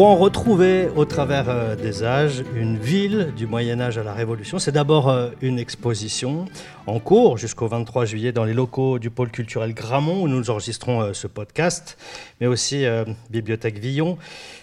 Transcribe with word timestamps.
Rouen 0.00 0.16
retrouvé 0.16 0.88
au 0.96 1.04
travers 1.04 1.50
euh, 1.50 1.76
des 1.76 2.04
âges, 2.04 2.42
une 2.56 2.78
ville 2.78 3.34
du 3.36 3.46
Moyen 3.46 3.82
Âge 3.82 3.98
à 3.98 4.02
la 4.02 4.14
Révolution. 4.14 4.58
C'est 4.58 4.72
d'abord 4.72 5.10
euh, 5.10 5.28
une 5.42 5.58
exposition 5.58 6.46
en 6.86 6.98
cours 7.00 7.36
jusqu'au 7.36 7.68
23 7.68 8.06
juillet 8.06 8.32
dans 8.32 8.46
les 8.46 8.54
locaux 8.54 8.98
du 8.98 9.10
pôle 9.10 9.30
culturel 9.30 9.74
Gramont 9.74 10.22
où 10.22 10.26
nous 10.28 10.48
enregistrons 10.48 11.02
euh, 11.02 11.12
ce 11.12 11.26
podcast, 11.26 11.98
mais 12.40 12.46
aussi 12.46 12.86
Bibliothèque 13.28 13.78
Villon 13.78 14.16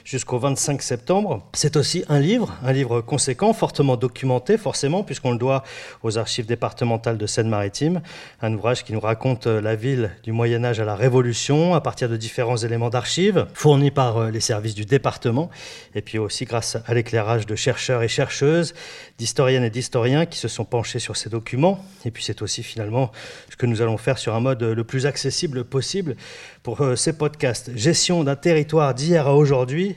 jusqu'au 0.08 0.40
25 0.40 0.82
septembre. 0.82 1.44
C'est 1.52 1.76
aussi 1.76 2.06
un 2.08 2.20
livre, 2.20 2.56
un 2.64 2.72
livre 2.72 3.02
conséquent, 3.02 3.52
fortement 3.52 3.98
documenté 3.98 4.58
forcément 4.58 5.04
puisqu'on 5.04 5.32
le 5.34 5.38
doit 5.38 5.64
aux 6.02 6.18
archives 6.18 6.46
départementales 6.46 7.18
de 7.18 7.28
Seine-Maritime, 7.28 8.02
un 8.42 8.54
ouvrage 8.54 8.86
qui 8.86 8.94
nous 8.94 9.02
raconte 9.02 9.48
la 9.48 9.76
ville 9.76 10.12
du 10.24 10.32
Moyen 10.32 10.64
Âge 10.64 10.80
à 10.80 10.86
la 10.86 10.96
Révolution 10.96 11.76
à 11.76 11.82
partir 11.82 12.08
de 12.08 12.16
différents 12.16 12.56
éléments 12.56 12.90
d'archives 12.90 13.48
fournis 13.54 13.92
par 13.92 14.32
les 14.32 14.40
services 14.40 14.76
du 14.76 14.86
département, 14.86 15.50
et 15.94 16.02
puis 16.02 16.20
aussi 16.20 16.46
grâce 16.46 16.78
à 16.86 16.94
l'éclairage 16.94 17.46
de 17.46 17.56
chercheurs 17.56 18.02
et 18.02 18.08
chercheuses, 18.08 18.76
d'historiennes 19.18 19.66
et 19.66 19.70
d'historiens 19.70 20.26
qui 20.26 20.40
se 20.40 20.48
sont 20.48 20.64
penchés 20.64 21.00
sur 21.00 21.18
ces 21.18 21.30
documents. 21.30 21.84
Et 22.06 22.12
puis 22.12 22.24
c'est 22.24 22.42
aussi 22.42 22.64
finalement 22.64 23.12
ce 23.50 23.58
que 23.58 23.66
nous 23.66 23.82
allons 23.82 23.98
faire 23.98 24.18
sur 24.18 24.36
un 24.36 24.40
mode 24.40 24.64
le 24.64 24.84
plus 24.86 25.06
accessible 25.06 25.66
possible 25.66 26.16
pour 26.64 26.82
euh, 26.82 26.96
ces 26.96 27.14
podcasts. 27.14 27.76
Gestion 27.76 28.24
d'un 28.24 28.36
territoire 28.36 28.94
d'hier 28.94 29.28
à 29.28 29.36
aujourd'hui, 29.36 29.97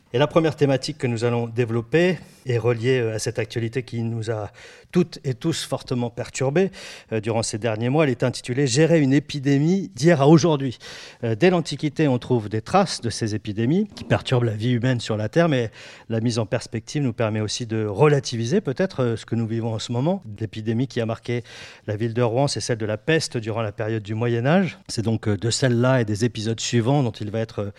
et 0.13 0.17
la 0.17 0.27
première 0.27 0.55
thématique 0.55 0.97
que 0.97 1.07
nous 1.07 1.23
allons 1.23 1.47
développer 1.47 2.17
est 2.45 2.57
reliée 2.57 2.99
euh, 2.99 3.15
à 3.15 3.19
cette 3.19 3.39
actualité 3.39 3.83
qui 3.83 4.01
nous 4.01 4.31
a 4.31 4.51
toutes 4.91 5.19
et 5.23 5.33
tous 5.33 5.63
fortement 5.63 6.09
perturbés 6.09 6.71
euh, 7.11 7.21
durant 7.21 7.43
ces 7.43 7.57
derniers 7.57 7.89
mois. 7.89 8.03
Elle 8.03 8.09
est 8.09 8.23
intitulée 8.23 8.67
Gérer 8.67 8.99
une 8.99 9.13
épidémie 9.13 9.89
d'hier 9.95 10.21
à 10.21 10.27
aujourd'hui. 10.27 10.79
Euh, 11.23 11.35
dès 11.35 11.49
l'Antiquité, 11.49 12.07
on 12.07 12.17
trouve 12.17 12.49
des 12.49 12.61
traces 12.61 13.01
de 13.01 13.09
ces 13.09 13.35
épidémies 13.35 13.87
qui 13.95 14.03
perturbent 14.03 14.43
la 14.43 14.55
vie 14.55 14.71
humaine 14.71 14.99
sur 14.99 15.17
la 15.17 15.29
Terre, 15.29 15.49
mais 15.49 15.71
la 16.09 16.19
mise 16.19 16.39
en 16.39 16.45
perspective 16.45 17.01
nous 17.01 17.13
permet 17.13 17.41
aussi 17.41 17.65
de 17.65 17.85
relativiser 17.85 18.59
peut-être 18.59 19.15
ce 19.17 19.25
que 19.25 19.35
nous 19.35 19.47
vivons 19.47 19.73
en 19.73 19.79
ce 19.79 19.91
moment. 19.91 20.23
L'épidémie 20.39 20.87
qui 20.87 20.99
a 20.99 21.05
marqué 21.05 21.43
la 21.87 21.95
ville 21.95 22.13
de 22.13 22.21
Rouen, 22.21 22.47
c'est 22.47 22.61
celle 22.61 22.77
de 22.77 22.85
la 22.85 22.97
peste 22.97 23.37
durant 23.37 23.61
la 23.61 23.71
période 23.71 24.03
du 24.03 24.13
Moyen 24.13 24.45
Âge. 24.45 24.77
C'est 24.87 25.03
donc 25.03 25.29
de 25.29 25.49
celle-là 25.49 26.01
et 26.01 26.05
des 26.05 26.25
épisodes 26.25 26.59
suivants 26.59 27.03
dont 27.03 27.11
il 27.11 27.31
va 27.31 27.39
être 27.39 27.71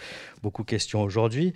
beaucoup 0.42 0.64
question 0.64 1.02
aujourd'hui. 1.02 1.52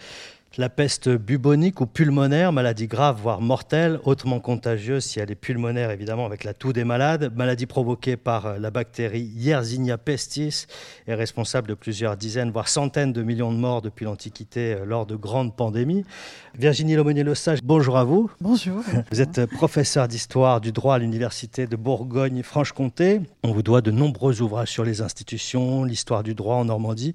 La 0.59 0.71
peste 0.71 1.11
bubonique 1.11 1.83
ou 1.83 1.87
pulmonaire, 1.87 2.51
maladie 2.51 2.87
grave, 2.87 3.19
voire 3.21 3.43
mortelle, 3.43 4.01
hautement 4.05 4.41
contagieuse 4.41 5.05
si 5.05 5.21
elle 5.21 5.31
est 5.31 5.35
pulmonaire, 5.35 5.91
évidemment, 5.91 6.25
avec 6.25 6.45
la 6.45 6.55
toux 6.55 6.73
des 6.73 6.85
malades. 6.85 7.31
Maladie 7.37 7.67
provoquée 7.67 8.17
par 8.17 8.47
euh, 8.47 8.59
la 8.59 8.71
bactérie 8.71 9.31
Yersinia 9.37 9.99
pestis 9.99 10.67
est 11.07 11.15
responsable 11.15 11.69
de 11.69 11.75
plusieurs 11.75 12.17
dizaines, 12.17 12.51
voire 12.51 12.69
centaines 12.69 13.13
de 13.13 13.23
millions 13.23 13.53
de 13.53 13.59
morts 13.59 13.83
depuis 13.83 14.07
l'Antiquité 14.07 14.73
euh, 14.73 14.87
lors 14.87 15.05
de 15.05 15.15
grandes 15.15 15.55
pandémies. 15.55 16.07
Virginie 16.55 16.97
Lomonier-Le 16.97 17.35
bonjour 17.63 17.99
à 17.99 18.05
vous. 18.05 18.31
Bonjour. 18.41 18.83
Vous 19.11 19.21
êtes 19.21 19.45
professeur 19.45 20.09
d'histoire 20.09 20.63
du 20.63 20.73
droit 20.73 20.95
à 20.95 20.99
l'Université 20.99 21.67
de 21.67 21.77
Bourgogne-Franche-Comté. 21.77 23.21
On 23.43 23.53
vous 23.53 23.63
doit 23.63 23.83
de 23.83 23.91
nombreux 23.91 24.41
ouvrages 24.41 24.71
sur 24.71 24.85
les 24.85 25.03
institutions, 25.03 25.85
l'histoire 25.85 26.23
du 26.23 26.35
droit 26.35 26.57
en 26.57 26.65
Normandie. 26.65 27.13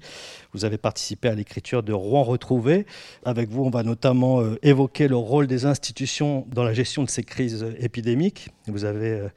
Vous 0.52 0.64
avez 0.64 0.78
participé 0.78 1.26
à 1.26 1.34
l'écriture 1.34 1.82
de 1.82 1.92
Rouen 1.92 2.22
retrouvé. 2.22 2.86
Avec 3.32 3.48
vous, 3.48 3.64
on 3.64 3.70
va 3.70 3.82
notamment 3.82 4.42
euh, 4.42 4.58
évoquer 4.62 5.08
le 5.08 5.16
rôle 5.16 5.46
des 5.46 5.64
institutions 5.64 6.46
dans 6.50 6.64
la 6.64 6.74
gestion 6.74 7.02
de 7.02 7.08
ces 7.08 7.22
crises 7.22 7.64
épidémiques. 7.78 8.50
Vous 8.66 8.84
avez 8.84 9.12
euh, 9.12 9.28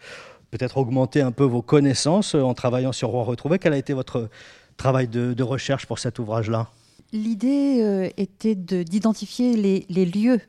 peut-être 0.51 0.75
augmenté 0.75 1.22
un 1.22 1.31
peu 1.31 1.45
vos 1.45 1.61
connaissances 1.61 2.35
euh, 2.35 2.41
en 2.41 2.53
travaillant 2.53 2.91
sur 2.91 3.07
Rouen 3.07 3.23
retrouvé. 3.23 3.57
Quel 3.57 3.72
a 3.72 3.78
été 3.78 3.94
votre 3.94 4.29
travail 4.75 5.07
de, 5.07 5.44
recherche 5.44 5.85
pour 5.85 6.00
cet 6.00 6.19
ouvrage-là? 6.19 6.67
L'idée 7.13 8.11
était 8.17 8.55
d'identifier 8.55 9.55
les, 9.88 10.05
lieux 10.05 10.41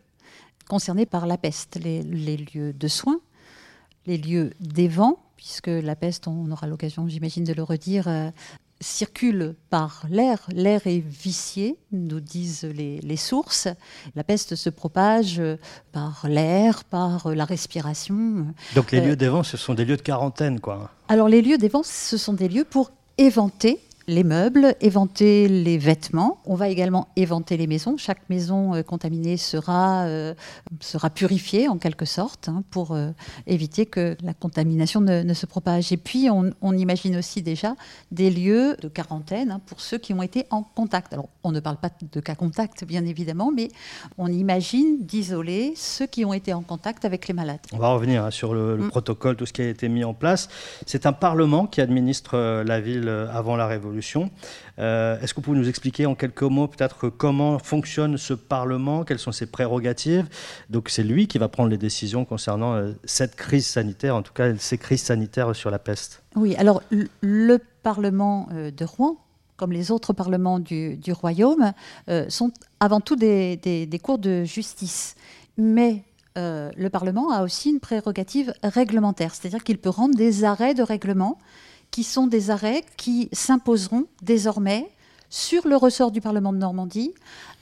concernés 0.69 1.06
par 1.06 1.29
la 1.29 1.39
peste, 1.39 1.79
les, 1.81 2.03
les 2.03 2.39
lieux 2.39 2.73
de 2.73 2.89
soins, 2.89 3.21
les 4.06 4.19
lieux 4.19 4.51
d'évent, 4.59 5.15
puisque 5.37 5.69
la 5.69 5.95
peste, 5.95 6.27
on 6.27 6.51
aura 6.51 6.67
l'occasion, 6.67 7.06
j'imagine, 7.06 7.45
de 7.45 7.53
le 7.53 7.62
redire, 7.62 8.09
circule 8.81 9.54
par 9.70 10.04
l'air. 10.10 10.47
L'air 10.53 10.87
est 10.87 10.98
vicié, 10.98 11.76
nous 11.92 12.20
disent 12.20 12.64
les, 12.64 13.16
sources. 13.16 13.69
La 14.14 14.25
peste 14.25 14.54
se 14.54 14.70
propage 14.70 15.42
par 15.92 16.26
l'air, 16.28 16.84
par 16.84 17.28
la 17.34 17.44
respiration. 17.44 18.47
Donc 18.75 18.92
les 18.92 19.00
euh, 19.00 19.06
lieux 19.06 19.16
d'évent, 19.16 19.42
ce 19.42 19.56
sont 19.56 19.75
des 19.75 19.84
lieux 19.84 19.97
de 19.97 20.03
quarantaine, 20.03 20.60
quoi. 20.60 20.91
Alors 21.09 21.28
les 21.28 21.42
lieux 21.42 21.59
d'évent, 21.59 21.82
ce 21.82 22.16
sont 22.16 22.34
des 22.34 22.48
lieux 22.48 22.64
pour 22.64 22.91
éventer 23.19 23.81
les 24.09 24.25
meubles, 24.25 24.75
éventer 24.81 25.49
les 25.49 25.78
vêtements. 25.78 26.39
On 26.44 26.55
va 26.55 26.69
également 26.69 27.09
éventer 27.17 27.56
les 27.56 27.67
maisons. 27.67 27.97
Chaque 27.97 28.28
maison 28.31 28.75
euh, 28.75 28.83
contaminée 28.83 29.37
sera, 29.37 30.05
euh, 30.05 30.34
sera 30.81 31.11
purifiée 31.11 31.69
en 31.69 31.78
quelque 31.78 32.05
sorte 32.05 32.49
hein, 32.49 32.62
pour 32.71 32.93
euh, 32.93 33.11
éviter 33.47 33.84
que 33.84 34.17
la 34.22 34.33
contamination 34.33 35.00
ne, 35.00 35.34
se 35.34 35.47
propage. 35.47 35.93
Et 35.93 35.97
puis 35.97 36.28
on, 36.31 36.72
imagine 36.77 37.17
aussi 37.17 37.43
déjà 37.43 37.75
des 38.11 38.31
lieux 38.31 38.77
de 38.81 38.89
quarantaine 38.89 39.50
hein, 39.50 39.61
pour 39.67 39.81
ceux 39.81 39.99
qui 39.99 40.12
ont 40.12 40.23
été 40.23 40.47
en 40.50 40.62
contact. 40.62 41.12
Alors 41.12 41.28
on 41.43 41.50
ne 41.50 41.61
parle 41.61 41.78
pas 41.78 41.91
de 42.12 42.21
cas 42.21 42.34
contact 42.34 42.84
bien 42.84 43.05
évidemment, 43.05 43.50
mais 43.50 43.69
on 44.19 44.28
imagine 44.28 44.99
d'isoler 45.00 45.73
ceux 45.75 46.06
qui 46.06 46.25
ont 46.25 46.33
été 46.33 46.53
en 46.53 46.62
contact 46.62 47.05
avec 47.05 47.28
les 47.28 47.34
malades. 47.34 47.61
On 47.73 47.78
va 47.78 47.88
revenir 47.88 48.25
hein, 48.25 48.31
sur 48.31 48.55
le, 48.55 48.77
mm. 48.77 48.88
protocole, 48.88 49.37
tout 49.37 49.47
ce 49.47 49.53
qui 49.53 49.62
a 49.62 49.69
été 49.69 49.88
mis 49.88 50.05
en 50.05 50.15
place. 50.15 50.49
C'est 50.87 51.06
un 51.06 51.12
Parlement 51.12 51.67
qui 51.67 51.81
administre 51.81 52.62
la 52.62 52.81
ville 52.81 53.09
avant 53.09 53.56
la 53.56 53.67
Révolution 53.67 53.96
euh, 54.79 55.21
est-ce 55.21 55.34
que 55.34 55.41
vous 55.41 55.45
pouvez 55.45 55.59
nous 55.59 55.69
expliquer 55.69 56.07
en 56.07 56.15
quelques 56.15 56.43
mots 56.43 56.69
peut-être 56.69 57.09
comment 57.09 57.59
fonctionne 57.59 58.17
ce 58.17 58.34
Parlement, 58.34 59.05
quelles 59.05 59.19
sont 59.19 59.33
ses 59.33 59.47
prérogatives? 59.47 60.27
Donc 60.71 60.89
c'est 60.89 61.03
lui 61.03 61.27
qui 61.27 61.39
va 61.39 61.49
prendre 61.49 61.71
les 61.71 61.79
décisions 61.79 62.25
concernant 62.25 62.75
euh, 62.75 62.93
cette 63.05 63.37
crise 63.37 63.67
sanitaire, 63.67 64.15
en 64.15 64.23
tout 64.23 64.33
cas 64.33 64.55
ces 64.56 64.79
crises 64.79 65.03
sanitaires 65.03 65.55
sur 65.55 65.71
la 65.71 65.79
peste. 65.79 66.23
Oui, 66.35 66.55
alors 66.56 66.83
le 67.21 67.59
Parlement 67.83 68.49
euh, 68.53 68.71
de 68.71 68.85
Rouen, 68.85 69.17
comme 69.56 69.73
les 69.73 69.91
autres 69.91 70.12
parlements 70.12 70.59
du, 70.59 70.99
royaume, 71.12 71.73
sont 72.29 72.53
avant 72.79 73.01
tout 73.01 73.17
des, 73.17 73.56
des, 73.56 73.99
cours 73.99 74.19
de 74.19 74.45
justice. 74.45 75.15
Mais 75.56 76.03
le 76.37 76.89
Parlement 76.89 77.31
a 77.31 77.43
aussi 77.43 77.71
une 77.71 77.81
prérogative 77.81 78.53
réglementaire, 78.62 79.35
c'est-à-dire 79.35 79.65
qu'il 79.65 79.79
peut 79.79 79.89
rendre 79.89 80.15
des 80.15 80.45
arrêts 80.45 80.75
de 80.75 80.83
règlement 80.83 81.39
qui 81.91 82.05
sont 82.05 82.27
des 82.27 82.51
arrêts 82.51 82.85
qui 82.97 83.29
s'imposeront 83.33 84.07
désormais 84.23 84.89
sur 85.31 85.67
le 85.67 85.77
ressort 85.77 86.11
du 86.11 86.21
Parlement 86.21 86.53
de 86.53 86.59
Normandie 86.59 87.13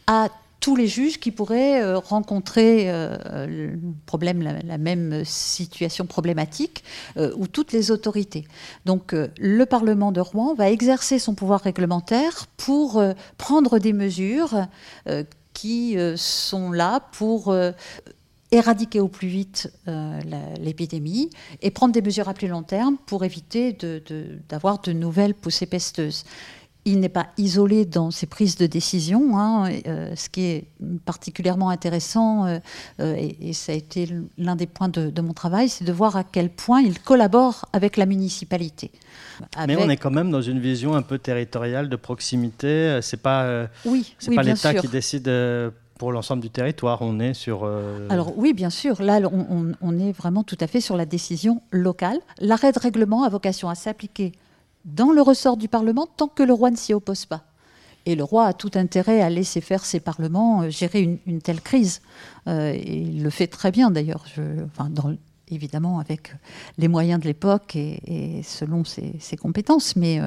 à 0.06 0.28
tous 0.64 0.76
les 0.76 0.86
juges 0.86 1.20
qui 1.20 1.30
pourraient 1.30 1.82
euh, 1.82 1.98
rencontrer 1.98 2.84
euh, 2.86 3.18
la, 4.64 4.78
même 4.78 5.22
situation 5.26 6.06
problématique, 6.06 6.84
euh, 7.18 7.34
ou 7.36 7.46
toutes 7.46 7.72
les 7.72 7.90
autorités. 7.90 8.46
Donc 8.86 9.14
le 9.14 9.64
Parlement 9.66 10.10
de 10.10 10.22
Rouen 10.22 10.54
va 10.54 10.70
exercer 10.70 11.18
son 11.18 11.34
pouvoir 11.34 11.60
réglementaire 11.60 12.46
pour 12.56 13.02
prendre 13.36 13.78
des 13.78 13.92
mesures 13.92 14.66
qui 15.52 15.96
sont 16.16 16.72
là 16.72 17.00
pour 17.12 17.54
éradiquer 18.54 19.00
au 19.00 19.08
plus 19.08 19.28
vite 19.28 19.72
euh, 19.88 20.20
l'épidémie 20.60 21.30
et 21.60 21.70
prendre 21.70 21.92
des 21.92 22.02
mesures 22.02 22.28
à 22.28 22.34
plus 22.34 22.48
long 22.48 22.62
terme 22.62 22.96
pour 23.06 23.24
éviter 23.24 23.76
d'avoir 24.48 24.80
de, 24.80 24.92
nouvelles 24.92 25.34
poussées 25.34 25.66
pesteuses. 25.66 26.24
Il 26.86 27.00
n'est 27.00 27.08
pas 27.08 27.28
isolé 27.38 27.86
dans 27.86 28.10
ses 28.10 28.26
prises 28.26 28.56
de 28.56 28.66
décision. 28.66 29.38
Hein, 29.38 29.72
euh, 29.86 30.14
ce 30.16 30.28
qui 30.28 30.42
est 30.42 30.66
particulièrement 31.06 31.70
intéressant, 31.70 32.44
euh, 32.44 32.58
et, 32.98 33.54
ça 33.54 33.72
a 33.72 33.74
été 33.74 34.06
l'un 34.36 34.54
des 34.54 34.66
points 34.66 34.90
de, 34.90 35.20
mon 35.22 35.32
travail, 35.32 35.70
c'est 35.70 35.84
de 35.84 35.92
voir 35.92 36.14
à 36.16 36.24
quel 36.24 36.50
point 36.50 36.82
il 36.82 37.00
collabore 37.00 37.64
avec 37.72 37.96
la 37.96 38.04
municipalité. 38.04 38.90
Mais 39.66 39.76
on 39.76 39.88
est 39.88 39.96
quand 39.96 40.10
même 40.10 40.30
dans 40.30 40.42
une 40.42 40.60
vision 40.60 40.94
un 40.94 41.02
peu 41.02 41.18
territoriale 41.18 41.88
de 41.88 41.96
proximité. 41.96 42.98
C'est 43.00 43.22
pas, 43.22 43.66
oui, 43.86 44.14
pas 44.34 44.42
l'État 44.42 44.74
qui 44.74 44.88
décide 44.88 45.26
pour 45.98 46.12
l'ensemble 46.12 46.42
du 46.42 46.50
territoire. 46.50 47.02
On 47.02 47.20
est 47.20 47.34
sur. 47.34 47.60
Euh, 47.64 48.06
Alors 48.10 48.36
oui, 48.36 48.52
bien 48.52 48.70
sûr. 48.70 49.00
Là, 49.02 49.20
on, 49.30 49.98
est 49.98 50.12
vraiment 50.12 50.42
tout 50.42 50.58
à 50.60 50.66
fait 50.66 50.80
sur 50.80 50.96
la 50.96 51.06
décision 51.06 51.62
locale. 51.70 52.18
L'arrêt 52.38 52.72
de 52.72 52.78
règlement 52.78 53.22
a 53.22 53.28
vocation 53.28 53.68
à 53.68 53.74
s'appliquer 53.74 54.32
dans 54.84 55.12
le 55.12 55.22
ressort 55.22 55.56
du 55.56 55.68
Parlement 55.68 56.06
tant 56.06 56.28
que 56.28 56.42
le 56.42 56.52
roi 56.52 56.70
ne 56.70 56.76
s'y 56.76 56.94
oppose 56.94 57.26
pas. 57.26 57.44
Et 58.06 58.16
le 58.16 58.24
roi 58.24 58.46
a 58.46 58.52
tout 58.52 58.72
intérêt 58.74 59.22
à 59.22 59.30
laisser 59.30 59.62
faire 59.62 59.84
ses 59.84 59.98
parlements 60.00 60.62
euh, 60.62 60.68
gérer 60.68 61.18
une, 61.26 61.40
telle 61.40 61.60
crise. 61.60 62.02
Euh, 62.48 62.72
et 62.74 62.98
il 62.98 63.22
le 63.22 63.30
fait 63.30 63.46
très 63.46 63.70
bien 63.70 63.90
d'ailleurs. 63.90 64.24
Évidemment 65.50 65.98
avec 65.98 66.34
les 66.78 66.88
moyens 66.88 67.20
de 67.20 67.26
l'époque 67.26 67.76
et, 67.76 68.40
selon 68.42 68.82
ses, 68.84 69.36
compétences, 69.36 69.94
mais 69.94 70.18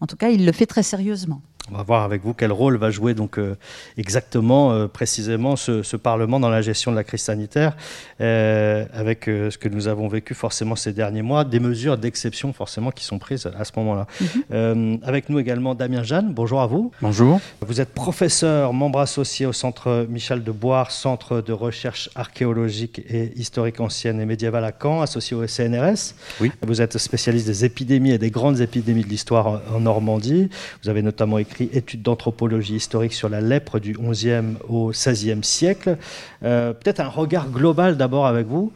en 0.00 0.06
tout 0.06 0.16
cas, 0.16 0.30
il 0.30 0.46
le 0.46 0.52
fait 0.52 0.64
très 0.64 0.82
sérieusement. 0.82 1.42
On 1.70 1.76
va 1.76 1.82
voir 1.82 2.02
avec 2.02 2.22
vous 2.24 2.32
quel 2.32 2.52
rôle 2.52 2.76
va 2.76 2.90
jouer 2.90 3.14
donc 3.14 3.38
euh, 3.38 3.56
exactement, 3.96 4.72
euh, 4.72 4.86
précisément, 4.86 5.56
ce, 5.56 5.96
Parlement 5.98 6.38
dans 6.38 6.48
la 6.48 6.62
gestion 6.62 6.92
de 6.92 6.96
la 6.96 7.02
crise 7.02 7.22
sanitaire, 7.22 7.76
euh, 8.20 8.84
avec 8.92 9.24
ce 9.24 9.58
que 9.58 9.68
nous 9.68 9.88
avons 9.88 10.06
vécu 10.06 10.32
forcément 10.32 10.76
ces 10.76 10.92
derniers 10.92 11.22
mois, 11.22 11.44
des 11.44 11.58
mesures 11.58 11.98
d'exception 11.98 12.52
forcément 12.52 12.92
qui 12.92 13.04
sont 13.04 13.18
prises 13.18 13.50
à 13.58 13.64
ce 13.64 13.72
moment-là. 13.76 14.06
Mhm. 14.20 15.00
avec 15.02 15.28
nous 15.28 15.40
également 15.40 15.74
Damien 15.74 16.04
Jeanne, 16.04 16.32
bonjour 16.32 16.60
à 16.60 16.66
vous. 16.66 16.92
Bonjour. 17.02 17.40
Vous 17.60 17.80
êtes 17.80 17.92
professeur, 17.92 18.72
membre 18.72 19.00
associé 19.00 19.44
au 19.46 19.52
Centre 19.52 20.06
Michel 20.08 20.44
de 20.44 20.52
Boire, 20.52 20.92
Centre 20.92 21.40
de 21.40 21.52
recherche 21.52 22.10
archéologique 22.14 23.00
et 23.08 23.32
historique 23.36 23.80
ancienne 23.80 24.20
et 24.20 24.26
médiévale 24.26 24.64
à 24.64 24.72
Caen, 24.72 25.02
associé 25.02 25.36
au 25.36 25.46
CNRS. 25.46 26.14
Oui. 26.40 26.52
Vous 26.62 26.80
êtes 26.80 26.96
spécialiste 26.98 27.46
des 27.46 27.64
épidémies 27.64 28.12
et 28.12 28.18
des 28.18 28.30
grandes 28.30 28.60
épidémies 28.60 29.02
de 29.02 29.08
l'histoire 29.08 29.62
en 29.74 29.80
Normandie. 29.80 30.48
Vous 30.82 30.90
avez 30.90 31.02
notamment 31.02 31.38
écrit 31.38 31.57
études 31.64 32.02
d'anthropologie 32.02 32.76
historique 32.76 33.12
sur 33.12 33.28
la 33.28 33.40
lèpre 33.40 33.78
du 33.78 33.92
XIe 33.92 34.56
au 34.68 34.90
XVIe 34.90 35.42
siècle. 35.42 35.96
Euh, 36.42 36.72
peut-être 36.72 37.00
un 37.00 37.08
regard 37.08 37.50
global 37.50 37.96
d'abord 37.96 38.26
avec 38.26 38.46
vous. 38.46 38.72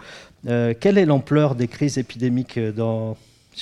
Euh, 0.48 0.74
quelle 0.78 0.98
est 0.98 1.06
l'ampleur 1.06 1.54
des 1.54 1.68
crises 1.68 1.98
épidémiques 1.98 2.58
dans, 2.58 3.16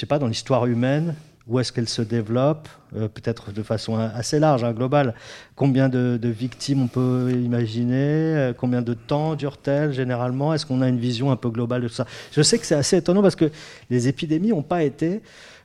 dans 0.09 0.27
l'histoire 0.27 0.67
humaine? 0.67 1.15
Où 1.47 1.59
est-ce 1.59 1.73
qu'elles 1.73 1.89
se 1.89 2.03
développent? 2.03 2.69
Euh, 2.97 3.09
Peut-être 3.09 3.53
de 3.53 3.63
façon 3.63 3.97
assez 3.97 4.39
large, 4.39 4.63
hein, 4.63 4.73
globale. 4.73 5.15
Combien 5.57 5.89
de, 5.89 6.19
victimes 6.23 6.83
on 6.83 6.87
peut 6.89 7.33
imaginer? 7.33 8.53
Combien 8.57 8.83
de 8.83 8.95
temps 8.95 9.35
durent-elles 9.35 9.93
généralement? 9.93 10.55
Est-ce 10.55 10.65
qu'on 10.65 10.81
a 10.81 10.89
une 10.89 10.99
vision 10.99 11.31
un 11.31 11.37
peu 11.37 11.51
globale 11.51 11.83
de 11.83 11.89
ça? 11.89 12.07
Je 12.33 12.43
sais 12.43 12.59
que 12.59 12.67
c'est 12.67 12.77
assez 12.77 12.97
étonnant 12.97 13.23
parce 13.23 13.37
que 13.37 13.51
les 13.91 14.09
épidémies 14.09 14.51
n'ont 14.51 14.63
pas 14.63 14.85
été 14.85 15.23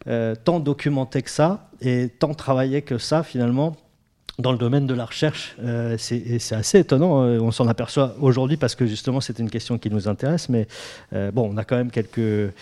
euh, 0.07 0.35
tant 0.35 0.59
documenté 0.59 1.21
que 1.23 1.31
ça 1.31 1.69
et 1.81 2.09
tant 2.09 2.33
travaillé 2.33 2.83
que 2.83 2.99
ça 2.99 3.23
finalement 3.23 3.75
dans 4.37 4.51
le 4.51 4.57
domaine 4.57 4.85
de 4.85 4.93
la 4.93 5.05
recherche. 5.05 5.55
Euh, 5.63 5.95
c'est 5.97 6.53
assez 6.53 6.79
étonnant, 6.79 7.23
euh, 7.23 7.39
on 7.39 7.51
s'en 7.51 7.67
aperçoit 7.67 8.15
aujourd'hui 8.19 8.57
parce 8.57 8.75
que 8.75 8.85
justement 8.85 9.19
c'est 9.19 9.39
une 9.39 9.49
question 9.49 9.77
qui 9.77 9.89
nous 9.89 10.07
intéresse, 10.07 10.49
mais 10.49 10.67
bon, 11.11 11.49
on 11.53 11.57
a 11.57 11.63
quand 11.63 11.77
même 11.77 11.89
quelques, 11.89 12.53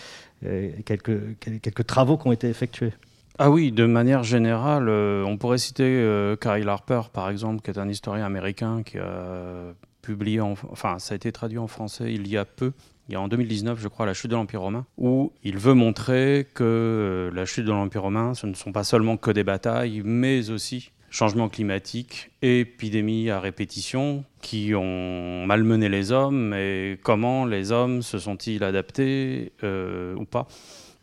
travaux 1.86 2.16
qui 2.16 2.28
ont 2.28 2.32
été 2.32 2.48
effectués. 2.48 2.92
Ah 3.38 3.50
oui, 3.50 3.72
de 3.72 3.84
manière 3.84 4.22
générale, 4.22 4.88
on 4.88 5.36
pourrait 5.36 5.58
citer 5.58 6.34
Kyle 6.40 6.68
Harper, 6.68 7.02
par 7.12 7.28
exemple, 7.28 7.60
qui 7.62 7.70
est 7.70 7.78
un 7.78 7.88
historien 7.88 8.24
américain 8.24 8.82
qui 8.84 8.98
a 8.98 9.74
publié, 10.00 10.40
enfin, 10.40 10.98
ça 10.98 11.14
a 11.14 11.16
été 11.16 11.32
traduit 11.32 11.58
en 11.58 11.66
français 11.66 12.12
il 12.12 12.28
y 12.28 12.36
a 12.36 12.44
peu, 12.44 12.72
il 13.08 13.12
y 13.12 13.16
a 13.16 13.20
en 13.20 13.28
2019, 13.28 13.78
je 13.80 13.88
crois, 13.88 14.06
la 14.06 14.14
chute 14.14 14.30
de 14.30 14.36
l'Empire 14.36 14.62
romain, 14.62 14.86
où 14.96 15.32
il 15.42 15.58
veut 15.58 15.74
montrer 15.74 16.46
que 16.54 16.64
euh, 16.64 17.30
la 17.34 17.44
chute 17.44 17.66
de 17.66 17.70
l'Empire 17.70 18.02
romain, 18.02 18.34
ce 18.34 18.46
ne 18.46 18.54
sont 18.54 18.72
pas 18.72 18.84
seulement 18.84 19.16
que 19.16 19.30
des 19.30 19.44
batailles, 19.44 20.00
mais 20.04 20.50
aussi 20.50 20.90
changement 21.10 21.48
climatique 21.48 22.30
épidémies 22.42 23.30
à 23.30 23.38
répétition 23.38 24.24
qui 24.40 24.74
ont 24.74 25.46
malmené 25.46 25.88
les 25.88 26.10
hommes 26.10 26.54
et 26.54 26.98
comment 27.02 27.44
les 27.44 27.70
hommes 27.70 28.02
se 28.02 28.18
sont-ils 28.18 28.64
adaptés 28.64 29.52
euh, 29.62 30.14
ou 30.16 30.24
pas. 30.24 30.48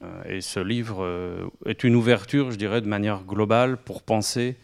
Euh, 0.04 0.38
et 0.38 0.42
ce 0.42 0.59
livre 0.59 1.07
est 1.65 1.83
une 1.83 1.95
ouverture, 1.95 2.51
je 2.51 2.57
dirais, 2.57 2.81
de 2.81 2.88
manière 2.88 3.24
globale 3.24 3.77
pour 3.77 4.01
penser 4.01 4.57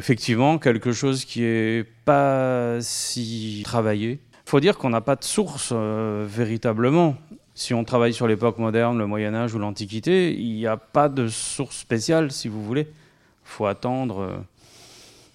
effectivement 0.00 0.58
quelque 0.58 0.92
chose 0.92 1.24
qui 1.24 1.42
n'est 1.42 1.84
pas 2.04 2.78
si 2.80 3.62
travaillé 3.64 4.18
il 4.25 4.25
faut 4.46 4.60
dire 4.60 4.78
qu'on 4.78 4.90
n'a 4.90 5.00
pas 5.00 5.16
de 5.16 5.24
source 5.24 5.70
euh, 5.72 6.24
véritablement. 6.28 7.16
Si 7.54 7.74
on 7.74 7.84
travaille 7.84 8.14
sur 8.14 8.28
l'époque 8.28 8.58
moderne, 8.58 8.96
le 8.96 9.06
Moyen 9.06 9.34
Âge 9.34 9.54
ou 9.54 9.58
l'Antiquité, 9.58 10.34
il 10.34 10.54
n'y 10.54 10.66
a 10.66 10.76
pas 10.76 11.08
de 11.08 11.26
source 11.26 11.76
spéciale, 11.76 12.30
si 12.30 12.46
vous 12.48 12.62
voulez. 12.62 12.82
Il 12.82 13.48
faut 13.48 13.66
attendre 13.66 14.20
euh, 14.20 14.36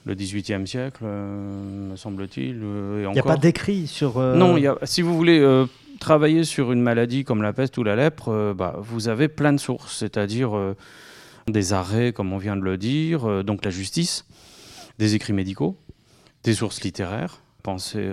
le 0.05 0.15
XVIIIe 0.15 0.65
siècle, 0.65 1.01
euh, 1.03 1.89
me 1.91 1.95
semble-t-il. 1.97 2.55
Il 2.55 3.09
n'y 3.11 3.19
a 3.19 3.23
pas 3.23 3.35
d'écrit 3.35 3.85
sur... 3.85 4.17
Non, 4.19 4.55
y 4.55 4.67
a, 4.67 4.77
si 4.83 5.01
vous 5.01 5.15
voulez 5.15 5.65
travailler 5.99 6.45
sur 6.45 6.71
une 6.71 6.81
maladie 6.81 7.25
comme 7.25 7.41
la 7.41 7.51
peste 7.51 7.77
ou 7.77 7.83
la 7.83 7.97
lèpre, 7.97 8.53
bah, 8.53 8.75
vous 8.79 9.09
avez 9.09 9.27
plein 9.27 9.51
de 9.51 9.59
sources, 9.59 9.97
c'est-à-dire 9.97 10.51
des 11.47 11.73
arrêts, 11.73 12.13
comme 12.13 12.31
on 12.31 12.37
vient 12.37 12.55
de 12.55 12.61
le 12.61 12.77
dire, 12.77 13.43
donc 13.43 13.65
la 13.65 13.71
justice, 13.71 14.25
des 14.99 15.15
écrits 15.15 15.33
médicaux, 15.33 15.75
des 16.43 16.53
sources 16.53 16.81
littéraires. 16.81 17.41
Pensez 17.61 18.07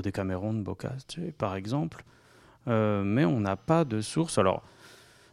au 0.00 0.02
Décaméron 0.02 0.52
de 0.52 0.60
Boccace, 0.60 1.06
par 1.38 1.54
exemple. 1.54 2.04
Euh, 2.68 3.02
mais 3.04 3.24
on 3.24 3.40
n'a 3.40 3.56
pas 3.56 3.84
de 3.84 4.00
source. 4.00 4.38
Alors, 4.38 4.62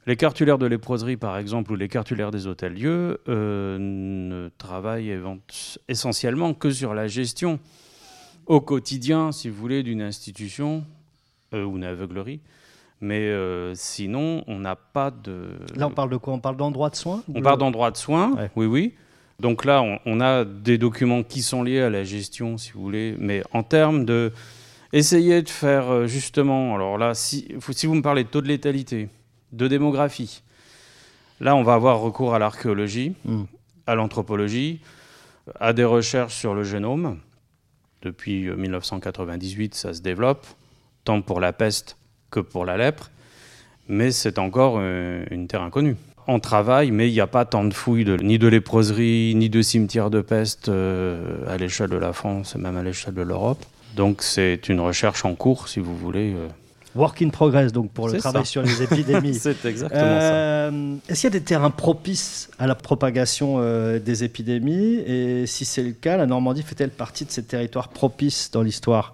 les 0.05 0.15
cartulaires 0.15 0.57
de 0.57 0.65
léproserie, 0.65 1.17
par 1.17 1.37
exemple, 1.37 1.71
ou 1.71 1.75
les 1.75 1.89
cartulaires 1.89 2.31
des 2.31 2.47
hôtels-lieux 2.47 3.19
euh, 3.27 3.77
ne 3.79 4.49
travaillent 4.57 5.17
essentiellement 5.87 6.53
que 6.53 6.71
sur 6.71 6.93
la 6.93 7.07
gestion 7.07 7.59
au 8.45 8.61
quotidien, 8.61 9.31
si 9.31 9.49
vous 9.49 9.57
voulez, 9.57 9.83
d'une 9.83 10.01
institution 10.01 10.83
euh, 11.53 11.65
ou 11.65 11.77
une 11.77 11.83
aveuglerie. 11.83 12.39
Mais 12.99 13.31
sinon, 13.75 14.43
on 14.47 14.57
n'a 14.57 14.75
pas 14.75 15.11
de. 15.11 15.49
Là, 15.75 15.85
on 15.85 15.91
parle 15.91 16.09
de 16.09 16.17
quoi? 16.17 16.33
On 16.33 16.39
parle 16.39 16.57
d'endroits 16.57 16.89
de 16.89 16.95
soins? 16.95 17.21
On 17.31 17.43
parle 17.43 17.59
d'endroits 17.59 17.91
de 17.91 17.97
soins, 17.97 18.35
oui, 18.55 18.65
oui. 18.65 18.93
Donc 19.39 19.65
là, 19.65 19.83
on, 20.07 20.19
a 20.19 20.45
des 20.45 20.79
documents 20.79 21.21
qui 21.21 21.43
sont 21.43 21.61
liés 21.61 21.81
à 21.81 21.91
la 21.91 22.03
gestion, 22.03 22.57
si 22.57 22.71
vous 22.71 22.81
voulez, 22.81 23.15
mais 23.19 23.43
en 23.53 23.61
termes 23.61 24.03
de 24.03 24.33
essayer 24.97 25.41
de 25.41 25.49
faire 25.49 25.91
euh, 25.91 26.07
justement, 26.07 26.75
alors 26.75 26.97
là, 26.97 27.13
si, 27.13 27.47
si 27.71 27.87
vous 27.87 27.95
me 27.95 28.01
parlez 28.01 28.23
de 28.23 28.29
taux 28.29 28.41
de 28.41 28.47
létalité, 28.47 29.09
de 29.51 29.67
démographie, 29.67 30.43
là, 31.39 31.55
on 31.55 31.63
va 31.63 31.73
avoir 31.73 31.99
recours 31.99 32.33
à 32.33 32.39
l'archéologie, 32.39 33.13
hmm. 33.25 33.43
à 33.85 33.95
l'anthropologie, 33.95 34.81
à 35.59 35.73
des 35.73 35.85
recherches 35.85 36.35
sur 36.35 36.53
le 36.53 36.63
génome. 36.63 37.19
Depuis 38.01 38.49
1998, 38.49 39.73
euh, 39.73 39.77
ça 39.77 39.93
se 39.93 40.01
développe, 40.01 40.45
tant 41.03 41.21
pour 41.21 41.39
la 41.39 41.53
peste 41.53 41.97
que 42.29 42.39
pour 42.39 42.65
la 42.65 42.77
lèpre, 42.77 43.09
mais 43.87 44.11
c'est 44.11 44.37
encore 44.37 44.75
euh, 44.79 45.25
une 45.31 45.47
terre 45.47 45.61
inconnue 45.61 45.95
on 46.27 46.39
travaille, 46.39 46.91
mais 46.91 47.09
il 47.09 47.13
n'y 47.13 47.21
a 47.21 47.27
pas 47.27 47.45
tant 47.45 47.63
de 47.63 47.73
fouilles 47.73 48.05
ni 48.21 48.37
de 48.37 48.47
léproserie, 48.47 49.33
ni 49.35 49.49
de 49.49 49.61
cimetières 49.61 50.09
de 50.09 50.21
peste 50.21 50.67
euh, 50.67 51.47
à 51.47 51.57
l'échelle 51.57 51.89
de 51.89 51.97
la 51.97 52.11
France 52.11 52.55
et 52.55 52.59
même 52.59 52.75
à 52.75 52.83
l'échelle 52.83 53.13
de 53.13 53.21
l'Europe. 53.21 53.63
Donc 53.97 54.21
c'est 54.21 54.69
une 54.69 54.79
recherche 54.79 55.25
en 55.25 55.35
cours, 55.35 55.67
si 55.67 55.81
vous 55.81 55.97
voulez. 55.97 56.33
Euh. 56.33 56.47
Work 56.95 57.21
in 57.21 57.29
progress, 57.29 57.73
donc 57.73 57.91
pour 57.91 58.07
le 58.07 58.17
travail 58.17 58.45
sur 58.45 58.61
les 58.63 58.81
épidémies. 58.83 59.35
c'est 59.35 59.65
exactement 59.65 59.99
ça. 59.99 60.33
Euh, 60.33 60.95
est-ce 61.09 61.21
qu'il 61.21 61.33
y 61.33 61.35
a 61.35 61.39
des 61.39 61.45
terrains 61.45 61.69
propices 61.69 62.49
à 62.57 62.65
la 62.65 62.75
propagation 62.75 63.59
des 63.99 64.23
épidémies? 64.23 65.03
Et 65.05 65.45
si 65.45 65.65
c'est 65.65 65.83
le 65.83 65.91
cas, 65.91 66.17
la 66.17 66.25
Normandie 66.25 66.63
fait-elle 66.63 66.89
partie 66.89 67.25
de 67.25 67.31
ces 67.31 67.43
territoires 67.43 67.89
propices 67.89 68.49
dans 68.51 68.61
l'histoire? 68.63 69.13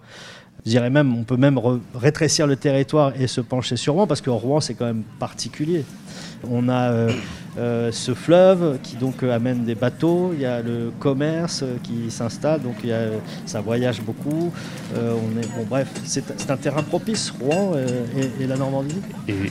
Je 0.65 0.71
dirais 0.71 0.89
même, 0.89 1.13
on 1.17 1.23
peut 1.23 1.35
même 1.35 1.59
rétrécir 1.93 2.47
le 2.47 2.55
territoire 2.55 3.11
et 3.19 3.27
se 3.27 3.41
pencher 3.41 3.75
sur 3.75 3.95
Rouen, 3.95 4.07
parce 4.07 4.21
que 4.21 4.29
Rouen, 4.29 4.61
c'est 4.61 4.75
quand 4.75 4.85
même 4.85 5.03
particulier. 5.19 5.83
On 6.49 6.69
a 6.69 6.91
euh, 6.91 7.11
euh, 7.57 7.91
ce 7.91 8.13
fleuve 8.13 8.79
qui 8.81 8.95
donc 8.95 9.23
euh, 9.23 9.35
amène 9.35 9.65
des 9.65 9.75
bateaux, 9.75 10.31
il 10.33 10.39
y 10.39 10.45
a 10.45 10.61
le 10.61 10.91
commerce 10.99 11.65
qui 11.83 12.09
s'installe, 12.09 12.61
donc 12.61 12.75
y 12.83 12.93
a, 12.93 13.09
ça 13.45 13.59
voyage 13.59 14.01
beaucoup. 14.01 14.53
bon, 14.93 15.65
bref, 15.69 15.89
c'est 16.05 16.49
un 16.49 16.57
terrain 16.57 16.83
propice, 16.83 17.33
Rouen 17.41 17.73
et, 18.39 18.47
la 18.47 18.55
Normandie. 18.55 19.01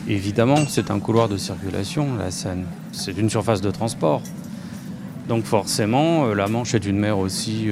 Évidemment, 0.08 0.64
c'est 0.66 0.90
un 0.90 0.98
couloir 0.98 1.28
de 1.28 1.36
circulation, 1.36 2.16
la 2.16 2.30
Seine. 2.30 2.64
C'est 2.92 3.16
une 3.18 3.28
surface 3.28 3.60
de 3.60 3.70
transport. 3.70 4.22
Donc 5.28 5.44
forcément, 5.44 6.32
la 6.34 6.48
Manche 6.48 6.74
est 6.74 6.86
une 6.86 6.98
mer 6.98 7.18
aussi, 7.18 7.68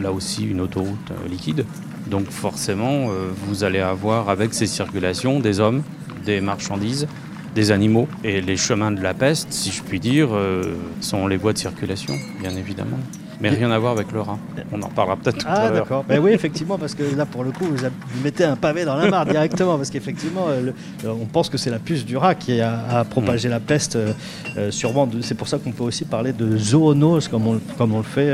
là 0.00 0.12
aussi 0.12 0.44
une 0.44 0.60
autoroute 0.60 1.12
liquide. 1.28 1.64
Donc 2.12 2.30
forcément, 2.30 3.08
vous 3.46 3.64
allez 3.64 3.80
avoir 3.80 4.28
avec 4.28 4.52
ces 4.52 4.66
circulations 4.66 5.40
des 5.40 5.60
hommes, 5.60 5.82
des 6.26 6.42
marchandises, 6.42 7.08
des 7.54 7.70
animaux. 7.70 8.08
Et 8.24 8.40
les 8.40 8.56
chemins 8.56 8.90
de 8.90 9.00
la 9.00 9.14
peste, 9.14 9.52
si 9.52 9.70
je 9.70 9.82
puis 9.82 10.00
dire, 10.00 10.28
euh, 10.32 10.76
sont 11.00 11.26
les 11.26 11.36
voies 11.36 11.52
de 11.52 11.58
circulation, 11.58 12.14
bien 12.40 12.54
évidemment 12.56 12.98
mais 13.42 13.48
rien 13.48 13.72
à 13.72 13.78
voir 13.78 13.92
avec 13.92 14.12
le 14.12 14.20
Rhin. 14.20 14.38
On 14.70 14.80
en 14.80 14.86
reparlera 14.86 15.16
peut-être 15.16 15.38
tout 15.38 15.46
ah, 15.48 15.54
à 15.54 15.64
l'heure. 15.64 15.82
d'accord. 15.82 16.04
Ben 16.08 16.20
oui, 16.20 16.30
effectivement, 16.30 16.78
parce 16.78 16.94
que 16.94 17.02
là, 17.16 17.26
pour 17.26 17.42
le 17.42 17.50
coup, 17.50 17.64
vous, 17.64 17.76
mettez 18.22 18.44
un 18.44 18.54
pavé 18.54 18.84
dans 18.84 18.94
la 18.94 19.10
mare 19.10 19.26
directement, 19.26 19.76
parce 19.76 19.90
qu'effectivement, 19.90 20.46
euh, 20.48 20.70
on 21.04 21.26
pense 21.26 21.50
que 21.50 21.58
c'est 21.58 21.70
la 21.70 21.80
puce 21.80 22.04
du 22.04 22.16
rat 22.16 22.36
qui 22.36 22.60
a, 22.60 23.04
propagé 23.10 23.48
mm. 23.48 23.50
la 23.50 23.60
peste. 23.60 23.96
Euh, 23.96 24.12
euh, 24.56 24.70
sûrement, 24.70 25.08
c'est 25.22 25.34
pour 25.34 25.48
ça 25.48 25.58
qu'on 25.58 25.72
peut 25.72 25.82
aussi 25.82 26.04
parler 26.04 26.32
de 26.32 26.56
zoonose, 26.56 27.26
comme 27.26 27.48
on, 27.48 27.60
comme 27.76 27.92
on 27.94 27.98
le 27.98 28.04
fait 28.04 28.30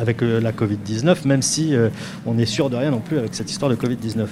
avec 0.00 0.22
la 0.22 0.52
Covid-19, 0.52 1.26
même 1.26 1.42
si 1.42 1.74
on 2.24 2.34
n'est 2.34 2.46
sûr 2.46 2.70
de 2.70 2.76
rien 2.76 2.90
non 2.90 3.00
plus 3.00 3.18
avec 3.18 3.34
cette 3.34 3.50
histoire 3.50 3.70
de 3.70 3.76
Covid-19. 3.76 4.26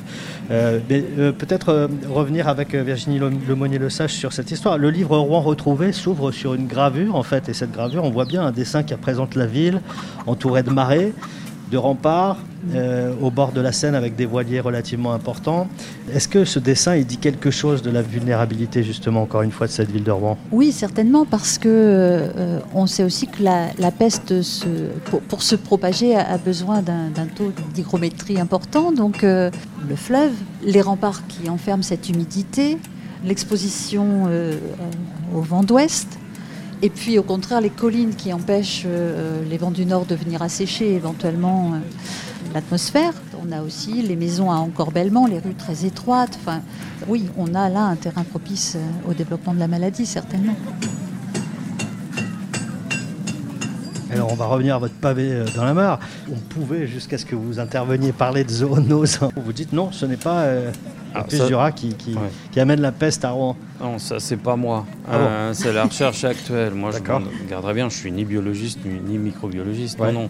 mais 0.89 1.01
peut-être 1.33 1.89
revenir 2.09 2.49
avec 2.49 2.75
Virginie 2.75 3.19
Lemonnier-Le 3.19 3.91
Sage 3.91 4.13
sur 4.13 4.33
cette 4.33 4.51
histoire. 4.51 4.79
Le 4.79 4.91
livre 4.91 5.19
Rouen 5.19 5.41
retrouvé 5.41 5.93
s'ouvre 5.93 6.31
sur 6.31 6.55
une 6.55 6.67
gravure, 6.67 7.17
en 7.17 7.23
fait, 7.23 7.49
et 7.49 7.53
cette 7.53 7.73
gravure, 7.73 8.05
on 8.05 8.11
voit 8.11 8.25
bien 8.25 8.43
un 8.43 8.53
dessin 8.53 8.83
qui 8.83 8.95
représente 8.95 9.35
la 9.35 9.47
ville 9.47 9.82
entouré 10.27 10.63
de 10.63 10.71
marais, 10.71 11.13
de 11.73 11.79
remparts 11.79 12.37
euh, 12.75 13.13
au 13.21 13.31
bord 13.31 13.51
de 13.51 13.61
la 13.61 13.73
Seine 13.73 13.95
avec 13.95 14.15
des 14.15 14.27
voiliers 14.27 14.61
relativement 14.61 15.15
importants. 15.15 15.69
Est-ce 16.15 16.29
que 16.29 16.45
ce 16.45 16.59
dessin 16.59 17.01
dit 17.01 17.17
quelque 17.17 17.51
chose 17.51 17.83
de 17.83 17.91
la 17.91 18.03
vulnérabilité 18.03 18.85
justement 18.85 19.23
encore 19.23 19.43
une 19.43 19.51
fois 19.51 19.67
de 19.67 19.73
cette 19.73 19.91
ville 19.91 20.05
de 20.05 20.11
Rouen? 20.11 20.37
Oui, 20.53 20.71
certainement 20.71 21.25
parce 21.25 21.57
que 21.57 21.69
euh, 21.69 22.61
on 22.75 22.87
sait 22.87 23.03
aussi 23.03 23.27
que 23.27 23.43
la, 23.43 23.91
peste 23.91 24.35
pour, 25.29 25.43
se 25.43 25.57
propager 25.57 26.15
a, 26.15 26.37
besoin 26.37 26.83
d'un 26.83 27.27
taux 27.35 27.53
d'hygrométrie 27.75 28.39
important. 28.39 28.93
Donc 28.93 29.25
euh, 29.25 29.51
le 29.89 29.97
fleuve, 29.97 30.33
les 30.63 30.83
remparts 30.83 31.27
qui 31.27 31.49
enferment 31.49 31.83
cette 31.83 32.11
humidité, 32.11 32.77
l'exposition 33.25 34.29
au 35.35 35.41
vent 35.41 35.63
d'ouest 35.63 36.19
et 36.83 36.91
puis 36.91 37.17
au 37.17 37.23
contraire, 37.23 37.61
les 37.61 37.71
collines 37.71 38.17
qui 38.17 38.33
empêchent 38.33 38.83
euh, 38.87 39.43
les 39.49 39.57
vents 39.57 39.71
du 39.71 39.87
nord 39.87 40.05
de 40.05 40.17
venir 40.17 40.43
assécher 40.43 40.93
éventuellement 40.93 41.75
euh, 41.75 41.79
l'atmosphère. 42.55 43.13
On 43.41 43.53
a 43.53 43.63
aussi 43.63 44.03
les 44.03 44.17
maisons 44.17 44.51
à 44.51 44.57
encorbellement, 44.57 45.29
les 45.29 45.39
rues 45.39 45.55
très 45.55 45.85
étroites. 45.85 46.37
Enfin, 46.41 46.61
oui, 47.07 47.29
on 47.39 47.55
a 47.55 47.69
là 47.69 47.85
un 47.85 47.95
terrain 47.95 48.25
propice 48.25 48.75
euh, 48.77 49.11
au 49.11 49.15
développement 49.15 49.55
de 49.55 49.61
la 49.61 49.69
maladie, 49.69 50.07
certainement. 50.07 50.57
Alors 54.11 54.31
on 54.31 54.35
va 54.35 54.47
revenir 54.47 54.75
à 54.75 54.79
votre 54.79 54.95
pavé 54.95 55.45
dans 55.55 55.65
la 55.65 55.75
mare. 55.75 56.01
On 56.31 56.37
pouvait, 56.37 56.89
jusqu'à 56.89 57.17
ce 57.17 57.25
que 57.25 57.37
vous 57.37 57.61
interveniez, 57.61 58.13
parler 58.13 58.43
de 58.43 58.51
zoonose. 58.51 59.21
Vous 59.37 59.53
dites 59.53 59.73
non, 59.73 59.91
ce 59.93 60.05
n'est 60.05 60.19
pas 60.19 60.45
ah, 61.15 61.27
la 61.51 61.73
qui, 61.73 61.95
qui, 61.95 62.61
amène 62.61 62.81
la 62.81 62.93
peste 62.93 63.25
à 63.25 63.31
Rouen. 63.31 63.57
Non, 63.81 63.99
ça 63.99 64.21
c'est 64.21 64.37
pas 64.37 64.57
moi. 64.57 64.87
Ah 65.09 65.17
euh, 65.17 65.55
c'est 65.55 65.73
la 65.73 65.85
recherche 65.85 66.25
actuelle. 66.25 66.75
Moi 66.75 66.91
je 66.93 66.99
garderai 67.49 67.75
bien, 67.75 67.89
je 67.89 67.97
suis 67.97 68.13
ni 68.13 68.25
biologiste 68.25 68.79
ni, 68.85 69.19
microbiologiste. 69.19 69.99
Non, 69.99 70.13
non. 70.13 70.29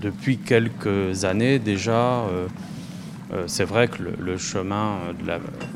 Depuis 0.00 0.38
quelques 0.38 1.24
années 1.24 1.58
déjà, 1.58 1.92
euh, 1.92 2.46
euh, 3.32 3.44
c'est 3.46 3.64
vrai 3.64 3.88
que 3.88 4.02
le, 4.02 4.36
chemin 4.36 4.98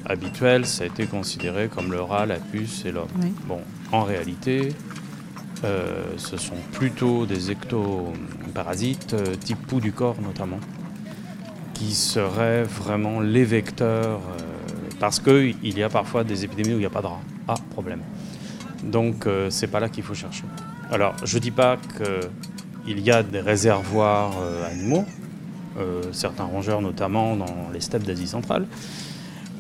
habituel, 0.05 0.67
ça 0.67 0.85
a 0.85 0.87
été 0.87 1.07
considéré 1.07 1.69
comme 1.69 1.93
le 1.93 2.01
rat, 2.01 2.27
la 2.27 2.37
puce 2.37 2.85
et 2.85 2.93
l'homme. 2.93 3.09
Bon, 3.47 3.61
en 3.93 4.03
réalité, 4.03 4.71
ce 5.63 6.37
sont 6.37 6.57
plutôt 6.73 7.27
des 7.27 7.51
ectoparasites, 7.51 9.17
type 9.41 9.59
poux 9.67 9.81
du 9.81 9.93
corps 9.93 10.17
notamment, 10.23 10.61
qui 11.79 11.95
seraient 11.95 12.65
vraiment 12.65 13.21
les 13.21 13.45
vecteurs, 13.45 14.21
euh, 14.21 14.91
parce 14.99 15.21
qu'il 15.21 15.79
y 15.79 15.83
a 15.83 15.89
parfois 15.89 16.25
des 16.25 16.45
épidémies 16.45 16.75
où 16.75 16.79
il 16.79 16.81
n'y 16.81 16.87
a 16.87 16.91
pas 16.91 17.03
de 17.03 17.07
rats. 17.07 17.21
Ah, 17.47 17.55
problème. 17.71 18.01
Donc 18.83 19.27
euh, 19.27 19.49
c'est 19.51 19.69
pas 19.69 19.79
là 19.79 19.89
qu'il 19.89 20.03
faut 20.03 20.15
chercher. 20.15 20.43
Alors 20.91 21.15
je 21.25 21.39
dis 21.39 21.53
pas 21.53 21.77
qu'il 21.97 23.01
y 23.01 23.11
a 23.13 23.23
des 23.23 23.41
réservoirs 23.41 24.33
euh, 24.41 24.71
animaux, 24.71 25.05
certains 26.11 26.43
rongeurs 26.43 26.83
notamment 26.83 27.37
dans 27.37 27.71
les 27.73 27.81
steppes 27.81 28.03
d'Asie 28.03 28.27
centrale, 28.27 28.67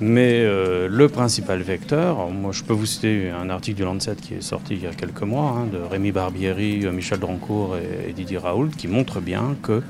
mais 0.00 0.42
le 0.42 1.06
principal 1.06 1.62
vecteur, 1.62 2.28
moi 2.30 2.50
je 2.50 2.64
peux 2.64 2.72
vous 2.72 2.86
citer 2.86 3.30
un 3.30 3.48
article 3.50 3.76
du 3.76 3.84
Lancet 3.84 4.16
qui 4.16 4.34
est 4.34 4.40
sorti 4.40 4.74
il 4.74 4.82
y 4.82 4.88
a 4.88 4.94
quelques 4.94 5.22
mois, 5.22 5.50
hein, 5.56 5.68
de 5.72 5.78
Rémi 5.78 6.10
Barbieri, 6.10 6.84
Michel 6.92 7.20
Drancourt 7.20 7.76
et 7.76 8.12
Didier 8.12 8.38
Raoult, 8.38 8.70
qui 8.76 8.88
montre 8.88 9.20
bien 9.20 9.54
que 9.62 9.80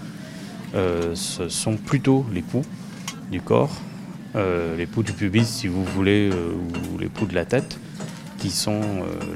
euh, 0.75 1.15
ce 1.15 1.49
sont 1.49 1.77
plutôt 1.77 2.27
les 2.33 2.43
poux 2.43 2.65
du 3.31 3.41
corps, 3.41 3.75
euh, 4.37 4.77
les 4.77 4.87
poux 4.87 5.03
du 5.03 5.13
pubis 5.13 5.47
si 5.47 5.67
vous 5.67 5.85
voulez, 5.85 6.31
euh, 6.33 6.53
ou 6.93 6.99
les 6.99 7.09
poux 7.09 7.27
de 7.27 7.35
la 7.35 7.45
tête, 7.45 7.79
qui 8.39 8.51
sont 8.51 8.81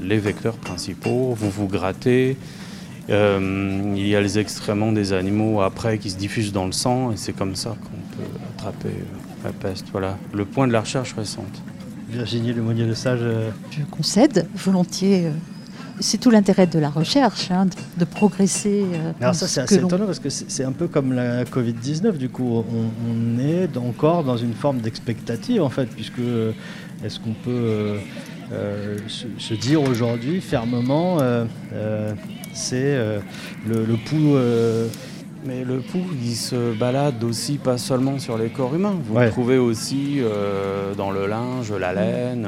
les 0.01 0.17
vecteurs 0.17 0.55
principaux. 0.55 1.33
Vous 1.37 1.49
vous 1.49 1.67
grattez, 1.67 2.37
il 3.09 4.07
y 4.07 4.15
a 4.15 4.21
les 4.21 4.39
excréments 4.39 4.93
des 4.93 5.11
animaux 5.11 5.61
après 5.61 5.97
qui 5.97 6.09
se 6.09 6.17
diffusent 6.17 6.53
dans 6.53 6.65
le 6.65 6.71
sang 6.71 7.11
et 7.11 7.17
c'est 7.17 7.33
comme 7.33 7.55
ça 7.55 7.75
qu'on 7.83 8.15
peut 8.15 8.29
attraper 8.53 8.95
la 9.43 9.51
peste. 9.51 9.87
Voilà 9.91 10.17
le 10.33 10.45
point 10.45 10.67
de 10.67 10.71
la 10.71 10.79
recherche 10.79 11.13
récente. 11.13 11.61
Virginie 12.09 12.53
Lemonnier 12.53 12.85
de 12.85 12.93
Sage. 12.93 13.25
Je 13.71 13.81
concède 13.91 14.47
volontiers 14.55 15.31
c'est 15.99 16.19
tout 16.19 16.29
l'intérêt 16.29 16.67
de 16.67 16.79
la 16.79 16.89
recherche, 16.89 17.51
hein, 17.51 17.67
de, 17.97 18.05
progresser. 18.05 18.83
Euh, 18.93 19.11
Alors 19.21 19.35
ça 19.35 19.47
c'est 19.47 19.61
assez 19.61 19.75
étonnant 19.75 20.05
parce 20.05 20.19
que 20.19 20.29
c'est 20.29 20.63
un 20.63 20.71
peu 20.71 20.87
comme 20.87 21.13
la 21.13 21.43
Covid-19, 21.45 22.17
du 22.17 22.29
coup 22.29 22.63
on, 23.07 23.39
est 23.39 23.77
encore 23.77 24.23
dans 24.23 24.37
une 24.37 24.53
forme 24.53 24.79
d'expectative 24.79 25.61
en 25.61 25.69
fait, 25.69 25.85
puisque 25.85 26.19
euh, 26.19 26.51
est-ce 27.03 27.19
qu'on 27.19 27.33
peut 27.33 27.97
euh, 28.51 28.97
se, 29.07 29.53
dire 29.53 29.81
aujourd'hui 29.81 30.41
fermement 30.41 31.17
c'est 32.53 32.95
le, 33.67 33.83
le, 33.85 33.95
pouls... 33.95 34.37
mais 35.45 35.63
le 35.63 35.79
pouls, 35.79 36.05
il 36.23 36.35
se 36.35 36.77
balade 36.77 37.23
aussi 37.23 37.57
pas 37.57 37.79
seulement 37.79 38.19
sur 38.19 38.37
les 38.37 38.49
corps 38.49 38.75
humains. 38.75 38.95
Vous 39.05 39.17
le 39.17 39.29
trouvez 39.29 39.57
aussi 39.57 40.19
dans 40.97 41.11
le 41.11 41.25
linge, 41.27 41.71
la 41.71 41.93
laine 41.93 42.47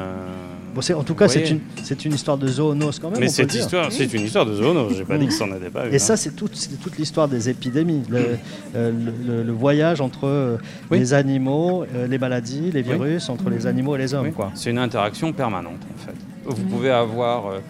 en 0.78 1.04
tout 1.04 1.16
cas, 1.16 1.28
c'est 1.28 1.50
une, 1.50 1.60
une, 2.06 2.14
histoire 2.14 2.38
de 2.38 2.48
zoonose 2.48 3.00
quand 3.00 3.10
même. 3.10 3.20
Mais 3.20 3.28
cette 3.28 3.54
histoire, 3.54 3.92
c'est 3.92 4.12
une 4.14 4.24
histoire 4.24 4.46
de 4.46 4.56
zoonose. 4.56 4.98
J'ai 4.98 5.06
pas 5.06 5.18
dit 5.18 5.28
que 5.28 5.34
ça 5.34 5.46
n'en 5.46 5.56
était 5.56 5.70
pas. 5.70 5.88
Et 5.88 6.00
ça, 6.00 6.14
hein. 6.14 6.16
c'est 6.16 6.36
toute, 6.36 6.70
toute 6.82 6.98
l'histoire 6.98 7.28
des 7.28 7.50
épidémies. 7.50 8.04
Le, 8.10 8.38
euh, 8.76 9.44
voyage 9.48 10.02
entre 10.02 10.28
euh, 10.28 10.58
les 10.92 11.14
animaux, 11.14 11.86
euh, 11.96 12.08
les 12.08 12.18
maladies, 12.18 12.72
les 12.72 12.82
virus, 12.82 13.30
entre 13.30 13.50
les 13.50 13.68
animaux 13.68 13.96
et 13.96 14.00
les 14.00 14.14
hommes. 14.14 14.32
C'est 14.54 14.72
une 14.72 14.80
interaction 14.80 15.34
permanente, 15.34 15.80
en 15.94 16.06
fait. 16.06 16.16
Vous 16.46 16.66
pouvez 16.66 16.92
avoir. 16.92 17.62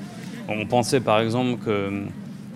on 0.49 0.65
pensait 0.65 0.99
par 0.99 1.19
exemple 1.19 1.63
que 1.63 2.03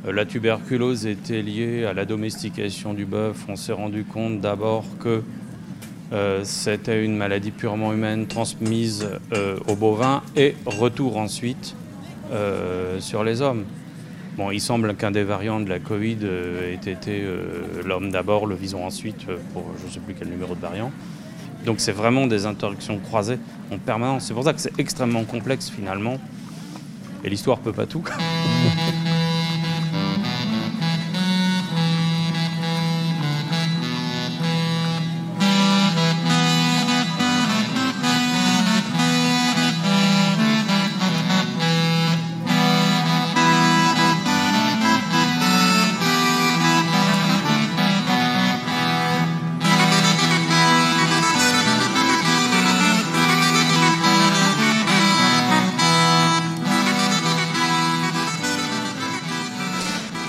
la 0.10 0.26
tuberculose 0.26 1.06
était 1.06 1.42
liée 1.42 1.86
à 1.86 1.94
la 1.94 2.06
domestication 2.06 2.94
du 2.94 3.06
bœuf. 3.06 3.46
On 3.48 3.56
s'est 3.56 3.74
rendu 3.74 4.04
compte 4.04 4.42
d'abord 4.42 4.86
que 5.00 5.22
euh, 6.12 6.42
c'était 6.44 7.04
une 7.04 7.16
maladie 7.16 7.52
purement 7.52 7.94
humaine 7.94 8.26
transmise 8.26 9.08
euh, 9.32 9.58
aux 9.68 9.76
bovins 9.76 10.24
et 10.36 10.56
retour 10.66 11.18
ensuite 11.18 11.76
euh, 12.32 13.00
sur 13.00 13.24
les 13.24 13.42
hommes. 13.42 13.66
Bon, 14.36 14.52
il 14.52 14.62
semble 14.62 14.96
qu'un 14.96 15.12
des 15.12 15.24
variants 15.24 15.60
de 15.60 15.70
la 15.70 15.80
Covid 15.80 16.18
ait 16.26 16.90
été 16.90 17.22
l'homme 17.84 18.10
d'abord, 18.10 18.46
le 18.46 18.56
vison 18.56 18.86
ensuite, 18.86 19.26
pour 19.54 19.66
je 19.82 19.88
ne 19.88 19.92
sais 19.92 20.00
plus 20.00 20.14
quel 20.18 20.30
numéro 20.30 20.56
de 20.56 20.62
variant. 20.62 20.92
Donc 21.66 21.82
c'est 21.82 21.92
vraiment 21.92 22.26
des 22.26 22.46
interactions 22.46 23.00
croisées 23.00 23.38
en 23.70 23.78
permanence. 23.78 24.26
C'est 24.26 24.34
pour 24.34 24.46
ça 24.46 24.54
que 24.54 24.62
c'est 24.62 24.80
extrêmement 24.80 25.26
complexe 25.26 25.70
finalement. 25.70 26.18
Et 27.26 27.30
l'histoire 27.30 27.60
peut 27.60 27.74
pas 27.74 27.86
tout. 27.86 28.06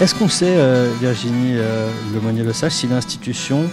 Est-ce 0.00 0.14
qu'on 0.14 0.30
sait, 0.30 0.56
euh, 0.56 0.90
Virginie 0.98 1.56
euh, 1.58 1.90
Le 2.14 2.52
Sage, 2.54 2.72
si 2.72 2.86
l'institution, 2.86 3.64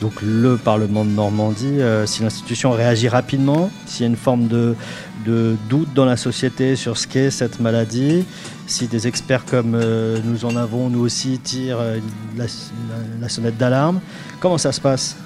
donc 0.00 0.14
le 0.22 0.56
Parlement 0.56 1.04
de 1.04 1.10
Normandie, 1.10 1.78
euh, 1.78 2.06
si 2.06 2.22
l'institution 2.22 2.70
réagit 2.70 3.10
rapidement, 3.10 3.70
s'il 3.84 4.00
y 4.00 4.04
a 4.04 4.08
une 4.08 4.16
forme 4.16 4.48
de, 4.48 4.74
doute 5.68 5.92
dans 5.92 6.06
la 6.06 6.16
société 6.16 6.74
sur 6.74 6.96
ce 6.96 7.06
qu'est 7.06 7.30
cette 7.30 7.60
maladie, 7.60 8.24
si 8.66 8.86
des 8.86 9.06
experts 9.06 9.44
comme 9.44 9.78
nous 10.24 10.46
en 10.46 10.56
avons, 10.56 10.88
nous 10.88 11.00
aussi, 11.00 11.38
tirent 11.38 11.80
la, 12.34 13.28
sonnette 13.28 13.58
d'alarme, 13.58 14.00
comment 14.40 14.56
ça 14.56 14.72
se 14.72 14.80
passe? 14.80 15.16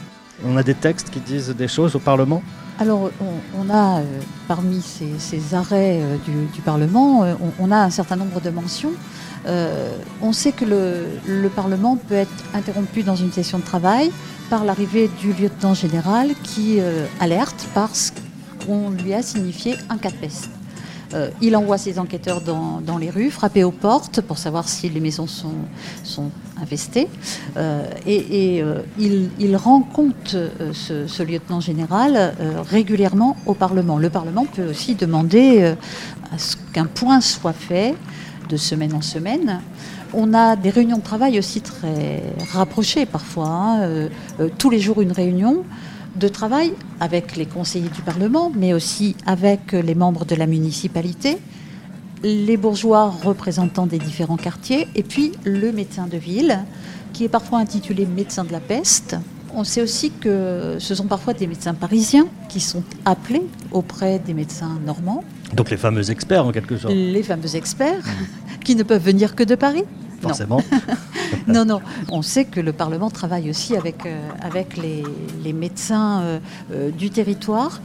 On 0.44 0.56
a 0.56 0.64
des 0.64 0.74
textes 0.74 1.10
qui 1.10 1.20
disent 1.20 1.50
des 1.50 1.68
choses 1.68 1.94
au 1.94 2.00
Parlement? 2.00 2.42
Alors, 2.78 3.11
on, 3.58 3.70
a, 3.70 4.02
parmi 4.47 4.80
ces, 4.80 5.54
arrêts 5.54 6.00
du, 6.25 6.61
Parlement, 6.62 7.25
on, 7.58 7.73
a 7.73 7.78
un 7.78 7.90
certain 7.90 8.14
nombre 8.16 8.40
de 8.40 8.50
mentions 8.50 8.92
euh, 9.47 9.97
on 10.20 10.32
sait 10.32 10.52
que 10.52 10.64
le, 10.64 11.49
Parlement 11.49 11.97
peut 11.97 12.14
être 12.14 12.44
interrompu 12.54 13.02
dans 13.02 13.16
une 13.16 13.32
session 13.32 13.58
de 13.58 13.64
travail 13.64 14.12
par 14.50 14.64
l'arrivée 14.64 15.11
du 15.20 15.32
lieutenant 15.32 15.75
général 15.75 16.30
qui 16.42 16.80
euh, 16.80 17.06
alerte 17.20 17.66
parce 17.75 18.12
qu'on 18.64 18.90
lui 18.90 19.14
a 19.14 19.23
signifié 19.23 19.76
un 19.88 19.99
cas 19.99 20.11
de. 20.11 20.57
Euh, 21.14 21.30
il 21.40 21.56
envoie 21.56 21.78
ses 21.78 21.98
enquêteurs 21.98 22.40
dans, 22.40 22.98
les 22.98 23.10
rues, 23.10 23.30
frapper 23.30 23.64
aux 23.64 23.70
portes 23.70 24.20
pour 24.20 24.38
savoir 24.38 24.68
si 24.68 24.88
les 24.88 25.00
maisons 25.00 25.26
sont, 25.26 25.54
sont 26.04 26.30
infestées. 26.60 27.08
et, 28.06 28.62
il, 28.98 29.56
rend 29.56 29.80
compte, 29.82 30.36
ce, 30.72 31.22
lieutenant 31.22 31.60
général, 31.60 32.34
régulièrement 32.68 33.36
au 33.46 33.54
Parlement. 33.54 33.98
Le 33.98 34.10
Parlement 34.10 34.44
peut 34.44 34.68
aussi 34.68 34.94
demander 34.94 35.74
à 36.32 36.38
ce 36.38 36.56
qu'un 36.72 36.86
point 36.86 37.20
soit 37.20 37.52
fait 37.52 37.94
de 38.48 38.56
semaine 38.56 38.94
en 38.94 39.02
semaine 39.02 39.60
On 40.14 40.32
a 40.34 40.56
des 40.56 40.70
réunions 40.70 40.98
de 40.98 41.02
travail 41.02 41.38
aussi 41.38 41.60
très 41.60 42.22
rapprochées 42.52 43.06
parfois. 43.06 43.48
Hein. 43.48 43.80
Euh, 43.80 44.08
euh, 44.40 44.48
tous 44.58 44.70
les 44.70 44.80
jours 44.80 45.02
une 45.02 45.12
réunion 45.12 45.64
de 46.16 46.28
travail 46.28 46.72
avec 47.00 47.36
les 47.36 47.46
conseillers 47.46 47.88
du 47.88 48.02
Parlement, 48.02 48.50
mais 48.54 48.72
aussi 48.74 49.16
avec 49.26 49.72
les 49.72 49.94
membres 49.94 50.24
de 50.24 50.34
la 50.34 50.46
municipalité, 50.46 51.38
les 52.22 52.56
bourgeois 52.56 53.08
représentants 53.08 53.86
des 53.86 53.98
différents 53.98 54.36
quartiers, 54.36 54.88
et 54.94 55.02
puis 55.02 55.32
le 55.44 55.72
médecin 55.72 56.06
de 56.06 56.16
ville, 56.16 56.60
qui 57.12 57.24
est 57.24 57.28
parfois 57.28 57.58
intitulé 57.58 58.06
médecin 58.06 58.44
de 58.44 58.52
la 58.52 58.60
peste. 58.60 59.16
On 59.54 59.64
sait 59.64 59.82
aussi 59.82 60.10
que 60.10 60.76
ce 60.78 60.94
sont 60.94 61.06
parfois 61.06 61.32
des 61.32 61.46
médecins 61.46 61.74
parisiens 61.74 62.26
qui 62.48 62.60
sont 62.60 62.82
appelés 63.04 63.42
auprès 63.72 64.18
des 64.18 64.34
médecins 64.34 64.78
normands. 64.84 65.24
Donc 65.54 65.70
les 65.70 65.76
fameux 65.76 66.10
experts 66.10 66.44
en 66.44 66.52
quelque 66.52 66.76
sorte. 66.76 66.92
Les 66.92 67.22
fameux 67.22 67.56
experts 67.56 68.04
qui 68.64 68.76
ne 68.76 68.82
peuvent 68.82 69.02
venir 69.02 69.34
que 69.34 69.42
de 69.42 69.54
Paris. 69.54 69.84
Forcément. 70.20 70.60
Non. 71.46 71.64
non, 71.64 71.80
On 72.10 72.22
sait 72.22 72.44
que 72.44 72.60
le 72.60 72.72
Parlement 72.72 73.10
travaille 73.10 73.48
aussi 73.50 73.76
avec, 73.76 74.04
euh, 74.06 74.28
avec 74.40 74.76
les, 74.76 75.52
médecins 75.52 76.20
euh, 76.20 76.38
euh, 76.72 76.90
du 76.90 77.10
territoire. 77.10 77.80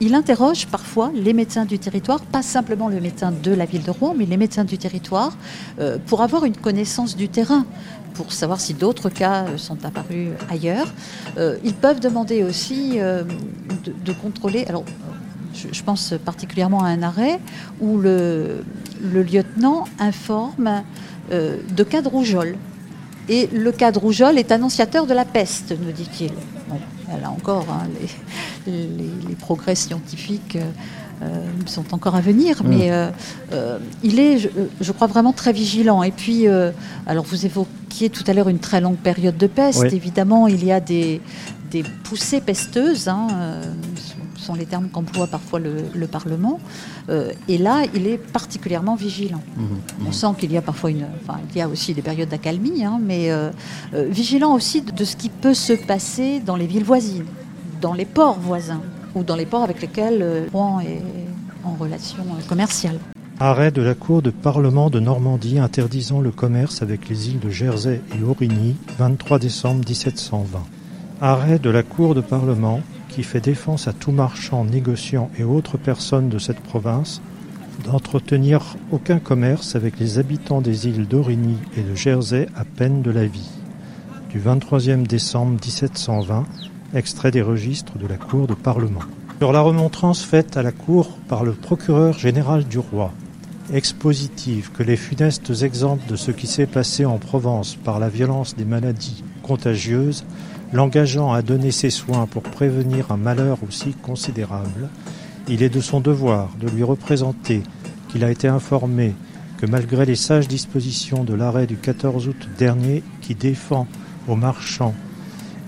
Il 0.00 0.14
interroge 0.14 0.66
parfois 0.66 1.10
les 1.14 1.32
médecins 1.32 1.64
du 1.64 1.78
territoire, 1.78 2.20
pas 2.20 2.42
simplement 2.42 2.88
le 2.88 3.00
médecin 3.00 3.32
de 3.32 3.52
la 3.52 3.64
ville 3.66 3.82
de 3.82 3.90
Rouen, 3.90 4.14
mais 4.16 4.24
les 4.24 4.38
médecins 4.38 4.64
du 4.64 4.78
territoire, 4.78 5.36
pour 6.06 6.22
avoir 6.22 6.46
une 6.46 6.56
connaissance 6.56 7.16
du 7.16 7.28
terrain 7.28 7.66
pour 8.14 8.32
savoir 8.32 8.60
si 8.60 8.72
d'autres 8.72 9.10
cas 9.10 9.44
sont 9.58 9.84
apparus 9.84 10.30
ailleurs. 10.48 10.86
ils 11.36 11.74
peuvent 11.74 12.00
demander 12.00 12.44
aussi 12.44 12.98
de, 12.98 14.12
contrôler. 14.14 14.64
Alors, 14.68 14.84
je, 15.54 15.82
pense 15.82 16.14
particulièrement 16.24 16.82
à 16.84 16.88
un 16.88 17.02
arrêt 17.02 17.40
où 17.80 17.98
le, 17.98 18.64
le 19.02 19.22
lieutenant 19.22 19.84
informe 19.98 20.82
de 21.30 21.84
cas 21.84 22.02
de 22.02 22.08
rougeole. 22.08 22.56
Et 23.30 23.48
le 23.52 23.70
cas 23.70 23.92
de 23.92 23.98
rougeole 23.98 24.38
est 24.38 24.50
annonciateur 24.50 25.06
de 25.06 25.14
la 25.14 25.24
peste, 25.24 25.72
nous 25.80 25.92
dit-il. 25.92 26.32
là 27.22 27.30
encore, 27.30 27.66
hein, 27.70 27.86
les, 28.66 29.34
progrès 29.38 29.76
scientifiques 29.76 30.58
euh, 31.22 31.44
sont 31.66 31.94
encore 31.94 32.16
à 32.16 32.20
venir, 32.20 32.64
mm. 32.64 32.68
mais 32.68 32.90
euh, 32.90 33.08
euh, 33.52 33.78
il 34.02 34.18
est, 34.18 34.50
je, 34.80 34.92
crois, 34.92 35.06
vraiment 35.06 35.32
très 35.32 35.52
vigilant. 35.52 36.02
Et 36.02 36.10
puis, 36.10 36.46
alors 37.06 37.24
vous 37.24 37.46
évoquiez 37.46 38.10
tout 38.10 38.24
à 38.26 38.32
l'heure 38.32 38.48
une 38.48 38.58
très 38.58 38.80
longue 38.80 38.98
période 38.98 39.36
de 39.36 39.46
peste. 39.46 39.84
Évidemment, 39.84 40.48
il 40.48 40.64
y 40.64 40.72
a 40.72 40.80
des, 40.80 41.20
des 41.70 41.84
poussées 42.02 42.40
pesteuses. 42.40 43.06
Hein, 43.06 43.28
sont 44.40 44.54
les 44.54 44.66
termes 44.66 44.88
qu'emploie 44.88 45.26
parfois 45.26 45.60
le, 45.60 46.06
Parlement. 46.10 46.58
Euh, 47.08 47.30
et 47.46 47.56
là, 47.56 47.84
il 47.94 48.06
est 48.06 48.18
particulièrement 48.18 48.96
vigilant. 48.96 49.42
Mmh, 49.56 49.62
mmh. 49.62 50.06
On 50.08 50.12
sent 50.12 50.26
qu'il 50.38 50.50
y 50.50 50.56
a 50.56 50.62
parfois 50.62 50.90
une. 50.90 51.06
Enfin, 51.22 51.38
il 51.50 51.58
y 51.58 51.62
a 51.62 51.68
aussi 51.68 51.94
des 51.94 52.02
périodes 52.02 52.28
d'accalmie, 52.28 52.84
hein, 52.84 52.98
mais 53.00 53.30
euh, 53.30 53.50
euh, 53.94 54.06
vigilant 54.10 54.54
aussi 54.54 54.82
de, 54.82 55.04
ce 55.04 55.14
qui 55.14 55.28
peut 55.28 55.54
se 55.54 55.72
passer 55.72 56.40
dans 56.40 56.56
les 56.56 56.66
villes 56.66 56.84
voisines, 56.84 57.26
dans 57.80 57.92
les 57.92 58.06
ports 58.06 58.40
voisins, 58.40 58.80
ou 59.14 59.22
dans 59.22 59.36
les 59.36 59.46
ports 59.46 59.62
avec 59.62 59.80
lesquels 59.80 60.48
Rouen 60.52 60.80
est 60.80 61.02
en 61.64 61.74
relation 61.74 62.24
commerciale. 62.48 62.98
Arrêt 63.38 63.70
de 63.70 63.80
la 63.80 63.94
Cour 63.94 64.20
de 64.20 64.30
Parlement 64.30 64.90
de 64.90 65.00
Normandie 65.00 65.58
interdisant 65.58 66.20
le 66.20 66.30
commerce 66.30 66.82
avec 66.82 67.08
les 67.08 67.30
îles 67.30 67.40
de 67.40 67.48
Jersey 67.48 68.02
et 68.18 68.22
Aurigny, 68.22 68.76
23 68.98 69.38
décembre 69.38 69.80
1720. 69.88 70.60
Arrêt 71.22 71.58
de 71.58 71.70
la 71.70 71.82
Cour 71.82 72.14
de 72.14 72.20
Parlement 72.20 72.82
qui 73.10 73.22
fait 73.22 73.40
défense 73.40 73.88
à 73.88 73.92
tout 73.92 74.12
marchand, 74.12 74.64
négociant 74.64 75.30
et 75.38 75.44
autres 75.44 75.76
personnes 75.76 76.28
de 76.28 76.38
cette 76.38 76.60
province 76.60 77.20
d'entretenir 77.84 78.76
aucun 78.90 79.18
commerce 79.18 79.74
avec 79.74 79.98
les 79.98 80.18
habitants 80.18 80.60
des 80.60 80.86
îles 80.86 81.06
d'Aurigny 81.06 81.56
et 81.76 81.82
de 81.82 81.94
Jersey 81.94 82.46
à 82.56 82.64
peine 82.64 83.02
de 83.02 83.10
la 83.10 83.26
vie. 83.26 83.50
Du 84.30 84.38
23e 84.38 85.06
décembre 85.06 85.52
1720, 85.52 86.44
extrait 86.94 87.30
des 87.30 87.42
registres 87.42 87.98
de 87.98 88.06
la 88.06 88.16
Cour 88.16 88.46
de 88.46 88.54
Parlement. 88.54 89.00
Sur 89.38 89.52
la 89.52 89.60
remontrance 89.60 90.22
faite 90.22 90.56
à 90.56 90.62
la 90.62 90.72
Cour 90.72 91.18
par 91.28 91.44
le 91.44 91.52
procureur 91.52 92.18
général 92.18 92.64
du 92.64 92.78
roi, 92.78 93.12
expositive 93.72 94.70
que 94.72 94.82
les 94.82 94.96
funestes 94.96 95.62
exemples 95.62 96.08
de 96.08 96.16
ce 96.16 96.30
qui 96.30 96.46
s'est 96.46 96.66
passé 96.66 97.04
en 97.04 97.18
Provence 97.18 97.76
par 97.76 97.98
la 97.98 98.08
violence 98.08 98.56
des 98.56 98.64
maladies 98.64 99.24
contagieuses 99.42 100.24
l'engageant 100.72 101.32
à 101.32 101.42
donner 101.42 101.70
ses 101.70 101.90
soins 101.90 102.26
pour 102.26 102.42
prévenir 102.42 103.10
un 103.10 103.16
malheur 103.16 103.58
aussi 103.66 103.92
considérable, 103.94 104.88
il 105.48 105.62
est 105.62 105.68
de 105.68 105.80
son 105.80 106.00
devoir 106.00 106.50
de 106.60 106.68
lui 106.68 106.82
représenter 106.82 107.62
qu'il 108.08 108.24
a 108.24 108.30
été 108.30 108.48
informé 108.48 109.14
que 109.58 109.66
malgré 109.66 110.06
les 110.06 110.16
sages 110.16 110.48
dispositions 110.48 111.24
de 111.24 111.34
l'arrêt 111.34 111.66
du 111.66 111.76
14 111.76 112.28
août 112.28 112.48
dernier 112.58 113.02
qui 113.20 113.34
défend 113.34 113.86
aux 114.28 114.36
marchands 114.36 114.94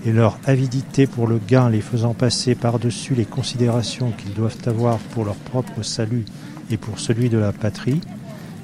et 0.05 0.11
leur 0.11 0.37
avidité 0.45 1.07
pour 1.07 1.27
le 1.27 1.39
gain 1.39 1.69
les 1.69 1.81
faisant 1.81 2.13
passer 2.13 2.55
par-dessus 2.55 3.15
les 3.15 3.25
considérations 3.25 4.11
qu'ils 4.11 4.33
doivent 4.33 4.57
avoir 4.65 4.97
pour 4.97 5.25
leur 5.25 5.35
propre 5.35 5.81
salut 5.83 6.25
et 6.69 6.77
pour 6.77 6.99
celui 6.99 7.29
de 7.29 7.37
la 7.37 7.51
patrie, 7.51 8.01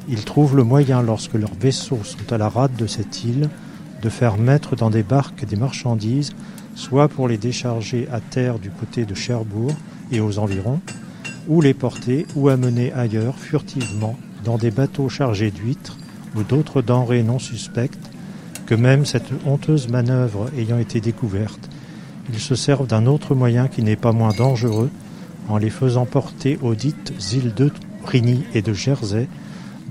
ils 0.08 0.26
trouvent 0.26 0.56
le 0.56 0.64
moyen, 0.64 1.02
lorsque 1.04 1.36
leurs 1.36 1.54
vaisseaux 1.54 2.00
sont 2.04 2.34
à 2.34 2.38
la 2.38 2.50
rade 2.50 2.76
de 2.76 2.88
cette 2.88 3.24
île, 3.24 3.50
de 4.02 4.10
faire 4.10 4.38
mettre 4.38 4.76
dans 4.76 4.90
des 4.90 5.04
barques 5.04 5.46
des 5.46 5.56
marchandises, 5.56 6.34
soit 6.76 7.08
pour 7.08 7.28
les 7.28 7.38
décharger 7.38 8.08
à 8.12 8.20
terre 8.20 8.60
du 8.60 8.70
côté 8.70 9.06
de 9.06 9.14
Cherbourg 9.14 9.74
et 10.12 10.22
aux 10.22 10.40
environs, 10.40 10.82
ou 11.48 11.62
les 11.62 11.74
porter 11.74 12.26
ou 12.36 12.50
amener 12.50 12.94
ailleurs 12.94 13.38
furtivement 13.38 14.18
dans 14.44 14.58
des 14.58 14.72
bateaux 14.72 15.10
chargés 15.10 15.52
d'huîtres 15.52 15.98
ou 16.36 16.44
d'autres 16.44 16.82
denrées 16.82 17.24
non 17.24 17.40
suspectes, 17.40 18.10
que 18.66 18.76
même 18.76 19.06
cette 19.06 19.32
honteuse 19.46 19.90
manœuvre 19.90 20.50
ayant 20.58 20.78
été 20.78 21.02
découverte, 21.02 21.70
ils 22.32 22.40
se 22.40 22.56
servent 22.56 22.88
d'un 22.88 23.08
autre 23.08 23.34
moyen 23.34 23.68
qui 23.68 23.82
n'est 23.82 23.96
pas 23.96 24.12
moins 24.12 24.34
dangereux, 24.34 24.92
en 25.48 25.58
les 25.58 25.72
faisant 25.72 26.06
porter 26.06 26.60
aux 26.62 26.76
dites 26.76 27.12
îles 27.34 27.54
de 27.56 27.72
Prigny 28.04 28.44
et 28.54 28.62
de 28.62 28.74
Jersey, 28.74 29.28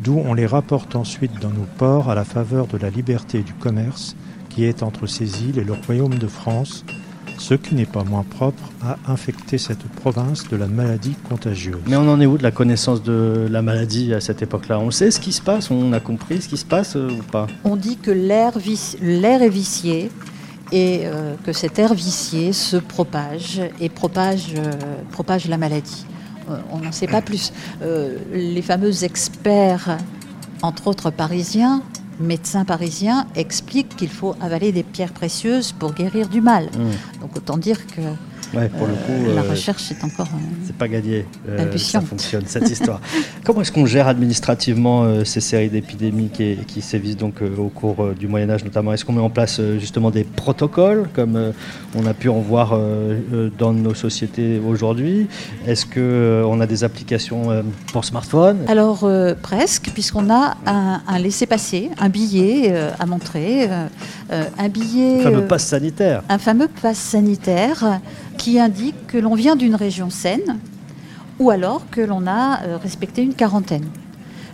d'où 0.03 0.23
on 0.25 0.35
les 0.35 0.47
rapporte 0.47 0.97
ensuite 0.97 1.41
dans 1.41 1.51
nos 1.51 1.67
ports 1.77 2.11
à 2.11 2.15
la 2.15 2.25
faveur 2.25 2.67
de 2.67 2.79
la 2.79 2.91
liberté 2.91 3.43
du 3.43 3.53
commerce 3.55 4.17
qui 4.49 4.65
est 4.65 4.83
entre 4.83 5.07
ces 5.07 5.45
îles 5.45 5.59
et 5.59 5.65
le 5.65 5.75
royaume 5.75 6.19
de 6.19 6.27
France, 6.27 6.85
ce 7.39 7.55
qui 7.55 7.75
n'est 7.75 7.87
pas 7.87 8.05
moins 8.05 8.25
propre 8.25 8.73
à 8.83 8.97
infecter 9.07 9.59
cette 9.59 9.85
province 9.89 10.49
de 10.49 10.57
la 10.57 10.67
maladie 10.67 11.15
contagieuse. 11.29 11.79
Mais 11.87 11.97
on 11.97 12.09
en 12.09 12.21
est 12.21 12.27
où 12.27 12.39
de 12.39 12.43
la 12.43 12.51
connaissance 12.51 13.03
de 13.03 13.47
la 13.49 13.63
maladie 13.63 14.13
à 14.15 14.21
cette 14.21 14.43
époque-là? 14.43 14.81
On 14.81 14.91
sait 14.91 15.11
ce 15.11 15.21
qui 15.21 15.33
se 15.33 15.43
passe 15.43 15.71
On 15.71 15.93
a 15.93 16.01
compris 16.01 16.43
ce 16.43 16.49
qui 16.49 16.57
se 16.57 16.65
passe 16.65 16.97
euh, 16.97 17.11
ou 17.11 17.23
pas? 17.23 17.47
On 17.65 17.77
dit 17.77 17.97
que 17.97 18.11
l'air 18.11 18.57
est 18.57 19.49
vicié 19.49 20.11
et 20.73 21.03
euh, 21.05 21.35
que 21.45 21.53
cet 21.53 21.79
air 21.79 21.95
vicié 21.95 22.53
se 22.53 22.77
propage 22.77 23.63
et 23.81 23.89
propage, 23.89 24.55
euh, 24.57 24.73
propage 25.13 25.49
la 25.49 25.57
maladie. 25.57 26.05
Euh, 26.49 26.59
on 26.73 26.79
n'en 26.79 26.93
sait 26.93 27.07
pas 27.07 27.23
plus. 27.23 27.53
Euh, 27.83 28.19
les 28.33 28.63
fameux 28.63 29.05
experts, 29.05 29.99
entre 30.63 30.89
autres 30.89 31.11
parisiens, 31.11 31.83
médecins 32.21 32.65
parisiens, 32.65 33.27
expliquent 33.35 33.97
qu'il 33.97 34.09
faut 34.09 34.35
avaler 34.41 34.73
des 34.73 34.83
pierres 34.83 35.13
précieuses 35.13 35.73
pour 35.73 35.93
guérir 35.93 36.29
du 36.29 36.41
mal. 36.41 36.65
Mmh. 36.67 37.21
Donc 37.21 37.37
autant 37.37 37.57
dire 37.57 37.87
que 37.87 38.03
Ouais, 38.55 38.69
pour 38.71 38.87
le 38.87 38.95
coup, 38.95 39.29
euh, 39.29 39.35
la 39.35 39.43
euh, 39.43 39.51
recherche 39.51 39.91
est 39.91 40.03
encore. 40.03 40.29
Euh, 40.33 40.39
c'est 40.65 40.77
pas 40.77 40.89
gagné. 40.89 41.27
ça 41.77 42.01
fonctionne 42.01 42.45
cette 42.47 42.71
histoire. 42.71 43.01
Comment 43.45 43.61
est-ce 43.61 43.73
qu'on 43.73 43.85
gère 43.85 44.09
administrativement 44.09 45.25
ces 45.25 45.41
séries 45.41 45.69
d'épidémies 45.69 46.31
qui, 46.31 46.57
qui, 46.67 46.81
sévissent 46.81 47.17
donc 47.17 47.43
au 47.43 47.69
cours 47.69 48.15
du 48.19 48.27
Moyen 48.27 48.49
Âge 48.51 48.65
notamment? 48.65 48.93
Est-ce 48.93 49.05
qu'on 49.05 49.13
met 49.13 49.21
en 49.21 49.31
place 49.31 49.61
justement 49.79 50.11
des 50.11 50.25
protocoles 50.25 51.09
comme 51.15 51.53
on 51.95 52.07
a 52.07 52.15
pu 52.15 52.29
en 52.29 52.41
voir 52.41 52.79
dans 53.59 53.73
nos 53.73 53.95
sociétés 53.95 54.61
aujourd'hui? 54.67 55.29
Est-ce 55.67 55.87
que 55.87 56.43
on 56.47 56.61
a 56.61 56.67
des 56.67 56.85
applications 56.85 57.65
pour 57.93 58.05
smartphone? 58.05 58.59
Alors 58.69 59.09
presque, 59.43 59.91
puisqu'on 59.95 60.31
a 60.31 60.57
un, 60.67 61.01
un 61.07 61.19
laissez-passer, 61.19 61.91
un 61.99 62.09
billet 62.09 62.75
à 62.99 63.07
montrer, 63.07 63.69
un 64.31 64.69
billet. 64.69 65.21
Un 65.21 65.31
fameux 65.31 65.47
passe 65.47 65.67
sanitaire. 65.67 66.23
Un 66.29 66.39
fameux 66.39 66.69
passe 66.83 66.99
sanitaire 66.99 68.01
qui 68.39 68.59
indique 68.59 69.07
que 69.09 69.19
l'on 69.19 69.35
vient 69.35 69.57
d'une 69.57 69.75
région 69.75 70.09
saine 70.09 70.59
ou 71.39 71.51
alors 71.51 71.91
que 71.91 72.01
l'on 72.01 72.27
a 72.27 72.63
euh, 72.63 72.79
respecté 72.79 73.23
une 73.23 73.35
quarantaine. 73.35 73.85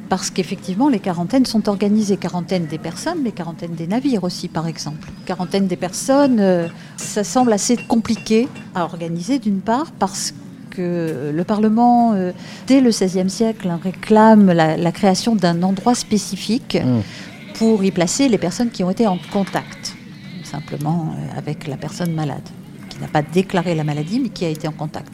Parce 0.08 0.30
qu'effectivement, 0.30 0.88
les 0.88 0.98
quarantaines 0.98 1.46
sont 1.46 1.68
organisées. 1.68 2.16
Quarantaine 2.16 2.66
des 2.66 2.78
personnes, 2.78 3.20
mais 3.22 3.32
quarantaine 3.32 3.74
des 3.74 3.86
navires 3.86 4.24
aussi, 4.24 4.48
par 4.48 4.66
exemple. 4.66 5.08
Quarantaine 5.24 5.66
des 5.66 5.76
personnes, 5.76 6.40
euh, 6.40 6.68
ça 6.96 7.24
semble 7.24 7.52
assez 7.52 7.76
compliqué 7.76 8.48
à 8.74 8.84
organiser, 8.84 9.38
d'une 9.38 9.60
part, 9.60 9.92
parce 9.92 10.34
que 10.70 11.30
le 11.32 11.44
Parlement, 11.44 12.12
euh, 12.14 12.32
dès 12.66 12.80
le 12.80 12.90
XVIe 12.90 13.30
siècle, 13.30 13.70
réclame 13.82 14.50
la, 14.52 14.92
création 14.92 15.36
d'un 15.36 15.62
endroit 15.62 15.94
spécifique 15.94 16.76
mmh. 16.76 17.54
pour 17.54 17.82
y 17.84 17.90
placer 17.90 18.28
les 18.28 18.38
personnes 18.38 18.70
qui 18.70 18.84
ont 18.84 18.90
été 18.90 19.06
en 19.06 19.18
contact, 19.32 19.94
simplement 20.42 21.14
avec 21.36 21.66
la 21.66 21.76
personne 21.76 22.12
malade 22.12 22.48
qui 22.94 23.00
n'a 23.00 23.08
pas 23.08 23.22
déclaré 23.22 23.74
la 23.74 23.84
maladie, 23.84 24.20
mais 24.20 24.28
qui 24.28 24.44
a 24.44 24.48
été 24.48 24.68
en 24.68 24.72
contact. 24.72 25.12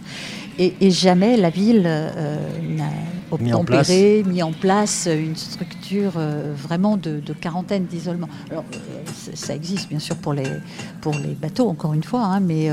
Et, 0.81 0.91
jamais 0.91 1.37
la 1.37 1.51
ville 1.51 1.83
n'a 1.83 2.91
obtempéré, 3.31 4.25
mis, 4.27 4.43
en 4.43 4.53
place 4.53 5.09
une 5.11 5.37
structure 5.37 6.13
vraiment 6.57 6.97
de, 6.97 7.21
quarantaine, 7.41 7.85
d'isolement. 7.85 8.29
Alors, 8.51 8.65
ça 9.35 9.55
existe 9.55 9.89
bien 9.89 9.99
sûr 9.99 10.17
pour 10.17 10.33
les, 10.33 10.49
pour 11.01 11.15
les 11.15 11.35
bateaux, 11.35 11.69
encore 11.69 11.95
une 11.95 12.03
fois, 12.03 12.25
hein, 12.25 12.41
mais 12.41 12.69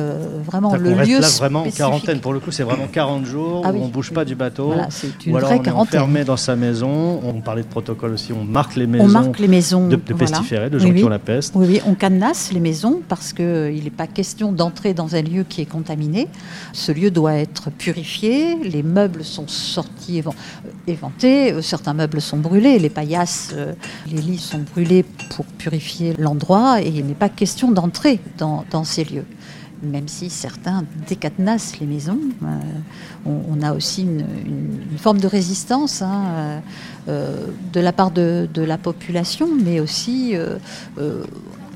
vraiment 0.46 0.76
le 0.76 0.94
lieu. 0.94 1.20
Là, 1.20 1.28
vraiment 1.38 1.64
quarantaine, 1.70 2.20
pour 2.20 2.34
le 2.34 2.40
coup, 2.40 2.52
c'est 2.52 2.64
vraiment 2.64 2.88
40 2.92 3.26
jours 3.26 3.62
ah 3.66 3.72
où 3.72 3.78
on 3.78 3.88
ne 3.88 3.92
bouge 3.92 4.12
pas 4.12 4.26
du 4.26 4.36
bateau. 4.36 4.74
c'est 4.90 5.26
une 5.26 5.34
ou 5.34 5.38
alors 5.38 5.50
vraie 5.50 5.60
on 5.60 5.64
quarantaine. 5.64 6.00
est 6.00 6.04
enfermé 6.04 6.24
dans 6.24 6.38
sa 6.38 6.56
maison. 6.56 7.22
On 7.24 7.42
parlait 7.42 7.64
de 7.64 7.68
protocole 7.68 8.14
aussi, 8.14 8.34
on 8.34 8.44
marque 8.44 8.76
les 8.76 8.88
maisons. 8.88 9.06
On 9.06 9.08
marque 9.08 9.40
les 9.40 9.48
maisons 9.48 9.88
de, 9.88 9.96
de 9.96 10.14
pestiférés, 10.14 10.70
de 10.70 10.80
gens 10.80 10.92
qui 10.92 11.04
ont 11.04 11.10
la 11.10 11.20
peste. 11.20 11.54
Oui, 11.56 11.68
oui, 11.70 11.82
on 11.86 11.94
cadenasse 11.94 12.52
les 12.52 12.60
maisons 12.60 13.02
parce 13.08 13.34
qu'il 13.34 13.84
n'est 13.84 13.90
pas 13.90 14.08
question 14.08 14.52
d'entrer 14.52 14.94
dans 14.94 15.16
un 15.16 15.22
lieu 15.22 15.44
qui 15.48 15.62
est 15.62 15.66
contaminé. 15.66 16.28
Ce 16.74 16.92
lieu 16.92 17.12
doit 17.12 17.36
être 17.36 17.70
purifié, 17.78 18.56
les 18.64 18.84
meubles 18.84 19.24
sont 19.24 19.48
sortis, 19.48 20.24
éventés, 20.88 21.54
euh, 21.54 21.62
certains 21.62 21.94
meubles 21.94 22.22
sont 22.22 22.38
brûlés, 22.38 22.80
les 22.80 22.90
paillasses, 22.90 23.52
euh, 23.54 23.74
les 24.12 24.22
lits 24.22 24.38
sont 24.38 24.64
brûlés 24.74 25.04
pour 25.36 25.46
purifier 25.46 26.14
l'endroit 26.18 26.82
et 26.82 26.88
il 26.88 27.06
n'est 27.06 27.14
pas 27.14 27.30
question 27.30 27.72
d'entrer 27.72 28.20
dans, 28.38 28.84
ces 28.84 29.04
lieux 29.04 29.26
même 29.84 30.08
si 30.08 30.32
certains 30.32 30.84
décadenassent 31.08 31.80
les 31.80 31.86
maisons. 31.86 32.20
Euh, 32.44 32.48
on, 33.26 33.62
a 33.62 33.74
aussi 33.74 34.02
une, 34.02 34.26
forme 34.98 35.20
de 35.20 35.28
résistance 35.28 36.02
hein, 36.02 36.62
de 37.06 37.80
la 37.80 37.94
part 37.94 38.10
de, 38.10 38.48
la 38.56 38.80
population, 38.80 39.48
mais 39.64 39.80
aussi 39.80 40.34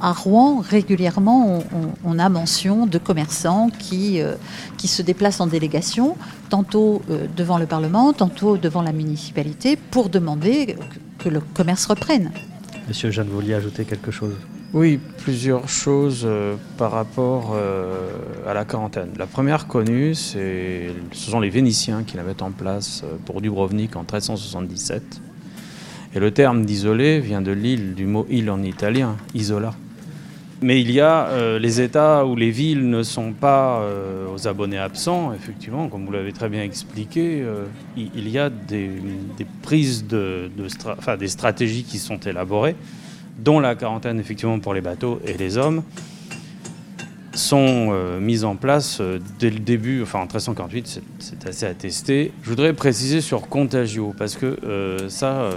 à 0.02 0.14
Rouen, 0.14 0.62
régulièrement, 0.62 1.64
on, 2.04 2.20
a 2.20 2.28
mention 2.28 2.88
de 2.88 2.98
commerçants 2.98 3.70
qui, 3.70 4.20
euh, 4.20 4.34
qui 4.78 4.88
se 4.88 5.04
déplacent 5.04 5.40
en 5.42 5.48
délégation, 5.48 6.18
tantôt 6.50 7.04
euh, 7.10 7.28
devant 7.38 7.60
le 7.60 7.68
Parlement, 7.68 8.12
tantôt 8.12 8.58
devant 8.58 8.82
la 8.82 8.94
municipalité, 8.94 9.76
pour 9.76 10.10
demander 10.10 10.76
que, 11.20 11.30
le 11.30 11.40
commerce 11.40 11.86
reprenne. 11.86 12.32
Monsieur 12.88 13.12
Jeanne, 13.12 13.28
vous 13.28 13.36
vouliez 13.36 13.54
ajouter 13.54 13.86
quelque 13.86 14.10
chose? 14.10 14.34
Oui, 14.74 15.00
plusieurs 15.18 15.70
choses 15.70 16.24
euh, 16.26 16.56
par 16.78 16.92
rapport 16.92 17.56
à 18.48 18.54
la 18.56 18.66
quarantaine. 18.66 19.12
La 19.20 19.28
première 19.28 19.68
connue, 19.68 20.16
ce 20.16 20.90
sont 21.12 21.40
les 21.40 21.52
Vénitiens 21.52 22.04
qui 22.04 22.18
la 22.18 22.24
mettent 22.24 22.42
en 22.42 22.52
place 22.52 23.04
pour 23.26 23.40
Dubrovnik 23.40 23.96
en 23.96 24.02
1377. 24.02 25.22
Et 26.14 26.20
le 26.20 26.32
terme 26.32 26.66
d'isolé 26.66 27.20
vient 27.20 27.42
de 27.42 27.52
l'île, 27.52 27.94
du 27.94 28.06
mot 28.06 28.26
île 28.30 28.50
en 28.50 28.64
italien, 28.64 29.16
isola. 29.36 29.74
Mais 30.64 30.80
il 30.80 30.92
y 30.92 31.00
a 31.00 31.26
euh, 31.30 31.58
les 31.58 31.82
États 31.82 32.24
où 32.24 32.36
les 32.36 32.52
villes 32.52 32.88
ne 32.88 33.02
sont 33.02 33.34
pas 33.34 33.80
euh, 33.80 34.28
aux 34.32 34.48
abonnés 34.48 34.78
absents, 34.78 35.34
effectivement, 35.34 35.90
comme 35.90 36.06
vous 36.06 36.12
l'avez 36.12 36.34
très 36.34 36.50
bien 36.50 36.62
expliqué, 36.62 37.42
euh, 37.42 37.66
il, 37.98 38.30
y 38.30 38.38
a 38.38 38.52
des, 38.52 38.92
prises 39.64 40.06
de, 40.06 40.52
enfin, 40.86 41.18
des 41.18 41.30
stratégies 41.30 41.84
qui 41.84 41.98
sont 41.98 42.20
élaborées, 42.20 42.76
dont 43.40 43.60
la 43.60 43.74
quarantaine 43.74 44.20
effectivement 44.20 44.60
pour 44.60 44.76
les 44.76 44.82
bateaux 44.82 45.20
et 45.26 45.34
les 45.34 45.58
hommes, 45.58 45.82
sont 47.34 47.96
mises 48.20 48.44
en 48.44 48.58
place 48.58 49.02
dès 49.40 49.50
le 49.50 49.60
début, 49.60 50.04
enfin 50.04 50.20
en 50.20 50.24
1348, 50.24 51.02
c'est 51.20 51.48
assez 51.48 51.66
attesté. 51.66 52.34
Je 52.44 52.50
voudrais 52.50 52.74
préciser 52.74 53.22
sur 53.22 53.48
contagio, 53.48 54.14
parce 54.18 54.36
que 54.36 54.58
ça, 55.08 55.50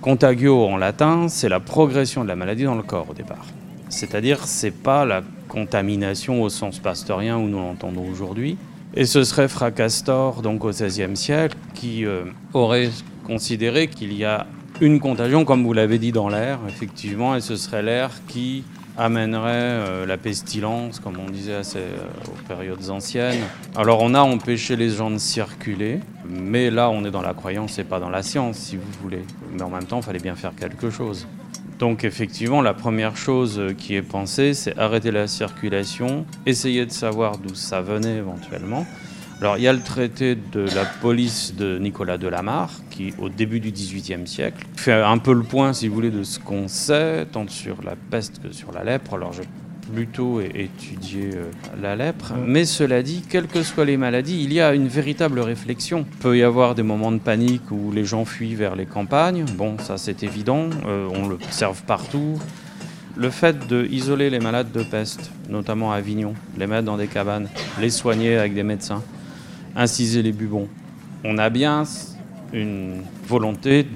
contagio 0.00 0.66
en 0.66 0.76
latin, 0.76 1.28
c'est 1.28 1.48
la 1.48 1.60
progression 1.60 2.24
de 2.24 2.28
la 2.28 2.34
maladie 2.34 2.64
dans 2.64 2.74
le 2.74 2.82
corps 2.82 3.08
au 3.08 3.14
départ. 3.14 3.46
C'est-à-dire, 3.90 4.46
c'est 4.46 4.70
pas 4.70 5.04
la 5.04 5.22
contamination 5.48 6.42
au 6.42 6.48
sens 6.48 6.78
pasteurien 6.78 7.36
où 7.36 7.48
nous 7.48 7.58
l'entendons 7.58 8.08
aujourd'hui. 8.10 8.56
Et 8.94 9.04
ce 9.04 9.22
serait 9.22 9.48
Fracastor, 9.48 10.42
donc 10.42 10.64
au 10.64 10.70
XVIe 10.70 11.16
siècle, 11.16 11.56
qui 11.74 12.06
euh, 12.06 12.24
aurait 12.54 12.90
considéré 13.24 13.88
qu'il 13.88 14.12
y 14.12 14.24
a 14.24 14.46
une 14.80 14.98
contagion, 14.98 15.44
comme 15.44 15.64
vous 15.64 15.72
l'avez 15.72 15.98
dit, 15.98 16.10
dans 16.10 16.28
l'air, 16.28 16.60
effectivement, 16.68 17.36
et 17.36 17.40
ce 17.40 17.56
serait 17.56 17.82
l'air 17.82 18.10
qui 18.26 18.64
amènerait 18.96 19.50
euh, 19.52 20.06
la 20.06 20.16
pestilence, 20.16 21.00
comme 21.00 21.18
on 21.18 21.30
disait 21.30 21.54
assez, 21.54 21.78
euh, 21.78 22.06
aux 22.28 22.48
périodes 22.48 22.90
anciennes. 22.90 23.40
Alors 23.76 24.02
on 24.02 24.14
a 24.14 24.20
empêché 24.20 24.76
les 24.76 24.90
gens 24.90 25.10
de 25.10 25.18
circuler, 25.18 26.00
mais 26.28 26.70
là 26.70 26.90
on 26.90 27.04
est 27.04 27.10
dans 27.10 27.22
la 27.22 27.34
croyance 27.34 27.78
et 27.78 27.84
pas 27.84 28.00
dans 28.00 28.10
la 28.10 28.22
science, 28.22 28.56
si 28.56 28.76
vous 28.76 28.90
voulez. 29.02 29.24
Mais 29.52 29.62
en 29.62 29.70
même 29.70 29.84
temps, 29.84 30.00
il 30.00 30.04
fallait 30.04 30.18
bien 30.18 30.34
faire 30.34 30.52
quelque 30.54 30.90
chose. 30.90 31.26
Donc 31.80 32.04
effectivement, 32.04 32.60
la 32.60 32.74
première 32.74 33.16
chose 33.16 33.62
qui 33.78 33.94
est 33.94 34.02
pensée, 34.02 34.52
c'est 34.52 34.78
arrêter 34.78 35.10
la 35.10 35.26
circulation, 35.26 36.26
essayer 36.44 36.84
de 36.84 36.90
savoir 36.92 37.38
d'où 37.38 37.54
ça 37.54 37.80
venait 37.80 38.16
éventuellement. 38.18 38.86
Alors 39.40 39.56
il 39.56 39.62
y 39.62 39.68
a 39.68 39.72
le 39.72 39.80
traité 39.80 40.34
de 40.34 40.60
la 40.74 40.84
police 40.84 41.54
de 41.56 41.78
Nicolas 41.78 42.18
de 42.18 42.28
Lamar, 42.28 42.70
qui 42.90 43.14
au 43.18 43.30
début 43.30 43.60
du 43.60 43.70
XVIIIe 43.72 44.26
siècle 44.26 44.66
fait 44.76 44.92
un 44.92 45.16
peu 45.16 45.32
le 45.32 45.42
point, 45.42 45.72
si 45.72 45.88
vous 45.88 45.94
voulez, 45.94 46.10
de 46.10 46.22
ce 46.22 46.38
qu'on 46.38 46.68
sait, 46.68 47.24
tant 47.32 47.48
sur 47.48 47.82
la 47.82 47.96
peste 47.96 48.42
que 48.42 48.52
sur 48.52 48.72
la 48.72 48.84
lèpre. 48.84 49.14
Alors 49.14 49.32
je 49.32 49.40
plutôt 49.92 50.40
étudier 50.40 51.30
euh, 51.34 51.50
la 51.80 51.96
lèpre. 51.96 52.32
Mais 52.46 52.64
cela 52.64 53.02
dit, 53.02 53.22
quelles 53.28 53.46
que 53.46 53.62
soient 53.62 53.84
les 53.84 53.96
maladies, 53.96 54.42
il 54.42 54.52
y 54.52 54.60
a 54.60 54.74
une 54.74 54.88
véritable 54.88 55.40
réflexion. 55.40 56.06
Il 56.10 56.18
peut 56.18 56.38
y 56.38 56.42
avoir 56.42 56.74
des 56.74 56.82
moments 56.82 57.12
de 57.12 57.18
panique 57.18 57.70
où 57.70 57.92
les 57.92 58.04
gens 58.04 58.24
fuient 58.24 58.54
vers 58.54 58.76
les 58.76 58.86
campagnes. 58.86 59.44
Bon, 59.56 59.76
ça 59.78 59.98
c'est 59.98 60.22
évident, 60.22 60.70
euh, 60.86 61.08
on 61.14 61.28
le 61.28 61.34
observe 61.34 61.82
partout. 61.84 62.38
Le 63.16 63.30
fait 63.30 63.66
d'isoler 63.66 64.30
les 64.30 64.38
malades 64.38 64.72
de 64.72 64.82
peste, 64.82 65.30
notamment 65.48 65.92
à 65.92 65.96
Avignon, 65.96 66.34
les 66.56 66.66
mettre 66.66 66.84
dans 66.84 66.96
des 66.96 67.08
cabanes, 67.08 67.48
les 67.80 67.90
soigner 67.90 68.36
avec 68.36 68.54
des 68.54 68.62
médecins, 68.62 69.02
inciser 69.76 70.22
les 70.22 70.32
bubons, 70.32 70.68
on 71.24 71.36
a 71.38 71.50
bien 71.50 71.84
une 72.52 73.02
volonté 73.26 73.86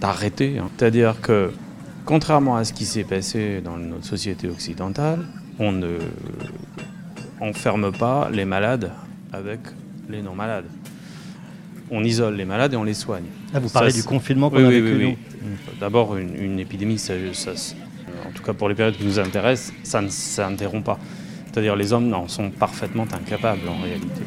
d'arrêter. 0.00 0.58
Hein. 0.58 0.68
C'est-à-dire 0.76 1.20
que, 1.20 1.52
contrairement 2.04 2.56
à 2.56 2.64
ce 2.64 2.72
qui 2.72 2.84
s'est 2.84 3.04
passé 3.04 3.60
dans 3.64 3.76
notre 3.76 4.04
société 4.04 4.48
occidentale, 4.48 5.24
on 5.58 5.72
ne 5.72 5.98
enferme 7.40 7.92
pas 7.92 8.28
les 8.32 8.44
malades 8.44 8.90
avec 9.32 9.60
les 10.08 10.22
non-malades. 10.22 10.66
On 11.90 12.02
isole 12.02 12.36
les 12.36 12.44
malades 12.44 12.72
et 12.72 12.76
on 12.76 12.84
les 12.84 12.94
soigne. 12.94 13.24
Ah, 13.52 13.60
vous 13.60 13.68
parlez 13.68 13.92
du 13.92 14.02
confinement 14.02 14.50
qu'on 14.50 14.64
a 14.64 14.70
vécu 14.70 14.96
oui, 14.96 15.16
D'abord, 15.78 16.16
une, 16.16 16.58
épidémie, 16.58 17.00
en 18.26 18.30
tout 18.32 18.42
cas 18.42 18.52
pour 18.54 18.68
les 18.68 18.74
périodes 18.74 18.96
qui 18.96 19.04
nous 19.04 19.18
intéressent, 19.18 19.74
ça 19.82 20.00
ne 20.00 20.08
s'interrompt 20.08 20.84
pas. 20.84 20.98
C'est-à-dire 21.52 21.76
les 21.76 21.92
hommes 21.92 22.12
en 22.14 22.26
sont 22.26 22.50
parfaitement 22.50 23.06
incapables 23.12 23.68
en 23.68 23.82
réalité. 23.82 24.22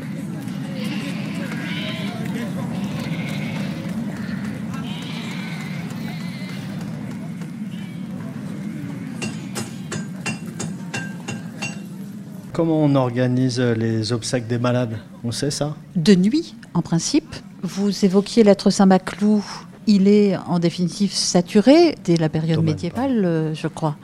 Comment 12.58 12.84
on 12.84 12.96
organise 12.96 13.60
les 13.60 14.12
obsèques 14.14 14.48
des 14.48 14.58
malades? 14.58 14.98
On 15.24 15.32
sait 15.32 15.52
ça? 15.52 15.76
De 15.96 16.16
nuit, 16.16 16.56
en 16.74 16.82
principe. 16.82 17.36
Vous 17.62 18.04
évoquiez 18.04 18.44
l'être 18.44 18.72
Saint-Maclou. 18.72 19.46
Il 19.86 20.08
est 20.08 20.36
en 20.36 20.58
définitive 20.58 21.14
saturé 21.14 21.94
dès 22.04 22.16
la 22.16 22.30
période 22.30 22.64
médiévale, 22.64 23.24
euh, 23.26 23.54
je 23.54 23.68
crois. 23.68 23.96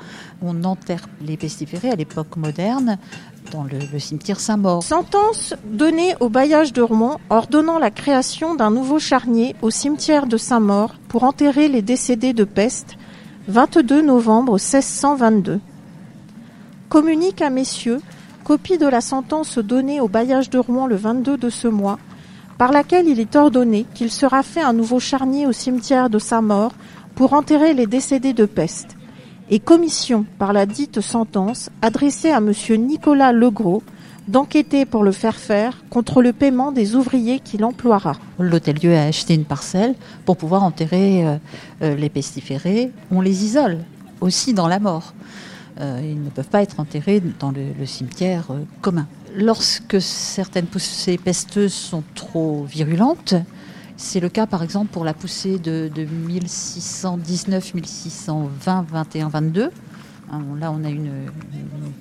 On 0.44 0.66
enterre 0.66 1.08
les 1.26 1.36
pestiférés 1.36 1.90
à 1.90 1.96
l'époque 1.96 2.38
moderne 2.38 3.00
dans 3.52 3.64
le, 3.64 3.98
cimetière 3.98 4.40
Saint-Maur. 4.40 4.84
Sentence 4.84 5.56
donnée 5.66 6.14
au 6.20 6.30
bailliage 6.30 6.74
de 6.74 6.84
Rouen 6.84 7.20
ordonnant 7.32 7.80
la 7.80 7.90
création 7.90 8.54
d'un 8.54 8.70
nouveau 8.70 9.00
charnier 9.00 9.56
au 9.64 9.72
cimetière 9.72 10.28
de 10.28 10.38
Saint-Maur 10.38 10.94
pour 11.08 11.24
enterrer 11.24 11.70
les 11.70 11.82
décédés 11.82 12.34
de 12.34 12.44
peste 12.44 12.98
22 13.48 14.04
novembre 14.04 14.60
1622. 14.60 15.60
Communique 16.88 17.42
à 17.42 17.50
messieurs 17.50 18.00
copie 18.44 18.78
de 18.78 18.88
la 18.88 19.02
sentence 19.02 19.58
donnée 19.58 20.02
au 20.02 20.08
bailliage 20.08 20.50
de 20.50 20.60
Rouen 20.60 20.86
le 20.86 20.96
22 20.96 21.38
de 21.38 21.50
ce 21.50 21.68
mois, 21.68 21.98
par 22.58 22.72
laquelle 22.72 23.08
il 23.08 23.20
est 23.20 23.36
ordonné 23.36 23.86
qu'il 23.94 24.12
sera 24.12 24.44
fait 24.44 24.62
un 24.62 24.74
nouveau 24.74 25.00
charnier 25.00 25.48
au 25.48 25.52
cimetière 25.52 26.10
de 26.10 26.20
sa 26.20 26.42
mort 26.42 26.74
pour 27.16 27.34
enterrer 27.34 27.74
les 27.74 27.88
décédés 27.88 28.34
de 28.34 28.46
peste, 28.46 28.96
et 29.50 29.60
commission 29.60 30.26
par 30.40 30.54
la 30.54 30.66
dite 30.66 31.02
sentence 31.02 31.70
adressée 31.82 32.32
à 32.32 32.38
M. 32.38 32.52
Nicolas 32.78 33.32
Legros 33.32 33.84
d'enquêter 34.28 34.86
pour 34.86 35.04
le 35.04 35.12
faire 35.12 35.36
faire 35.36 35.84
contre 35.90 36.22
le 36.22 36.32
paiement 36.32 36.72
des 36.72 36.96
ouvriers 36.96 37.40
qu'il 37.40 37.66
emploiera. 37.66 38.14
L'hôtel-Dieu 38.40 38.96
a 38.96 39.04
acheté 39.04 39.34
une 39.34 39.46
parcelle 39.46 39.96
pour 40.26 40.38
pouvoir 40.38 40.64
enterrer 40.64 41.28
euh, 41.28 41.38
euh, 41.82 41.96
les 41.96 42.10
pestiférés. 42.10 42.92
On 43.12 43.20
les 43.20 43.44
isole 43.44 43.80
aussi 44.22 44.54
dans 44.54 44.68
la 44.68 44.80
mort. 44.80 45.14
Euh, 45.80 46.00
ils 46.04 46.22
ne 46.22 46.30
peuvent 46.30 46.50
pas 46.50 46.62
être 46.62 46.80
enterrés 46.80 47.22
dans 47.40 47.52
le, 47.52 47.86
cimetière 47.86 48.52
euh, 48.52 48.60
commun. 48.82 49.08
Lorsque 49.36 50.00
certaines 50.00 50.68
poussées 50.68 51.18
pesteuses 51.18 51.74
sont 51.74 52.04
trop 52.14 52.64
virulentes, 52.64 53.34
c'est 53.98 54.20
le 54.20 54.30
cas 54.30 54.46
par 54.46 54.62
exemple 54.62 54.92
pour 54.92 55.04
la 55.04 55.14
poussée 55.14 55.58
de, 55.58 55.90
1619, 55.96 57.74
1620, 57.74 58.86
21, 58.92 59.30
22. 59.30 59.72
hein, 60.32 60.42
là 60.60 60.72
on 60.72 60.84
a 60.84 60.90
une, 60.90 61.12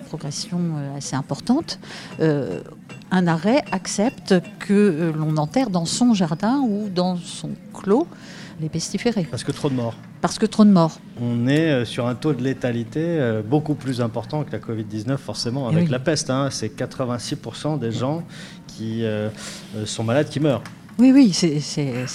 progression 0.06 0.60
euh, 0.76 0.96
assez 0.98 1.16
importante, 1.16 1.78
un 2.20 3.26
arrêt 3.26 3.64
accepte 3.72 4.34
que 4.58 5.12
l'on 5.16 5.38
enterre 5.38 5.70
dans 5.70 5.86
son 5.86 6.12
jardin 6.12 6.60
ou 6.60 6.90
dans 6.90 7.16
son 7.16 7.50
clos 7.72 8.06
les 8.62 8.68
pestiférés. 8.70 9.26
Parce 9.30 9.44
que 9.44 9.52
trop 9.52 9.68
de 9.68 9.74
morts. 9.74 9.94
Parce 10.22 10.38
que 10.38 10.46
trop 10.46 10.64
de 10.64 10.70
morts. 10.70 10.98
On 11.20 11.46
est 11.48 11.70
euh, 11.70 11.84
sur 11.84 12.06
un 12.06 12.14
taux 12.14 12.32
de 12.32 12.42
létalité 12.42 13.00
euh, 13.02 13.42
beaucoup 13.42 13.74
plus 13.74 14.00
important 14.00 14.44
que 14.44 14.52
la 14.52 14.58
Covid-19, 14.58 15.16
forcément, 15.18 15.68
avec 15.68 15.84
oui. 15.84 15.90
la 15.90 15.98
peste. 15.98 16.30
hein. 16.30 16.48
C'est 16.50 16.74
86% 16.74 17.78
des 17.78 17.92
gens 17.92 18.22
qui 18.66 19.04
euh, 19.04 19.28
sont 19.84 20.04
malades 20.04 20.28
qui 20.28 20.40
meurent. 20.40 20.62
Oui, 20.98 21.10
oui, 21.12 21.32
c'est 21.32 21.58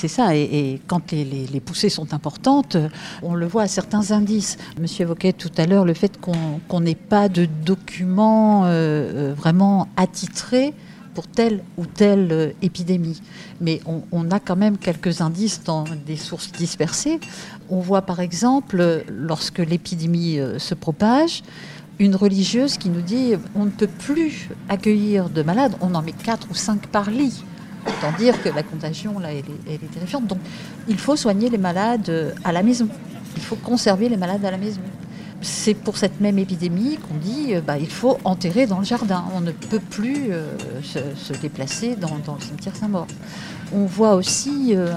ça. 0.07 0.35
Et, 0.35 0.41
et 0.43 0.81
quand 0.85 1.11
les, 1.11 1.25
les- 1.25 1.47
les 1.47 1.59
poussées 1.59 1.89
sont 1.89 2.13
importantes, 2.13 2.77
on 3.23 3.33
le 3.33 3.47
voit 3.47 3.63
à 3.63 3.67
certains 3.67 4.11
indices. 4.11 4.57
Monsieur 4.79 5.01
évoquait 5.03 5.33
tout 5.33 5.49
à 5.57 5.65
l'heure 5.65 5.83
le 5.83 5.95
fait 5.95 6.19
qu'on 6.21 6.79
n'ait 6.79 6.93
pas 6.95 7.27
de 7.27 7.45
documents 7.65 8.63
euh, 8.65 9.33
vraiment 9.35 9.87
attitrés 9.97 10.73
pour 11.17 11.25
telle 11.25 11.63
ou 11.77 11.87
telle 11.87 12.31
euh, 12.31 12.51
épidémie. 12.61 13.23
Mais 13.59 13.81
on, 14.11 14.29
a 14.29 14.39
quand 14.39 14.55
même 14.55 14.77
quelques 14.77 15.19
indices 15.19 15.63
dans 15.63 15.83
des 16.05 16.15
sources 16.15 16.51
dispersées. 16.51 17.19
On 17.71 17.79
voit 17.79 18.03
par 18.03 18.19
exemple, 18.19 19.03
lorsque 19.09 19.57
l'épidémie 19.57 20.37
euh, 20.37 20.59
se 20.59 20.75
propage, 20.75 21.41
une 21.97 22.15
religieuse 22.15 22.77
qui 22.77 22.89
nous 22.89 23.01
dit 23.01 23.33
on 23.55 23.65
ne 23.65 23.71
peut 23.71 23.87
plus 23.87 24.49
accueillir 24.69 25.31
de 25.31 25.41
malades, 25.41 25.73
on 25.81 25.95
en 25.95 26.03
met 26.03 26.11
4 26.11 26.49
ou 26.51 26.53
5 26.53 26.85
par 26.85 27.09
lit. 27.09 27.43
Autant 27.87 28.15
dire 28.19 28.39
que 28.43 28.49
la 28.49 28.61
contagion, 28.61 29.17
là, 29.17 29.29
elle 29.33 29.73
est 29.73 29.91
terrifiante. 29.91 30.27
Donc, 30.27 30.39
il 30.87 30.99
faut 30.99 31.15
soigner 31.15 31.49
les 31.49 31.57
malades 31.57 32.09
euh, 32.09 32.31
à 32.43 32.51
la 32.51 32.61
maison. 32.61 32.89
Il 33.35 33.41
faut 33.41 33.55
conserver 33.55 34.07
les 34.07 34.17
malades 34.17 34.45
à 34.45 34.51
la 34.51 34.57
maison. 34.57 34.81
C'est 35.41 35.75
pour 35.75 35.97
cette 35.97 36.19
même 36.19 36.39
épidémie 36.39 36.97
qu'on 36.97 37.17
dit 37.17 37.53
euh, 37.53 37.61
bah, 37.61 37.77
il 37.77 37.89
faut 37.89 38.17
enterrer 38.23 38.65
dans 38.65 38.79
le 38.79 38.85
jardin. 38.85 39.23
On 39.35 39.41
ne 39.41 39.51
peut 39.51 39.79
plus 39.79 40.31
euh, 40.31 40.51
se, 40.83 41.33
déplacer 41.33 41.95
dans, 41.95 42.15
le 42.15 42.43
cimetière 42.43 42.75
Saint-Maur. 42.75 43.07
On 43.73 43.85
voit 43.85 44.15
aussi, 44.15 44.73
euh, 44.75 44.93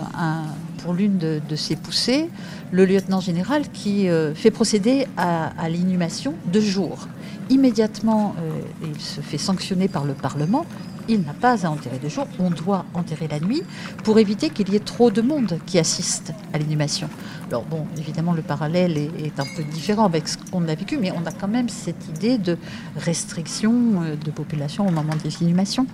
pour 0.79 0.95
l'une 0.95 1.19
de, 1.19 1.57
ces 1.57 1.77
poussées, 1.77 2.29
le 2.73 2.87
lieutenant 2.87 3.21
général 3.21 3.69
qui 3.69 4.09
fait 4.35 4.53
procéder 4.53 5.07
à, 5.17 5.69
l'inhumation 5.69 6.35
de 6.53 6.61
jour. 6.61 7.09
Immédiatement, 7.51 8.37
il 8.83 9.01
se 9.01 9.21
fait 9.21 9.39
sanctionner 9.39 9.89
par 9.89 10.05
le 10.05 10.15
Parlement. 10.15 10.65
Il 11.13 11.23
n'a 11.23 11.35
pas 11.35 11.67
à 11.67 11.71
enterrer 11.71 11.99
de 11.99 12.09
jour, 12.09 12.29
on 12.39 12.51
doit 12.51 12.85
enterrer 12.95 13.27
la 13.27 13.41
nuit 13.41 13.65
pour 14.05 14.21
éviter 14.21 14.49
qu'il 14.49 14.69
y 14.73 14.77
ait 14.77 14.79
trop 14.79 15.11
de 15.11 15.21
monde 15.21 15.59
qui 15.67 15.77
assiste 15.81 16.33
à 16.53 16.59
l'inhumation. 16.59 17.09
Alors 17.49 17.65
bon, 17.65 17.85
évidemment, 17.99 18.33
le 18.33 18.43
parallèle 18.43 18.97
est, 18.97 19.41
un 19.41 19.45
peu 19.57 19.65
différent 19.65 20.05
avec 20.05 20.29
ce 20.29 20.37
qu'on 20.37 20.69
a 20.69 20.75
vécu, 20.77 20.99
mais 20.99 21.11
on 21.11 21.27
a 21.27 21.33
quand 21.33 21.49
même 21.49 21.69
cette 21.69 22.09
idée 22.11 22.39
de 22.39 22.57
restriction 22.95 23.73
euh, 24.03 24.15
de 24.15 24.31
population 24.31 24.87
au 24.87 24.93
moment 24.93 25.17
des 25.21 25.43
inhumations. 25.43 25.89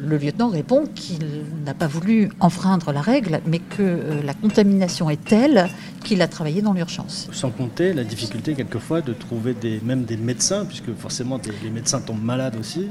Le 0.00 0.16
lieutenant 0.16 0.48
répond 0.48 0.84
qu'il 0.94 1.18
n'a 1.64 1.74
pas 1.74 1.88
voulu 1.88 2.28
enfreindre 2.38 2.92
la 2.92 3.00
règle, 3.00 3.40
mais 3.46 3.58
que 3.58 3.82
euh, 3.82 4.22
la 4.22 4.32
contamination 4.32 5.10
est 5.10 5.22
telle 5.24 5.66
qu'il 6.04 6.22
a 6.22 6.28
travaillé 6.28 6.62
dans 6.62 6.72
l'urgence. 6.72 7.28
Sans 7.32 7.50
compter 7.50 7.92
la 7.92 8.04
difficulté 8.04 8.54
quelquefois 8.54 9.00
de 9.00 9.12
trouver 9.12 9.56
même 9.82 10.04
des 10.04 10.16
médecins, 10.16 10.64
puisque 10.64 10.94
forcément 10.94 11.40
les 11.64 11.70
médecins 11.70 12.00
tombent 12.00 12.22
malades 12.22 12.54
aussi. 12.60 12.86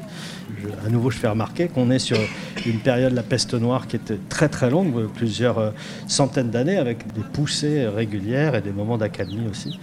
Je- 0.61 0.67
à 0.85 0.89
nouveau, 0.89 1.09
je 1.09 1.17
fais 1.17 1.29
remarquer 1.29 1.69
qu'on 1.69 1.89
est 1.91 1.99
sur 1.99 2.17
une 2.65 2.79
période 2.79 3.11
de 3.11 3.15
la 3.15 3.23
peste 3.23 3.53
noire 3.53 3.87
qui 3.87 3.95
était 3.95 4.19
très 4.27 4.49
très 4.49 4.69
longue, 4.69 5.07
plusieurs 5.13 5.59
euh, 5.59 5.71
centaines 6.07 6.49
d'années, 6.49 6.77
avec 6.77 7.11
des 7.13 7.21
poussées 7.21 7.87
régulières 7.87 8.53
et 8.55 8.61
des 8.61 8.71
moments 8.71 8.97
d'accalmie 8.97 9.47
aussi. 9.49 9.79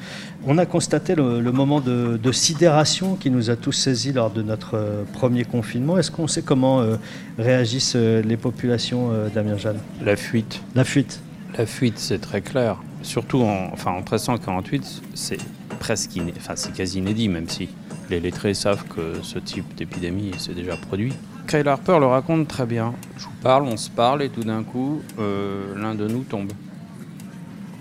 On 0.46 0.58
a 0.58 0.66
constaté 0.66 1.14
le, 1.14 1.40
le 1.40 1.52
moment 1.52 1.80
de, 1.80 2.18
de 2.22 2.32
sidération 2.32 3.14
qui 3.16 3.30
nous 3.30 3.48
a 3.48 3.56
tous 3.56 3.72
saisis 3.72 4.12
lors 4.12 4.30
de 4.30 4.42
notre 4.42 4.74
euh, 4.76 5.02
premier 5.14 5.44
confinement. 5.44 5.96
Est-ce 5.96 6.10
qu'on 6.10 6.26
sait 6.26 6.42
comment 6.42 6.80
euh, 6.80 6.96
réagissent 7.38 7.94
euh, 7.96 8.20
les 8.20 8.36
populations, 8.36 9.10
euh, 9.10 9.28
Damien 9.34 9.56
Jeanne? 9.56 9.78
La 10.04 10.16
fuite. 10.16 10.60
La 10.74 10.84
fuite. 10.84 11.20
La 11.56 11.64
fuite, 11.64 11.98
c'est 11.98 12.18
très 12.20 12.42
clair. 12.42 12.76
Surtout 13.02 13.40
en, 13.42 13.70
enfin, 13.72 13.92
en 13.92 13.98
1348, 14.00 15.02
c'est 15.14 15.38
presque 15.80 16.14
iné- 16.16 16.34
enfin, 16.36 16.54
c'est 16.56 16.72
quasi 16.74 16.98
inédit, 16.98 17.28
même 17.30 17.48
si 17.48 17.68
les 18.10 18.20
lettrés 18.20 18.52
savent 18.54 18.84
que 18.84 19.22
ce 19.22 19.38
type 19.38 19.74
d'épidémie 19.76 20.32
s'est 20.36 20.52
déjà 20.54 20.76
produit. 20.76 21.14
Kyle 21.48 21.68
Harper 21.68 21.98
le 22.00 22.06
raconte 22.06 22.48
très 22.48 22.66
bien. 22.66 22.92
Je 23.16 23.24
vous 23.24 23.30
parle, 23.42 23.62
on 23.64 23.76
se 23.78 23.88
parle, 23.88 24.22
et 24.22 24.28
tout 24.28 24.44
d'un 24.44 24.62
coup, 24.62 25.00
euh, 25.18 25.74
l'un 25.80 25.94
de 25.94 26.06
nous 26.06 26.24
tombe. 26.24 26.52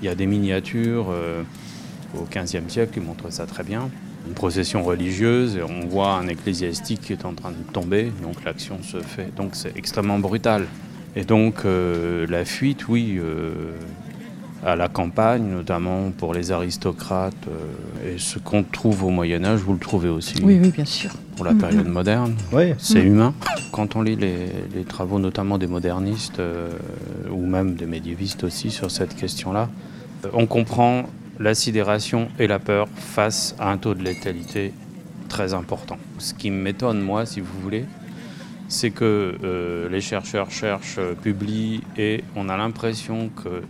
Il 0.01 0.05
y 0.05 0.09
a 0.09 0.15
des 0.15 0.25
miniatures 0.27 1.07
euh, 1.11 1.43
au 2.15 2.25
XVe 2.31 2.67
siècle 2.69 2.93
qui 2.93 2.99
montrent 2.99 3.31
ça 3.31 3.45
très 3.45 3.63
bien. 3.63 3.89
Une 4.27 4.33
procession 4.33 4.83
religieuse, 4.83 5.57
et 5.57 5.63
on 5.63 5.85
voit 5.87 6.13
un 6.13 6.27
ecclésiastique 6.27 7.01
qui 7.01 7.13
est 7.13 7.25
en 7.25 7.33
train 7.33 7.51
de 7.51 7.71
tomber, 7.73 8.11
donc 8.21 8.43
l'action 8.45 8.81
se 8.81 9.01
fait. 9.01 9.35
Donc 9.35 9.49
c'est 9.53 9.75
extrêmement 9.77 10.19
brutal. 10.19 10.65
Et 11.15 11.23
donc 11.25 11.65
euh, 11.65 12.25
la 12.29 12.45
fuite, 12.45 12.87
oui, 12.87 13.17
euh, 13.19 13.51
à 14.65 14.77
la 14.77 14.87
campagne, 14.87 15.43
notamment 15.43 16.11
pour 16.11 16.33
les 16.33 16.53
aristocrates, 16.53 17.35
euh, 17.49 18.15
et 18.15 18.17
ce 18.17 18.39
qu'on 18.39 18.63
trouve 18.63 19.03
au 19.03 19.09
Moyen 19.09 19.43
Âge, 19.43 19.59
vous 19.59 19.73
le 19.73 19.79
trouvez 19.79 20.07
aussi 20.07 20.35
Oui, 20.41 20.57
oui, 20.61 20.69
bien 20.69 20.85
sûr. 20.85 21.11
pour 21.35 21.43
la 21.45 21.53
période 21.53 21.87
moderne. 21.87 22.35
Oui. 22.53 22.73
C'est 22.77 23.03
Mm. 23.03 23.07
humain. 23.07 23.33
Quand 23.73 23.95
on 23.97 24.01
lit 24.03 24.15
les, 24.15 24.47
les 24.73 24.83
travaux 24.85 25.19
notamment 25.19 25.57
des 25.57 25.67
modernistes 25.67 26.39
euh, 26.39 26.69
ou 27.29 27.45
même 27.45 27.75
des 27.75 27.87
médiévistes 27.87 28.45
aussi 28.45 28.71
sur 28.71 28.89
cette 28.89 29.15
question-là, 29.17 29.67
euh, 30.23 30.29
on 30.33 30.45
comprend 30.45 31.03
la 31.39 31.55
sidération 31.55 32.29
et 32.39 32.47
la 32.47 32.59
peur 32.59 32.87
face 32.95 33.55
à 33.59 33.71
un 33.71 33.77
taux 33.77 33.93
de 33.93 34.03
létalité 34.03 34.73
très 35.29 35.53
important. 35.53 35.97
Ce 36.19 36.33
qui 36.33 36.51
m'étonne, 36.51 37.01
moi, 37.01 37.25
si 37.25 37.41
vous 37.41 37.59
voulez, 37.61 37.85
c'est 38.67 38.91
que 38.91 39.37
euh, 39.43 39.89
les 39.89 40.01
chercheurs 40.01 40.51
cherchent, 40.51 40.97
euh, 40.99 41.13
publient 41.13 41.81
et 41.97 42.23
on 42.35 42.49
a 42.49 42.57
l'impression 42.57 43.29
que 43.29 43.63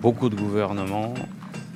beaucoup 0.00 0.28
de 0.28 0.36
gouvernements 0.36 1.14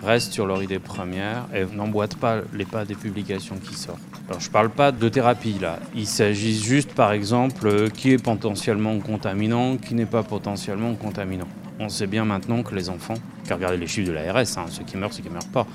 restent 0.02 0.32
sur 0.32 0.46
leur 0.46 0.62
idée 0.62 0.78
première 0.78 1.46
et 1.54 1.64
n'emboîtent 1.64 2.16
pas 2.16 2.40
les 2.52 2.64
pas 2.64 2.84
des 2.84 2.94
publications 2.94 3.56
qui 3.56 3.74
sortent. 3.74 4.00
Alors 4.28 4.40
je 4.40 4.48
ne 4.48 4.52
parle 4.52 4.70
pas 4.70 4.92
de 4.92 5.08
thérapie 5.08 5.58
là, 5.60 5.78
il 5.94 6.06
s'agit 6.06 6.58
juste 6.58 6.92
par 6.92 7.12
exemple 7.12 7.66
euh, 7.66 7.88
qui 7.88 8.12
est 8.12 8.22
potentiellement 8.22 8.98
contaminant, 8.98 9.76
qui 9.76 9.94
n'est 9.94 10.06
pas 10.06 10.22
potentiellement 10.22 10.94
contaminant. 10.94 11.48
On 11.78 11.88
sait 11.88 12.06
bien 12.06 12.24
maintenant 12.24 12.62
que 12.62 12.74
les 12.74 12.88
enfants, 12.88 13.16
car 13.46 13.58
regardez 13.58 13.76
les 13.76 13.86
chiffres 13.86 14.08
de 14.08 14.12
l'ARS, 14.12 14.38
hein, 14.56 14.66
ceux 14.70 14.84
qui 14.84 14.96
meurent, 14.96 15.12
ceux 15.12 15.22
qui 15.22 15.28
ne 15.28 15.34
meurent 15.34 15.48
pas. 15.52 15.66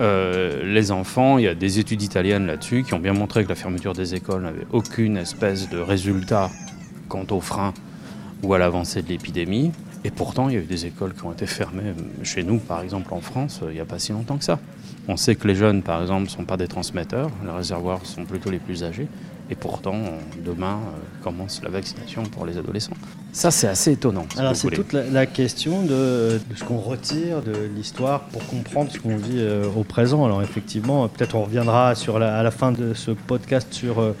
Euh, 0.00 0.64
les 0.64 0.90
enfants, 0.90 1.38
il 1.38 1.44
y 1.44 1.48
a 1.48 1.54
des 1.54 1.78
études 1.78 2.02
italiennes 2.02 2.46
là-dessus 2.46 2.82
qui 2.82 2.94
ont 2.94 2.98
bien 2.98 3.12
montré 3.12 3.44
que 3.44 3.50
la 3.50 3.54
fermeture 3.54 3.92
des 3.92 4.14
écoles 4.14 4.42
n'avait 4.42 4.66
aucune 4.72 5.18
espèce 5.18 5.68
de 5.68 5.78
résultat 5.78 6.50
quant 7.08 7.26
aux 7.30 7.40
freins 7.40 7.74
ou 8.42 8.54
à 8.54 8.58
l'avancée 8.58 9.02
de 9.02 9.08
l'épidémie. 9.08 9.72
Et 10.04 10.10
pourtant, 10.10 10.48
il 10.48 10.54
y 10.54 10.58
a 10.58 10.60
eu 10.60 10.64
des 10.64 10.86
écoles 10.86 11.14
qui 11.14 11.24
ont 11.24 11.32
été 11.32 11.46
fermées 11.46 11.94
chez 12.24 12.42
nous, 12.42 12.58
par 12.58 12.80
exemple 12.80 13.14
en 13.14 13.20
France, 13.20 13.60
euh, 13.62 13.70
il 13.70 13.74
n'y 13.74 13.80
a 13.80 13.84
pas 13.84 13.98
si 13.98 14.12
longtemps 14.12 14.36
que 14.36 14.44
ça. 14.44 14.58
On 15.06 15.16
sait 15.16 15.36
que 15.36 15.46
les 15.46 15.54
jeunes, 15.54 15.82
par 15.82 16.00
exemple, 16.00 16.24
ne 16.24 16.28
sont 16.28 16.44
pas 16.44 16.56
des 16.56 16.66
transmetteurs, 16.66 17.30
les 17.44 17.50
réservoirs 17.50 18.04
sont 18.04 18.24
plutôt 18.24 18.50
les 18.50 18.58
plus 18.58 18.82
âgés. 18.82 19.06
Et 19.50 19.54
pourtant, 19.54 19.94
euh, 19.94 20.18
demain 20.44 20.78
euh, 20.80 21.22
commence 21.22 21.62
la 21.62 21.70
vaccination 21.70 22.22
pour 22.24 22.46
les 22.46 22.56
adolescents. 22.58 22.96
Ça, 23.34 23.50
c'est 23.50 23.66
assez 23.66 23.92
étonnant. 23.92 24.26
Alors 24.36 24.54
c'est 24.54 24.68
toute 24.70 24.92
la, 24.92 25.04
la 25.04 25.24
question 25.24 25.82
de, 25.82 26.38
de 26.50 26.54
ce 26.54 26.64
qu'on 26.64 26.76
retire 26.76 27.40
de 27.40 27.54
l'histoire 27.74 28.20
pour 28.24 28.46
comprendre 28.46 28.90
ce 28.92 28.98
qu'on 28.98 29.16
vit 29.16 29.38
euh, 29.38 29.64
au 29.74 29.84
présent. 29.84 30.24
Alors 30.26 30.42
effectivement, 30.42 31.08
peut-être 31.08 31.34
on 31.34 31.44
reviendra 31.44 31.94
sur 31.94 32.18
la- 32.18 32.36
à 32.36 32.42
la 32.42 32.50
fin 32.50 32.72
de 32.72 32.92
ce 32.92 33.10
podcast 33.10 33.68
sur, 33.72 34.00
euh, 34.02 34.14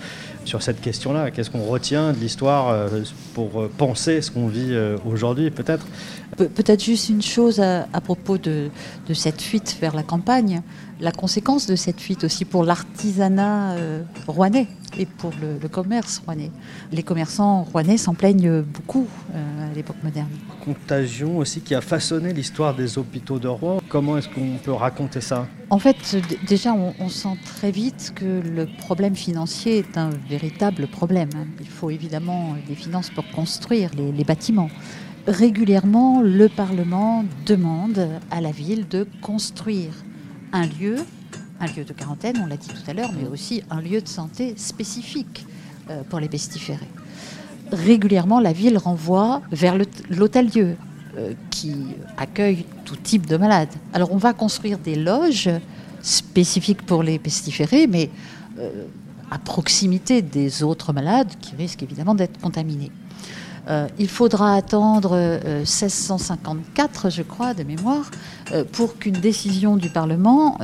sur 0.46 0.62
cette 0.62 0.80
question-là. 0.80 1.30
Qu'est-ce 1.30 1.50
qu'on 1.50 1.64
retient 1.64 2.12
de 2.14 2.18
l'histoire 2.18 2.70
euh, 2.70 2.88
pour 3.34 3.68
penser 3.76 4.22
ce 4.22 4.30
qu'on 4.30 4.46
vit 4.46 4.74
aujourd'hui 5.04 5.50
peut-être? 5.50 5.86
Pe- 6.36 6.48
Peut-être 6.48 6.82
juste 6.82 7.08
une 7.08 7.22
chose 7.22 7.60
à, 7.60 7.86
à 7.92 8.00
propos 8.00 8.38
de, 8.38 8.70
de 9.08 9.14
cette 9.14 9.42
fuite 9.42 9.76
vers 9.80 9.94
la 9.94 10.02
campagne, 10.02 10.62
la 11.00 11.12
conséquence 11.12 11.66
de 11.66 11.76
cette 11.76 12.00
fuite 12.00 12.24
aussi 12.24 12.44
pour 12.44 12.64
l'artisanat 12.64 13.72
euh, 13.72 14.02
rouennais 14.26 14.66
et 14.98 15.04
pour 15.06 15.32
le, 15.40 15.58
le 15.60 15.68
commerce 15.68 16.22
rouennais. 16.24 16.50
Les 16.90 17.02
commerçants 17.02 17.62
rouennais 17.64 17.96
s'en 17.98 18.14
plaignent 18.14 18.62
beaucoup 18.62 19.06
euh, 19.34 19.70
à 19.70 19.74
l'époque 19.74 19.96
moderne. 20.02 20.28
Contagion 20.64 21.38
aussi 21.38 21.60
qui 21.60 21.74
a 21.74 21.80
façonné 21.80 22.32
l'histoire 22.32 22.74
des 22.74 22.98
hôpitaux 22.98 23.38
de 23.38 23.48
Rouen. 23.48 23.80
Comment 23.88 24.16
est-ce 24.16 24.28
qu'on 24.28 24.58
peut 24.62 24.72
raconter 24.72 25.20
ça? 25.20 25.46
En 25.70 25.78
fait, 25.78 26.16
déjà, 26.46 26.72
on, 26.72 26.94
on 26.98 27.08
sent 27.08 27.36
très 27.56 27.70
vite 27.70 28.12
que 28.14 28.40
le 28.40 28.66
problème 28.78 29.16
financier 29.16 29.78
est 29.78 29.98
un 29.98 30.10
véritable 30.28 30.86
problème. 30.86 31.30
hein. 31.36 31.46
Il 31.60 31.68
faut 31.68 31.90
évidemment 31.90 32.54
des 32.68 32.74
finances 32.74 33.10
pour 33.10 33.28
construire 33.30 33.90
les, 33.96 34.12
les 34.12 34.24
bâtiments. 34.24 34.68
Régulièrement, 35.26 36.20
le 36.20 36.48
Parlement 36.48 37.24
demande 37.46 38.08
à 38.32 38.40
la 38.40 38.50
ville 38.50 38.88
de 38.88 39.06
construire 39.20 39.92
un 40.52 40.66
lieu, 40.66 40.96
un 41.60 41.66
lieu 41.66 41.84
de 41.84 41.92
quarantaine, 41.92 42.40
on 42.42 42.46
l'a 42.46 42.56
dit 42.56 42.66
tout 42.66 42.90
à 42.90 42.92
l'heure, 42.92 43.12
mais 43.16 43.28
aussi 43.28 43.62
un 43.70 43.80
lieu 43.80 44.00
de 44.00 44.08
santé 44.08 44.54
spécifique 44.56 45.46
euh, 45.90 46.02
pour 46.08 46.18
les 46.18 46.28
pestiférés. 46.28 46.88
Régulièrement, 47.70 48.40
la 48.40 48.52
ville 48.52 48.76
renvoie 48.76 49.42
vers 49.52 49.76
l'hôtel-dieu, 50.10 50.76
euh, 51.16 51.34
qui 51.50 51.76
accueille 52.16 52.66
tout 52.84 52.96
type 52.96 53.26
de 53.26 53.36
malades. 53.36 53.72
Alors 53.92 54.12
on 54.12 54.16
va 54.18 54.32
construire 54.32 54.78
des 54.78 54.96
loges 54.96 55.50
spécifique 56.02 56.82
pour 56.82 57.04
les 57.04 57.20
pestiférés, 57.20 57.86
mais 57.86 58.10
à 59.30 59.38
proximité 59.38 60.20
des 60.20 60.62
autres 60.62 60.92
malades 60.92 61.32
qui 61.40 61.54
risquent 61.54 61.84
évidemment 61.84 62.14
d'être 62.14 62.40
contaminés. 62.40 62.90
Euh, 63.68 63.86
il 63.98 64.08
faudra 64.08 64.54
attendre 64.54 65.16
1654, 65.60 67.06
euh, 67.06 67.10
je 67.10 67.22
crois, 67.22 67.54
de 67.54 67.62
mémoire, 67.62 68.10
euh, 68.52 68.64
pour 68.64 68.98
qu'une 68.98 69.14
décision 69.14 69.76
du 69.76 69.88
Parlement 69.88 70.58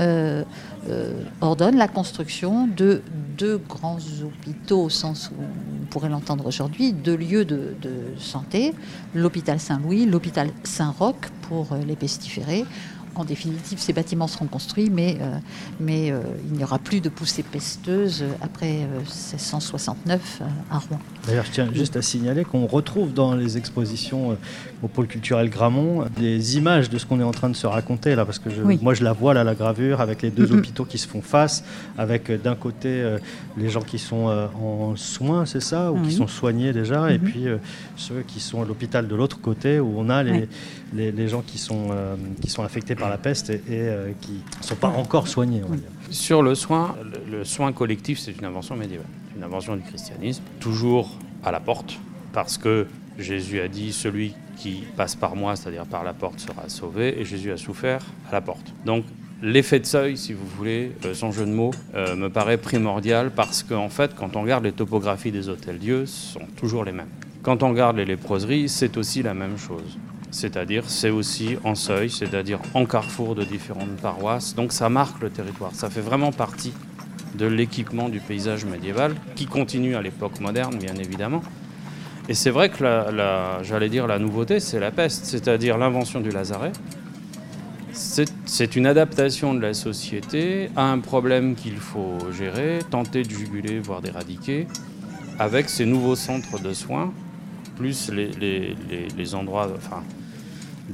ordonne 1.40 1.76
la 1.76 1.88
construction 1.88 2.66
de 2.66 3.02
deux 3.36 3.58
grands 3.58 3.98
hôpitaux, 4.24 4.84
au 4.84 4.88
sens 4.88 5.30
où 5.30 5.42
on 5.42 5.86
pourrait 5.86 6.08
l'entendre 6.08 6.46
aujourd'hui, 6.46 6.92
deux 6.92 7.16
lieux 7.16 7.44
de, 7.44 7.74
de 7.82 8.18
santé, 8.18 8.74
l'hôpital 9.14 9.60
Saint-Louis, 9.60 10.06
l'hôpital 10.06 10.48
Saint-Roch 10.64 11.28
pour 11.42 11.68
les 11.86 11.94
pestiférés, 11.94 12.64
en 13.18 13.24
définitive, 13.24 13.78
ces 13.78 13.92
bâtiments 13.92 14.28
seront 14.28 14.46
construits, 14.46 14.90
mais, 14.90 15.18
euh, 15.20 15.38
mais 15.80 16.10
euh, 16.10 16.20
il 16.50 16.56
n'y 16.56 16.64
aura 16.64 16.78
plus 16.78 17.00
de 17.00 17.08
poussée 17.08 17.42
pesteuse 17.42 18.24
après 18.40 18.86
1669 19.22 20.38
euh, 20.40 20.44
à 20.70 20.78
Rouen. 20.78 21.00
D'ailleurs, 21.26 21.44
je 21.44 21.50
tiens 21.50 21.68
juste 21.72 21.96
à 21.96 22.02
signaler 22.02 22.44
qu'on 22.44 22.66
retrouve 22.66 23.12
dans 23.12 23.34
les 23.34 23.58
expositions 23.58 24.36
au 24.82 24.88
pôle 24.88 25.08
culturel 25.08 25.50
Gramont 25.50 26.04
des 26.16 26.56
images 26.56 26.88
de 26.88 26.98
ce 26.98 27.06
qu'on 27.06 27.20
est 27.20 27.24
en 27.24 27.32
train 27.32 27.50
de 27.50 27.56
se 27.56 27.66
raconter 27.66 28.14
là, 28.14 28.24
parce 28.24 28.38
que 28.38 28.48
moi 28.80 28.94
je 28.94 29.04
la 29.04 29.12
vois 29.12 29.34
là, 29.34 29.44
la 29.44 29.54
gravure, 29.54 30.00
avec 30.00 30.22
les 30.22 30.30
deux 30.30 30.52
hôpitaux 30.52 30.84
qui 30.84 30.98
se 30.98 31.08
font 31.08 31.20
face, 31.20 31.64
avec 31.98 32.30
d'un 32.42 32.54
côté 32.54 33.04
les 33.56 33.68
gens 33.68 33.82
qui 33.82 33.98
sont 33.98 34.48
en 34.62 34.96
soins, 34.96 35.44
c'est 35.44 35.60
ça, 35.60 35.92
ou 35.92 36.00
qui 36.02 36.12
sont 36.12 36.28
soignés 36.28 36.72
déjà, 36.72 37.10
et 37.10 37.18
mm-hmm. 37.18 37.20
puis 37.20 37.44
ceux 37.96 38.22
qui 38.26 38.40
sont 38.40 38.62
à 38.62 38.64
l'hôpital 38.64 39.08
de 39.08 39.14
l'autre 39.14 39.40
côté, 39.40 39.80
où 39.80 39.94
on 39.96 40.08
a 40.08 40.22
les, 40.22 40.48
les, 40.94 41.28
gens 41.28 41.42
qui 41.42 41.58
sont, 41.58 41.88
qui 42.40 42.50
sont 42.50 42.62
affectés 42.62 42.94
par 42.94 43.10
la 43.10 43.18
peste 43.18 43.50
et, 43.50 43.60
euh, 43.70 44.12
qui 44.20 44.40
ne 44.58 44.64
sont 44.64 44.76
pas 44.76 44.88
encore 44.88 45.28
soignés. 45.28 45.62
Sur 46.10 46.42
le 46.42 46.54
soin, 46.54 46.96
le, 47.30 47.44
soin 47.44 47.72
collectif, 47.72 48.18
c'est 48.18 48.32
une 48.32 48.44
invention 48.44 48.76
médiévale, 48.76 49.06
une 49.36 49.42
invention 49.42 49.76
du 49.76 49.82
christianisme, 49.82 50.42
toujours 50.60 51.16
à 51.44 51.52
la 51.52 51.60
porte, 51.60 51.98
parce 52.32 52.58
que 52.58 52.86
Jésus 53.18 53.60
a 53.60 53.68
dit 53.68 53.92
celui 53.92 54.34
qui 54.56 54.84
passe 54.96 55.14
par 55.14 55.36
moi, 55.36 55.56
c'est-à-dire 55.56 55.86
par 55.86 56.04
la 56.04 56.14
porte, 56.14 56.40
sera 56.40 56.68
sauvé, 56.68 57.20
et 57.20 57.24
Jésus 57.24 57.52
a 57.52 57.56
souffert 57.56 58.04
à 58.28 58.32
la 58.32 58.40
porte. 58.40 58.72
Donc 58.84 59.04
l'effet 59.42 59.80
de 59.80 59.86
seuil, 59.86 60.16
si 60.16 60.32
vous 60.32 60.46
voulez, 60.46 60.92
euh, 61.04 61.14
son 61.14 61.30
jeu 61.30 61.46
de 61.46 61.52
mots, 61.52 61.72
euh, 61.94 62.16
me 62.16 62.28
paraît 62.28 62.58
primordial 62.58 63.30
parce 63.30 63.62
qu'en 63.62 63.88
fait, 63.88 64.14
quand 64.14 64.36
on 64.36 64.42
regarde 64.42 64.64
les 64.64 64.72
topographies 64.72 65.32
des 65.32 65.48
hôtels 65.48 65.78
Dieu, 65.78 66.06
sont 66.06 66.46
toujours 66.56 66.84
les 66.84 66.92
mêmes. 66.92 67.08
Quand 67.42 67.62
on 67.62 67.70
regarde 67.70 67.96
les 67.96 68.04
léproseries, 68.04 68.68
c'est 68.68 68.96
aussi 68.96 69.22
la 69.22 69.34
même 69.34 69.58
chose 69.58 69.98
c'est-à-dire 70.30 70.84
c'est 70.86 71.10
aussi 71.10 71.56
en 71.64 71.74
seuil, 71.74 72.10
c'est-à-dire 72.10 72.60
en 72.74 72.86
carrefour 72.86 73.34
de 73.34 73.44
différentes 73.44 73.96
paroisses. 73.96 74.54
Donc 74.54 74.72
ça 74.72 74.88
marque 74.88 75.20
le 75.22 75.30
territoire, 75.30 75.74
ça 75.74 75.90
fait 75.90 76.00
vraiment 76.00 76.32
partie 76.32 76.72
de 77.34 77.46
l'équipement 77.46 78.08
du 78.08 78.20
paysage 78.20 78.64
médiéval, 78.64 79.14
qui 79.36 79.46
continue 79.46 79.96
à 79.96 80.02
l'époque 80.02 80.40
moderne, 80.40 80.76
bien 80.78 80.94
évidemment. 80.94 81.42
Et 82.28 82.34
c'est 82.34 82.50
vrai 82.50 82.68
que 82.68 82.82
la, 82.82 83.62
j'allais 83.62 83.88
dire 83.88 84.06
la 84.06 84.18
nouveauté, 84.18 84.60
c'est 84.60 84.80
la 84.80 84.90
peste, 84.90 85.24
c'est-à-dire 85.24 85.78
l'invention 85.78 86.20
du 86.20 86.30
lazaret. 86.30 86.72
C'est 87.92 88.76
une 88.76 88.86
adaptation 88.86 89.54
de 89.54 89.60
la 89.60 89.74
société 89.74 90.70
à 90.76 90.84
un 90.84 90.98
problème 91.00 91.54
qu'il 91.54 91.78
faut 91.78 92.18
gérer, 92.30 92.78
tenter 92.90 93.22
de 93.22 93.30
juguler, 93.30 93.80
voire 93.80 94.02
d'éradiquer, 94.02 94.68
avec 95.38 95.68
ces 95.68 95.86
nouveaux 95.86 96.14
centres 96.14 96.60
de 96.60 96.72
soins, 96.74 97.12
plus 97.76 98.10
les, 98.10 98.76
les, 99.16 99.34
endroits, 99.34 99.68
enfin, 99.76 100.02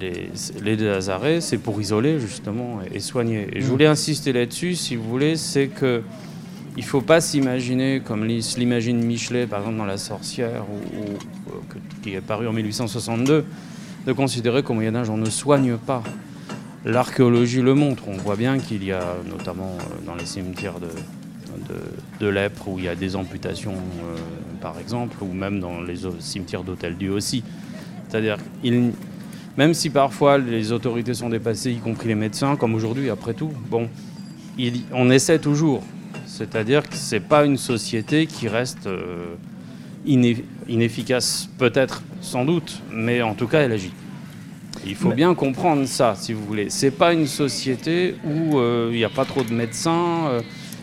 les, 0.00 0.30
les 0.62 1.40
c'est 1.40 1.58
pour 1.58 1.80
isoler 1.80 2.18
justement 2.18 2.80
et 2.92 3.00
soigner. 3.00 3.48
Et 3.52 3.60
je 3.60 3.66
voulais 3.66 3.86
insister 3.86 4.32
là-dessus, 4.32 4.74
si 4.74 4.96
vous 4.96 5.08
voulez, 5.08 5.36
c'est 5.36 5.68
que 5.68 6.02
il 6.76 6.82
ne 6.82 6.88
faut 6.88 7.02
pas 7.02 7.20
s'imaginer, 7.20 8.02
comme 8.04 8.24
l'imagine 8.24 8.98
Michelet 8.98 9.46
par 9.46 9.60
exemple 9.60 9.76
dans 9.76 9.84
La 9.84 9.96
Sorcière, 9.96 10.64
ou, 10.68 11.04
qui 12.02 12.14
est 12.14 12.20
paru 12.20 12.48
en 12.48 12.52
1862, 12.52 13.44
de 14.06 14.12
considérer 14.12 14.64
qu'au 14.64 14.74
Moyen 14.74 14.96
Âge 14.96 15.08
on 15.08 15.16
ne 15.16 15.30
soigne 15.30 15.76
pas. 15.76 16.02
L'archéologie 16.84 17.62
le 17.62 17.74
montre. 17.74 18.08
On 18.08 18.16
voit 18.16 18.36
bien 18.36 18.58
qu'il 18.58 18.84
y 18.84 18.92
a, 18.92 19.16
notamment 19.30 19.78
euh, 19.80 20.04
dans 20.04 20.14
les 20.16 20.26
cimetières 20.26 20.80
de, 20.80 20.88
de, 22.20 22.26
lèpre, 22.26 22.68
où 22.68 22.78
il 22.78 22.84
y 22.84 22.88
a 22.88 22.94
des 22.94 23.16
amputations, 23.16 23.72
euh, 23.72 24.16
par 24.60 24.78
exemple, 24.78 25.16
ou 25.22 25.32
même 25.32 25.60
dans 25.60 25.80
les 25.80 25.96
cimetières 26.18 26.62
d'Hôtel 26.62 26.96
Dieu 26.96 27.12
aussi. 27.12 27.42
C'est-à-dire, 28.08 28.36
il, 28.62 28.92
même 29.56 29.74
si 29.74 29.90
parfois 29.90 30.38
les 30.38 30.72
autorités 30.72 31.14
sont 31.14 31.28
dépassées, 31.28 31.70
y 31.72 31.78
compris 31.78 32.08
les 32.08 32.14
médecins, 32.14 32.56
comme 32.56 32.74
aujourd'hui, 32.74 33.10
après 33.10 33.34
tout, 33.34 33.52
bon, 33.70 33.88
on 34.92 35.10
essaie 35.10 35.38
toujours. 35.38 35.82
C'est-à-dire 36.26 36.88
que 36.88 36.96
ce 36.96 37.14
n'est 37.14 37.20
pas 37.20 37.44
une 37.44 37.56
société 37.56 38.26
qui 38.26 38.48
reste 38.48 38.88
euh, 38.88 39.36
inefficace, 40.66 41.48
peut-être, 41.58 42.02
sans 42.20 42.44
doute, 42.44 42.82
mais 42.92 43.22
en 43.22 43.34
tout 43.34 43.46
cas, 43.46 43.60
elle 43.60 43.72
agit. 43.72 43.92
Il 44.86 44.96
faut 44.96 45.12
bien 45.12 45.34
comprendre 45.34 45.86
ça, 45.86 46.14
si 46.16 46.32
vous 46.32 46.44
voulez. 46.44 46.68
C'est 46.68 46.90
pas 46.90 47.12
une 47.12 47.26
société 47.26 48.16
où 48.24 48.58
euh, 48.58 48.90
il 48.90 48.96
n'y 48.96 49.04
a 49.04 49.08
pas 49.08 49.24
trop 49.24 49.42
de 49.44 49.52
médecins. 49.52 50.26
Euh, 50.26 50.42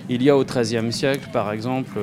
il 0.09 0.23
y 0.23 0.29
a 0.29 0.37
au 0.37 0.43
XIIIe 0.43 0.91
siècle, 0.91 1.29
par 1.31 1.51
exemple, 1.51 1.97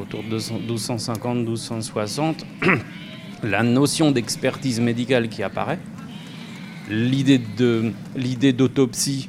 autour 0.00 0.22
de 0.22 0.38
1250-1260, 0.38 2.36
la 3.42 3.62
notion 3.62 4.10
d'expertise 4.10 4.80
médicale 4.80 5.28
qui 5.28 5.42
apparaît 5.42 5.78
l'idée 6.92 8.52
d'autopsie 8.52 9.28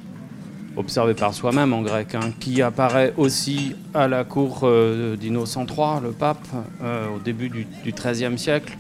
observée 0.76 1.14
par 1.14 1.34
soi-même 1.34 1.74
en 1.74 1.82
grec, 1.82 2.16
hein, 2.16 2.32
qui 2.40 2.62
apparaît 2.62 3.14
aussi 3.18 3.76
à 3.94 4.08
la 4.08 4.24
cour 4.24 4.62
euh, 4.64 5.16
d'Innocent 5.16 5.66
III, 5.66 6.02
le 6.02 6.12
pape, 6.12 6.48
euh, 6.82 7.08
au 7.16 7.20
début 7.20 7.50
du 7.50 7.66
XIIIe 7.86 8.38
siècle. 8.38 8.78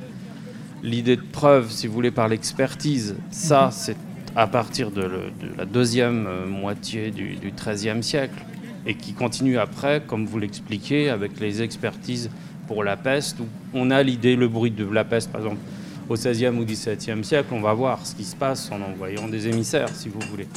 L'idée 0.81 1.15
de 1.15 1.21
preuve, 1.21 1.71
si 1.71 1.87
vous 1.87 1.93
voulez, 1.93 2.11
par 2.11 2.27
l'expertise, 2.27 3.15
ça, 3.31 3.65
mhm. 3.65 3.71
c'est 3.71 3.97
à 4.35 4.47
partir 4.47 4.89
de, 4.89 5.07
la 5.55 5.65
deuxième 5.65 6.25
euh, 6.27 6.47
moitié 6.47 7.11
du 7.11 7.37
XIIIe 7.55 8.01
siècle, 8.01 8.43
et 8.85 8.95
qui 8.95 9.13
continue 9.13 9.57
après, 9.59 10.01
comme 10.05 10.25
vous 10.25 10.39
l'expliquez, 10.39 11.09
avec 11.09 11.39
les 11.39 11.61
expertises 11.61 12.29
pour 12.67 12.83
la 12.83 12.97
peste, 12.97 13.39
où 13.39 13.45
on 13.73 13.91
a 13.91 14.01
l'idée, 14.03 14.35
le 14.35 14.47
bruit 14.47 14.71
de 14.71 14.85
la 14.85 15.03
peste, 15.03 15.31
par 15.31 15.41
exemple 15.41 15.61
au 16.09 16.15
XVIe 16.15 16.47
ou 16.47 16.65
XVIIe 16.65 17.23
siècle, 17.23 17.49
on 17.51 17.61
va 17.61 17.73
voir 17.73 18.05
ce 18.05 18.15
qui 18.15 18.23
se 18.23 18.35
passe 18.35 18.71
en 18.71 18.81
envoyant 18.81 19.27
des 19.27 19.47
émissaires, 19.47 19.89
si 19.89 20.09
vous 20.09 20.19
voulez. 20.29 20.47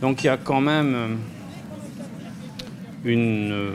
Donc 0.00 0.22
il 0.22 0.26
y 0.26 0.30
a 0.30 0.36
quand 0.36 0.60
même 0.60 0.94
euh, 0.94 1.08
une 3.04 3.52
euh, 3.52 3.70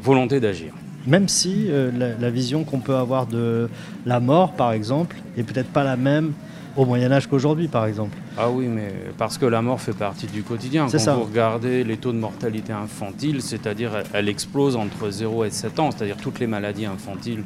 volonté 0.00 0.40
d'agir. 0.40 0.72
Même 1.06 1.28
si 1.28 1.66
euh, 1.68 1.90
la, 2.18 2.30
vision 2.30 2.64
qu'on 2.64 2.78
peut 2.78 2.94
avoir 2.94 3.26
de 3.26 3.68
la 4.06 4.20
mort, 4.20 4.52
par 4.52 4.72
exemple, 4.72 5.16
est 5.36 5.42
peut-être 5.42 5.68
pas 5.68 5.84
la 5.84 5.96
même 5.96 6.32
au 6.76 6.86
Moyen 6.86 7.12
Âge 7.12 7.28
qu'aujourd'hui, 7.28 7.68
par 7.68 7.86
exemple. 7.86 8.16
Ah 8.38 8.50
oui, 8.50 8.66
mais 8.66 8.92
parce 9.18 9.36
que 9.36 9.46
la 9.46 9.62
mort 9.62 9.80
fait 9.80 9.92
partie 9.92 10.26
du 10.26 10.42
quotidien. 10.42 10.86
Quand 10.90 10.98
ça. 10.98 11.14
vous 11.14 11.24
regardez 11.24 11.84
les 11.84 11.98
taux 11.98 12.12
de 12.12 12.18
mortalité 12.18 12.72
infantile, 12.72 13.42
c'est-à-dire 13.42 13.90
elle 14.12 14.28
explose 14.28 14.74
entre 14.74 15.10
0 15.10 15.44
et 15.44 15.50
7 15.50 15.78
ans, 15.78 15.90
c'est-à-dire 15.90 16.16
toutes 16.16 16.40
les 16.40 16.46
maladies 16.46 16.86
infantiles, 16.86 17.42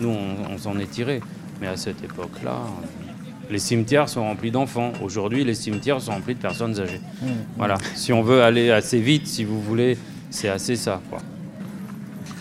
nous 0.00 0.08
on, 0.08 0.54
on 0.54 0.58
s'en 0.58 0.78
est 0.78 0.90
tiré. 0.90 1.20
Mais 1.62 1.68
à 1.68 1.76
cette 1.76 2.02
époque-là, 2.02 2.58
les 3.48 3.60
cimetières 3.60 4.08
sont 4.08 4.22
remplis 4.22 4.50
d'enfants. 4.50 4.92
Aujourd'hui, 5.00 5.44
les 5.44 5.54
cimetières 5.54 6.00
sont 6.00 6.10
remplis 6.10 6.34
de 6.34 6.40
personnes 6.40 6.80
âgées. 6.80 7.00
Mmh. 7.22 7.26
Voilà. 7.56 7.78
Si 7.94 8.12
on 8.12 8.20
veut 8.20 8.42
aller 8.42 8.72
assez 8.72 8.98
vite, 8.98 9.28
si 9.28 9.44
vous 9.44 9.62
voulez, 9.62 9.96
c'est 10.28 10.48
assez 10.48 10.74
ça. 10.74 11.00
Quoi. 11.08 11.20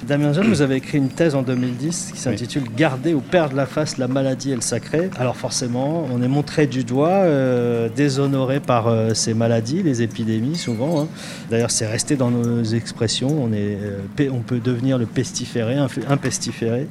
Damien 0.07 0.33
Jeanne, 0.33 0.47
vous 0.47 0.63
avez 0.63 0.77
écrit 0.77 0.97
une 0.97 1.09
thèse 1.09 1.35
en 1.35 1.43
2010 1.43 2.11
qui 2.13 2.19
s'intitule 2.19 2.63
Garder 2.75 3.13
ou 3.13 3.19
perdre 3.19 3.55
la 3.55 3.67
face, 3.67 3.99
la 3.99 4.07
maladie 4.07 4.51
et 4.51 4.55
le 4.55 4.61
sacré. 4.61 5.11
Alors 5.19 5.35
forcément, 5.35 6.07
on 6.11 6.23
est 6.23 6.27
montré 6.27 6.65
du 6.65 6.83
doigt, 6.83 7.09
euh, 7.09 7.87
déshonoré 7.87 8.59
par 8.59 8.87
euh, 8.87 9.13
ces 9.13 9.35
maladies, 9.35 9.83
les 9.83 10.01
épidémies 10.01 10.57
souvent. 10.57 11.01
Hein. 11.01 11.07
D'ailleurs, 11.51 11.69
c'est 11.69 11.85
resté 11.85 12.15
dans 12.15 12.31
nos 12.31 12.63
expressions. 12.63 13.43
On, 13.43 13.53
est, 13.53 13.77
euh, 13.79 14.29
on 14.31 14.39
peut 14.39 14.59
devenir 14.59 14.97
le 14.97 15.05
pestiféré, 15.05 15.75
un, 15.75 16.17
pestiféré, 16.17 16.87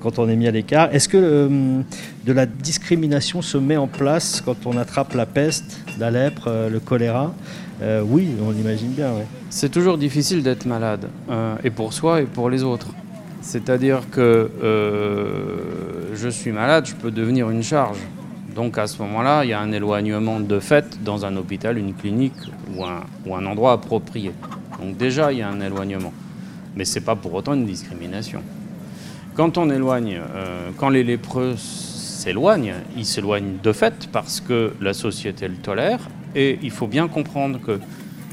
quand 0.00 0.18
on 0.18 0.28
est 0.28 0.36
mis 0.36 0.48
à 0.48 0.50
l'écart. 0.50 0.92
Est-ce 0.92 1.08
que 1.08 1.48
de 2.24 2.32
la 2.32 2.46
discrimination 2.46 3.40
se 3.40 3.56
met 3.56 3.76
en 3.76 3.86
place 3.86 4.42
quand 4.44 4.66
on 4.66 4.76
attrape 4.76 5.14
la 5.14 5.26
peste, 5.26 5.78
la 5.98 6.10
lèpre, 6.10 6.50
le 6.70 6.80
choléra? 6.80 7.34
Euh, 7.80 8.02
oui, 8.04 8.30
on 8.44 8.50
l'imagine 8.50 8.90
bien. 8.90 9.12
C'est 9.50 9.70
toujours 9.70 9.98
difficile 9.98 10.42
d'être 10.42 10.66
malade, 10.66 11.08
euh, 11.30 11.56
et 11.62 11.70
pour 11.70 11.92
soi 11.92 12.22
et 12.22 12.24
pour 12.24 12.50
les 12.50 12.64
autres. 12.64 12.88
C'est-à-dire 13.40 14.10
que 14.10 14.50
euh, 14.62 16.14
je 16.14 16.28
suis 16.28 16.50
malade, 16.50 16.86
je 16.86 16.94
peux 16.94 17.10
devenir 17.10 17.50
une 17.50 17.62
charge. 17.62 17.98
Donc 18.54 18.78
à 18.78 18.88
ce 18.88 19.00
moment-là, 19.02 19.44
il 19.44 19.50
y 19.50 19.52
a 19.52 19.60
un 19.60 19.70
éloignement 19.70 20.40
de 20.40 20.58
fait 20.58 21.02
dans 21.04 21.24
un 21.24 21.36
hôpital, 21.36 21.78
une 21.78 21.94
clinique 21.94 22.34
ou 22.76 22.84
un, 23.34 23.46
endroit 23.46 23.72
approprié. 23.72 24.32
Donc 24.82 24.96
déjà, 24.96 25.32
il 25.32 25.38
y 25.38 25.42
a 25.42 25.48
un 25.48 25.60
éloignement. 25.60 26.12
Mais 26.74 26.84
ce 26.84 26.98
n'est 26.98 27.04
pas 27.04 27.14
pour 27.14 27.34
autant 27.34 27.54
une 27.54 27.66
discrimination. 27.66 28.42
Quand 29.34 29.56
on 29.56 29.70
éloigne, 29.70 30.20
quand 30.76 30.88
les 30.88 31.04
lépreux 31.04 31.54
s'éloignent, 31.56 32.74
ils 32.96 33.06
s'éloignent 33.06 33.58
de 33.62 33.72
fait 33.72 34.08
parce 34.10 34.40
que 34.40 34.72
la 34.80 34.92
société 34.92 35.46
le 35.46 35.54
tolère 35.54 36.00
et 36.38 36.56
il 36.62 36.70
faut 36.70 36.86
bien 36.86 37.08
comprendre 37.08 37.58
que 37.60 37.80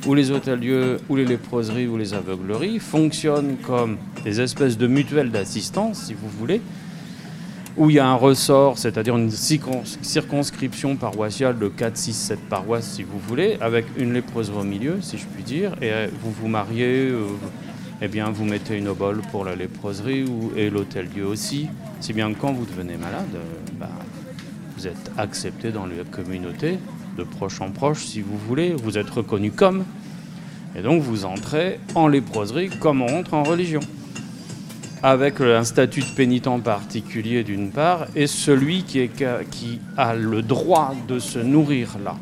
ou 0.06 0.14
les 0.14 0.30
hôteliers, 0.30 0.98
ou 1.10 1.16
les 1.16 1.26
léproseries, 1.26 1.88
ou 1.88 1.98
les 1.98 2.14
aveugleries 2.14 2.78
fonctionnent 2.78 3.56
comme 3.64 3.98
des 4.24 4.40
espèces 4.40 4.78
de 4.78 4.86
mutuelles 4.86 5.32
d'assistance, 5.32 6.04
si 6.04 6.14
vous 6.14 6.30
voulez, 6.30 6.62
où 7.76 7.90
il 7.90 7.96
y 7.96 8.00
a 8.00 8.08
un 8.08 8.14
ressort, 8.14 8.78
c'est-à-dire 8.78 9.18
une 9.18 9.32
circonscription 9.32 10.96
paroissiale 10.96 11.58
de 11.58 11.68
4, 11.68 11.98
6, 11.98 12.14
7 12.14 12.40
paroisses, 12.48 12.92
si 12.92 13.02
vous 13.02 13.18
voulez, 13.18 13.58
avec 13.60 13.86
une 13.98 14.14
léproserie 14.14 14.60
au 14.60 14.64
milieu, 14.64 14.98
si 15.02 15.18
je 15.18 15.26
puis 15.26 15.42
dire, 15.42 15.72
et 15.82 15.92
euh, 15.92 16.08
vous 16.22 16.32
vous 16.32 16.48
mariez, 16.48 17.10
euh, 17.10 17.26
eh 18.00 18.08
bien, 18.08 18.30
vous 18.30 18.46
mettez 18.46 18.78
une 18.78 18.88
obole 18.88 19.22
pour 19.32 19.44
la 19.44 19.56
léproserie 19.56 20.24
ou, 20.24 20.52
et 20.56 20.70
l'hôtelier 20.70 21.24
aussi, 21.24 21.68
si 22.00 22.14
bien 22.14 22.32
que 22.32 22.40
quand 22.40 22.54
vous 22.54 22.66
devenez 22.66 22.98
malade, 22.98 23.26
euh, 23.34 23.40
bah, 23.80 23.90
vous 24.78 24.86
êtes 24.86 25.12
accepté 25.18 25.72
dans 25.72 25.88
la 25.88 26.04
communauté, 26.12 26.78
de 27.18 27.24
proche 27.24 27.62
en 27.62 27.72
proche, 27.72 28.06
si 28.06 28.22
vous 28.22 28.38
voulez, 28.38 28.74
vous 28.74 28.98
êtes 28.98 29.10
reconnu 29.10 29.52
comme, 29.52 29.86
et 30.76 30.82
donc 30.82 31.02
vous 31.02 31.26
entrez 31.26 31.80
en 31.96 32.08
léproserie 32.08 32.70
comme 32.80 33.02
on 33.02 33.08
rentre 33.08 33.34
en 33.34 33.44
religion 33.44 33.82
avec 35.06 35.40
un 35.40 35.64
statut 35.64 36.02
de 36.02 36.16
pénitent 36.16 36.64
particulier 36.64 37.44
d'une 37.44 37.70
part, 37.70 38.08
et 38.16 38.26
celui 38.26 38.84
qui, 38.84 39.00
est, 39.00 39.12
qui, 39.52 39.80
a 39.98 40.16
le 40.16 40.42
droit 40.42 40.96
de 41.08 41.20
se 41.20 41.38
nourrir 41.38 41.98
là. 42.04 42.16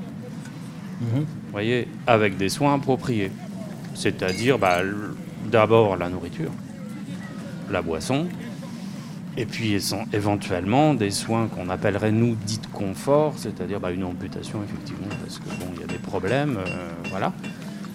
Mhm. 0.99 1.21
Vous 1.21 1.51
voyez, 1.51 1.87
avec 2.07 2.35
des 2.35 2.49
soins 2.49 2.75
appropriés. 2.75 3.31
C'est-à-dire 3.95 4.59
bah, 4.59 4.81
d'abord 5.49 5.95
la 5.95 6.09
nourriture, 6.09 6.51
la 7.71 7.81
boisson, 7.81 8.27
et 9.37 9.45
puis 9.45 9.75
éventuellement 10.13 10.93
des 10.93 11.11
soins 11.11 11.47
qu'on 11.47 11.69
appellerait 11.69 12.11
nous 12.11 12.35
dits 12.35 12.59
de 12.59 12.67
confort, 12.67 13.33
c'est-à-dire 13.37 13.79
bah, 13.79 13.91
une 13.91 14.03
amputation 14.03 14.61
effectivement, 14.63 15.07
parce 15.23 15.39
que 15.39 15.45
bon, 15.59 15.71
il 15.75 15.81
y 15.81 15.83
a 15.83 15.87
des 15.87 15.99
problèmes, 15.99 16.57
euh, 16.57 16.89
voilà. 17.09 17.33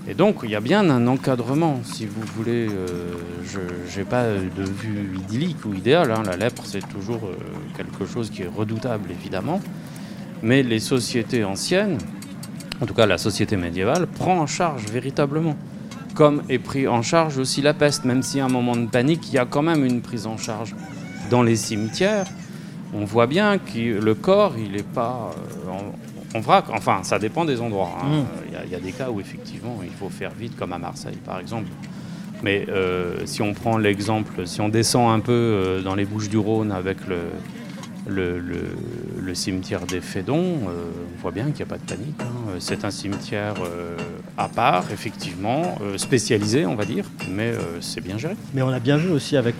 Et 0.08 0.14
donc, 0.14 0.36
il 0.42 0.50
y 0.50 0.56
a 0.56 0.60
bien 0.60 0.88
un 0.88 1.06
encadrement, 1.06 1.80
si 1.84 2.06
vous 2.06 2.22
voulez. 2.34 2.66
Euh, 2.66 3.12
je 3.44 3.98
n'ai 3.98 4.06
pas 4.06 4.24
de 4.24 4.62
vue 4.64 5.18
idyllique 5.18 5.66
ou 5.66 5.74
idéale. 5.74 6.10
Hein. 6.12 6.22
La 6.24 6.36
lèpre, 6.36 6.62
c'est 6.64 6.86
toujours 6.88 7.26
euh, 7.26 7.36
quelque 7.76 8.06
chose 8.10 8.30
qui 8.30 8.42
est 8.42 8.48
redoutable, 8.48 9.10
évidemment. 9.10 9.60
Mais 10.42 10.62
les 10.62 10.80
sociétés 10.80 11.44
anciennes, 11.44 11.98
en 12.80 12.86
tout 12.86 12.94
cas 12.94 13.04
la 13.04 13.18
société 13.18 13.56
médiévale, 13.56 14.06
prend 14.06 14.38
en 14.38 14.46
charge 14.46 14.84
véritablement. 14.86 15.56
Comme 16.14 16.42
est 16.48 16.58
pris 16.58 16.88
en 16.88 17.02
charge 17.02 17.36
aussi 17.36 17.60
la 17.60 17.74
peste, 17.74 18.06
même 18.06 18.22
si 18.22 18.40
à 18.40 18.46
un 18.46 18.48
moment 18.48 18.76
de 18.76 18.86
panique, 18.86 19.28
il 19.28 19.34
y 19.34 19.38
a 19.38 19.44
quand 19.44 19.62
même 19.62 19.84
une 19.84 20.00
prise 20.00 20.26
en 20.26 20.38
charge. 20.38 20.74
Dans 21.30 21.42
les 21.42 21.56
cimetières, 21.56 22.26
on 22.94 23.04
voit 23.04 23.26
bien 23.26 23.58
que 23.58 24.00
le 24.00 24.14
corps, 24.14 24.54
il 24.58 24.72
n'est 24.72 24.82
pas 24.82 25.30
euh, 25.66 26.36
en 26.36 26.40
vrac. 26.40 26.66
Enfin, 26.72 27.00
ça 27.02 27.18
dépend 27.18 27.44
des 27.44 27.60
endroits. 27.60 27.92
Hein. 28.02 28.20
Mm. 28.20 28.24
Il 28.64 28.72
y, 28.72 28.74
a 28.74 28.80
des 28.80 28.92
cas 28.92 29.10
où 29.10 29.20
effectivement 29.20 29.78
il 29.82 29.90
faut 29.90 30.08
faire 30.08 30.32
vite, 30.38 30.56
comme 30.56 30.72
à 30.72 30.78
Marseille 30.78 31.18
par 31.24 31.40
exemple. 31.40 31.68
Mais 32.42 32.66
euh, 32.68 33.26
si 33.26 33.42
on 33.42 33.52
prend 33.52 33.78
l'exemple, 33.78 34.46
si 34.46 34.60
on 34.60 34.68
descend 34.68 35.10
un 35.10 35.20
peu 35.20 35.32
euh, 35.32 35.82
dans 35.82 35.94
les 35.94 36.04
Bouches 36.04 36.28
du 36.28 36.38
Rhône 36.38 36.70
avec 36.70 37.06
le, 37.08 37.18
le, 38.08 38.38
le, 38.38 39.34
cimetière 39.34 39.86
des 39.86 40.00
Fédons, 40.00 40.36
euh, 40.68 40.90
on 41.16 41.20
voit 41.20 41.30
bien 41.30 41.44
qu'il 41.44 41.56
n'y 41.56 41.62
a 41.62 41.66
pas 41.66 41.78
de 41.78 41.82
panique. 41.82 42.20
Hein. 42.20 42.56
C'est 42.58 42.84
un 42.84 42.90
cimetière 42.90 43.54
euh, 43.64 43.96
à 44.36 44.48
part, 44.48 44.86
effectivement, 44.90 45.76
euh, 45.82 45.98
spécialisé, 45.98 46.66
on 46.66 46.74
va 46.74 46.84
dire, 46.84 47.04
mais 47.30 47.52
c'est 47.80 48.00
bien 48.00 48.18
géré. 48.18 48.34
Mais 48.54 48.62
on 48.62 48.70
a 48.70 48.80
bien 48.80 48.96
vu 48.96 49.10
aussi 49.10 49.36
avec 49.36 49.56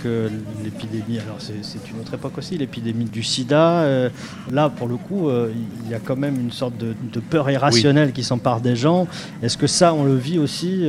l'épidémie, 0.65 1.19
alors 1.19 1.39
c'est 1.39 1.91
une 1.91 2.01
autre 2.01 2.15
époque 2.15 2.39
aussi, 2.39 2.57
l'épidémie 2.57 3.05
du 3.05 3.23
sida. 3.23 4.11
là, 4.51 4.69
pour 4.71 4.89
le 4.89 4.97
coup, 4.97 5.31
il 5.31 5.91
y 5.91 5.95
a 5.95 6.01
quand 6.01 6.17
même 6.17 6.41
une 6.41 6.53
sorte 6.53 6.77
de, 6.79 6.95
peur 7.21 7.51
irrationnelle 7.51 8.13
qui 8.13 8.25
s'empare 8.25 8.61
des 8.61 8.77
gens. 8.77 9.07
Est-ce 9.43 9.59
que 9.59 9.67
ça, 9.67 9.93
on 9.93 10.05
le 10.05 10.17
vit 10.17 10.39
aussi 10.39 10.85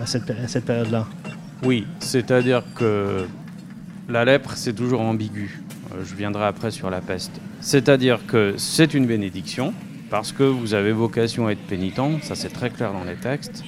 à 0.00 0.06
cette, 0.06 0.30
à 0.30 0.48
cette 0.48 0.64
période-là? 0.64 1.06
Oui, 1.62 1.86
c'est-à-dire 2.00 2.62
que 2.74 3.26
la 4.08 4.24
lèpre, 4.24 4.52
c'est 4.54 4.72
toujours 4.72 5.00
ambigu. 5.00 5.65
Euh, 5.96 6.04
je 6.04 6.14
viendrai 6.14 6.44
après 6.44 6.70
sur 6.70 6.90
la 6.90 7.00
peste. 7.00 7.32
C'est-à-dire 7.60 8.26
que 8.26 8.54
c'est 8.56 8.94
une 8.94 9.06
bénédiction, 9.06 9.74
parce 10.10 10.32
que 10.32 10.42
vous 10.42 10.74
avez 10.74 10.92
vocation 10.92 11.46
à 11.46 11.52
être 11.52 11.66
pénitent, 11.66 12.22
ça 12.22 12.34
c'est 12.34 12.50
très 12.50 12.70
clair 12.70 12.92
dans 12.92 13.04
les 13.04 13.16
textes, 13.16 13.64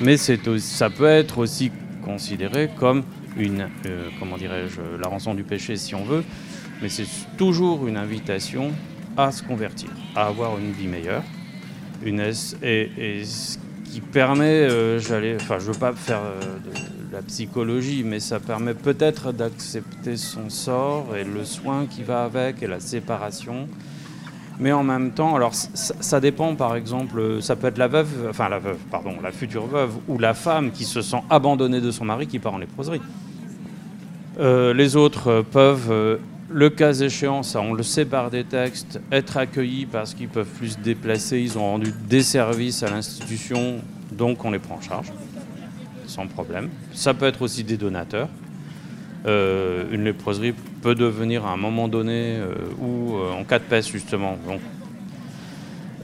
mais 0.00 0.16
ça 0.16 0.90
peut 0.90 1.06
être 1.06 1.38
aussi 1.38 1.70
considéré 2.04 2.70
comme 2.78 3.04
une, 3.36 3.68
euh, 3.86 4.08
comment 4.18 4.36
dirais-je, 4.36 4.80
la 5.00 5.08
rançon 5.08 5.34
du 5.34 5.44
péché 5.44 5.76
si 5.76 5.94
on 5.94 6.04
veut, 6.04 6.24
mais 6.80 6.88
c'est 6.88 7.06
toujours 7.36 7.86
une 7.86 7.96
invitation 7.96 8.72
à 9.16 9.30
se 9.30 9.42
convertir, 9.42 9.90
à 10.16 10.26
avoir 10.26 10.58
une 10.58 10.72
vie 10.72 10.86
meilleure, 10.86 11.22
une 12.04 12.20
et, 12.62 12.90
et 12.98 13.24
ce 13.24 13.58
qui 13.84 14.00
permet, 14.00 14.44
euh, 14.44 14.98
j'allais, 14.98 15.36
enfin 15.36 15.58
je 15.58 15.70
veux 15.70 15.78
pas 15.78 15.92
faire 15.92 16.20
de, 16.64 16.91
la 17.12 17.20
psychologie, 17.20 18.04
mais 18.04 18.20
ça 18.20 18.40
permet 18.40 18.72
peut-être 18.72 19.32
d'accepter 19.32 20.16
son 20.16 20.48
sort 20.48 21.14
et 21.14 21.24
le 21.24 21.44
soin 21.44 21.86
qui 21.86 22.02
va 22.02 22.24
avec 22.24 22.62
et 22.62 22.66
la 22.66 22.80
séparation. 22.80 23.68
Mais 24.58 24.72
en 24.72 24.82
même 24.82 25.12
temps, 25.12 25.34
alors 25.34 25.54
ça, 25.54 26.20
dépend 26.20 26.54
par 26.54 26.74
exemple, 26.74 27.42
ça 27.42 27.54
peut 27.56 27.66
être 27.66 27.78
la 27.78 27.88
veuve, 27.88 28.28
enfin 28.30 28.48
la 28.48 28.58
veuve, 28.58 28.78
pardon, 28.90 29.14
la 29.22 29.30
future 29.30 29.66
veuve 29.66 29.92
ou 30.08 30.18
la 30.18 30.34
femme 30.34 30.70
qui 30.70 30.84
se 30.84 31.02
sent 31.02 31.22
abandonnée 31.28 31.80
de 31.80 31.90
son 31.90 32.04
mari 32.04 32.26
qui 32.26 32.38
part 32.38 32.54
en 32.54 32.58
léproserie. 32.58 33.02
Euh, 34.40 34.72
les 34.72 34.96
autres 34.96 35.44
peuvent, 35.50 35.90
euh, 35.90 36.16
le 36.50 36.70
cas 36.70 36.94
échéant, 36.94 37.42
ça 37.42 37.60
on 37.60 37.74
le 37.74 37.82
sait 37.82 38.06
par 38.06 38.30
des 38.30 38.44
textes, 38.44 39.00
être 39.10 39.36
accueillis 39.36 39.84
parce 39.84 40.14
qu'ils 40.14 40.28
peuvent 40.28 40.46
plus 40.46 40.70
se 40.70 40.78
déplacer, 40.78 41.40
ils 41.40 41.58
ont 41.58 41.72
rendu 41.72 41.92
des 42.08 42.22
services 42.22 42.82
à 42.82 42.88
l'institution, 42.88 43.80
donc 44.12 44.44
on 44.44 44.50
les 44.50 44.58
prend 44.58 44.76
en 44.76 44.80
charge 44.80 45.12
sans 46.12 46.26
problème. 46.26 46.68
Ça 46.92 47.14
peut 47.14 47.26
être 47.26 47.42
aussi 47.42 47.64
des 47.64 47.76
donateurs. 47.76 48.28
Euh, 49.26 49.84
une 49.90 50.04
léproserie 50.04 50.54
peut 50.82 50.94
devenir 50.94 51.46
à 51.46 51.52
un 51.52 51.56
moment 51.56 51.88
donné, 51.88 52.36
euh, 52.36 52.54
ou 52.80 53.16
euh, 53.16 53.32
en 53.32 53.44
cas 53.44 53.58
de 53.58 53.64
peste 53.64 53.90
justement, 53.90 54.36
donc, 54.46 54.60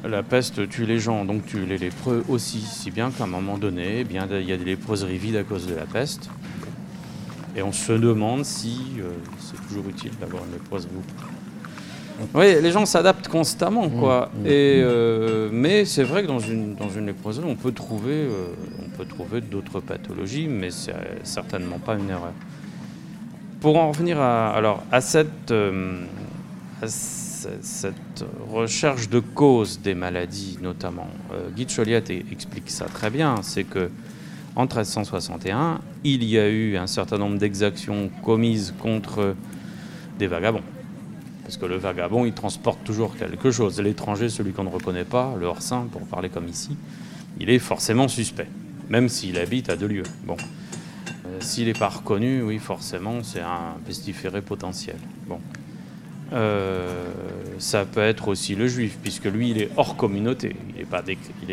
la 0.09 0.23
peste 0.23 0.69
tue 0.69 0.87
les 0.87 1.01
gens, 1.01 1.25
donc 1.25 1.45
tue 1.45 1.67
les 1.67 1.79
lépreux 1.79 2.25
aussi, 2.29 2.61
si 2.61 2.91
bien 2.91 3.11
qu'à 3.11 3.25
un 3.25 3.29
moment 3.29 3.59
donné, 3.59 4.01
eh 4.01 4.05
bien, 4.05 4.29
il 4.31 4.49
y 4.49 4.53
a 4.53 4.57
des 4.57 4.65
léproseries 4.65 5.19
vides 5.19 5.37
à 5.37 5.43
cause 5.43 5.67
de 5.67 5.75
la 5.75 5.87
peste. 5.87 6.31
Et 7.57 7.63
on 7.63 7.73
se 7.73 7.93
demande 7.93 8.45
si 8.45 8.79
c'est 9.41 9.61
toujours 9.67 9.89
utile 9.89 10.13
d'avoir 10.21 10.45
une 10.45 10.53
léproserie. 10.53 10.91
Oui, 12.35 12.61
les 12.61 12.71
gens 12.73 12.85
s'adaptent 12.85 13.29
constamment, 13.29 13.89
quoi. 13.89 14.31
Mmh, 14.35 14.47
Et. 14.47 14.83
Euh, 14.83 15.49
mais 15.53 15.85
c'est 15.85 16.03
vrai 16.03 16.23
que 16.23 16.29
dans 16.29 16.41
une, 16.41 16.75
dans 16.75 16.89
une 16.89 17.07
léprosée, 17.07 17.43
on 17.45 17.55
peut 17.55 17.73
trouver, 17.73 18.13
euh, 18.13 18.49
peut 18.99 19.07
trouver 19.07 19.41
d'autres 19.41 19.81
pathologies, 19.81 20.49
mais 20.49 20.71
c'est 20.71 20.93
certainement 21.23 21.79
pas 21.79 21.95
une 21.95 22.11
erreur. 22.11 22.33
Pour 23.61 23.79
en 23.79 23.89
revenir 23.89 24.21
à, 24.21 24.51
alors, 24.51 24.83
à 24.91 25.01
cette, 25.01 25.53
euh, 25.53 26.03
cette 26.85 28.25
recherche 28.51 29.09
de 29.09 29.21
cause 29.21 29.81
des 29.81 29.95
maladies, 29.95 30.59
notamment, 30.61 31.09
Guy 31.55 31.65
de 31.65 31.71
Chauliette 31.71 32.11
explique 32.11 32.71
ça 32.71 32.87
très 32.87 33.11
bien. 33.11 33.37
C'est 33.43 33.65
que 33.65 33.91
en 34.57 34.63
1361, 34.63 35.81
il 36.03 36.25
y 36.25 36.37
a 36.37 36.49
eu 36.49 36.77
un 36.77 36.89
certain 36.89 37.17
nombre 37.17 37.39
d'exactions 37.39 38.11
commises 38.25 38.75
contre 38.81 39.37
des 40.19 40.27
vagabonds. 40.27 40.65
Parce 41.45 41.57
que 41.57 41.67
le 41.67 41.77
vagabond, 41.77 42.25
il 42.25 42.33
transporte 42.33 42.83
toujours 42.83 43.17
quelque 43.17 43.53
chose. 43.53 43.81
L'étranger, 43.81 44.29
celui 44.29 44.53
qu'on 44.53 44.65
ne 44.65 44.69
reconnaît 44.69 45.05
pas, 45.05 45.35
le 45.39 45.47
hors-saint, 45.47 45.87
pour 45.93 46.03
parler 46.03 46.29
comme 46.29 46.49
ici, 46.49 46.77
il 47.39 47.51
est 47.51 47.61
forcément 47.61 48.09
suspect, 48.09 48.49
même 48.89 49.09
s'il 49.09 49.39
habite 49.39 49.71
à 49.71 49.77
deux 49.77 49.87
lieux. 49.87 50.05
Bon. 50.25 50.37
Euh, 51.27 51.41
s'il 51.41 51.67
n'est 51.67 51.73
pas 51.73 51.89
reconnu, 51.89 52.43
oui, 52.43 52.59
forcément, 52.59 53.23
c'est 53.23 53.41
un 53.41 53.77
pestiféré 53.87 54.43
potentiel. 54.43 54.97
Bon. 55.27 55.41
Euh, 56.33 57.11
ça 57.59 57.85
peut 57.85 58.01
être 58.01 58.29
aussi 58.29 58.55
le 58.55 58.67
juif, 58.67 58.99
puisque 59.03 59.27
lui, 59.27 59.51
il 59.51 59.63
est 59.63 59.71
hors 59.77 59.97
communauté. 59.97 60.57
Il 60.71 60.79
n'est 60.79 60.85
pas, 60.85 61.03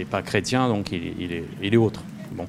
pas 0.10 0.22
chrétien, 0.22 0.68
donc 0.68 0.92
il 0.92 1.32
est, 1.32 1.44
il 1.62 1.74
est, 1.74 1.78
autre. 1.78 2.04
Bon. 2.32 2.48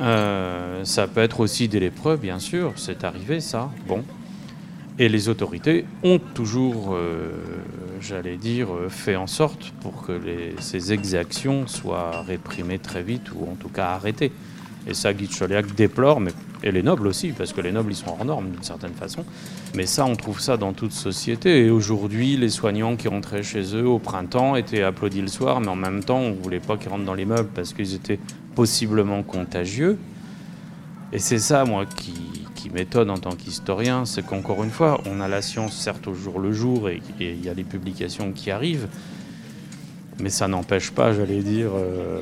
Euh, 0.00 0.84
ça 0.84 1.06
peut 1.06 1.20
être 1.20 1.40
aussi 1.40 1.68
des 1.68 1.80
lépreux, 1.80 2.16
bien 2.16 2.38
sûr, 2.38 2.72
c'est 2.76 3.04
arrivé 3.04 3.40
ça. 3.40 3.70
Bon. 3.86 4.04
Et 4.98 5.08
les 5.08 5.28
autorités 5.28 5.86
ont 6.02 6.18
toujours, 6.18 6.94
euh, 6.94 7.30
j'allais 8.00 8.36
dire, 8.36 8.74
euh, 8.74 8.88
fait 8.88 9.16
en 9.16 9.26
sorte 9.26 9.72
pour 9.80 10.02
que 10.02 10.20
ces 10.60 10.92
exactions 10.92 11.66
soient 11.66 12.22
réprimées 12.22 12.78
très 12.78 13.02
vite 13.02 13.32
ou 13.34 13.50
en 13.50 13.54
tout 13.54 13.70
cas 13.70 13.86
arrêtées. 13.86 14.32
Et 14.86 14.94
ça, 14.94 15.14
Guy 15.14 15.28
déplore, 15.76 16.20
mais, 16.20 16.32
et 16.62 16.72
les 16.72 16.82
nobles 16.82 17.06
aussi, 17.06 17.28
parce 17.28 17.52
que 17.52 17.60
les 17.60 17.70
nobles, 17.70 17.92
ils 17.92 17.96
sont 17.96 18.08
hors 18.08 18.24
normes 18.24 18.50
d'une 18.50 18.62
certaine 18.64 18.94
façon. 18.94 19.24
Mais 19.74 19.86
ça, 19.86 20.04
on 20.04 20.16
trouve 20.16 20.40
ça 20.40 20.56
dans 20.56 20.72
toute 20.72 20.92
société. 20.92 21.66
Et 21.66 21.70
aujourd'hui, 21.70 22.36
les 22.36 22.48
soignants 22.48 22.96
qui 22.96 23.08
rentraient 23.08 23.44
chez 23.44 23.76
eux 23.76 23.86
au 23.86 24.00
printemps 24.00 24.56
étaient 24.56 24.82
applaudis 24.82 25.22
le 25.22 25.28
soir, 25.28 25.60
mais 25.60 25.68
en 25.68 25.76
même 25.76 26.02
temps, 26.02 26.18
on 26.18 26.30
ne 26.30 26.42
voulait 26.42 26.60
pas 26.60 26.76
qu'ils 26.76 26.90
rentrent 26.90 27.04
dans 27.04 27.14
les 27.14 27.24
meubles 27.24 27.50
parce 27.54 27.72
qu'ils 27.72 27.94
étaient 27.94 28.18
possiblement 28.56 29.22
contagieux. 29.22 29.98
Et 31.12 31.18
c'est 31.18 31.38
ça, 31.38 31.64
moi, 31.64 31.86
qui, 31.86 32.14
qui 32.62 32.70
m'étonne 32.70 33.10
en 33.10 33.18
tant 33.18 33.34
qu'historien, 33.34 34.04
c'est 34.04 34.24
qu'encore 34.24 34.62
une 34.62 34.70
fois, 34.70 35.00
on 35.06 35.20
a 35.20 35.26
la 35.26 35.42
science 35.42 35.76
certes 35.76 36.06
au 36.06 36.14
jour 36.14 36.38
le 36.38 36.52
jour 36.52 36.88
et 36.88 37.02
il 37.18 37.44
y 37.44 37.48
a 37.48 37.54
les 37.54 37.64
publications 37.64 38.30
qui 38.30 38.52
arrivent, 38.52 38.86
mais 40.20 40.30
ça 40.30 40.46
n'empêche 40.46 40.92
pas, 40.92 41.12
j'allais 41.12 41.42
dire, 41.42 41.70
euh, 41.74 42.20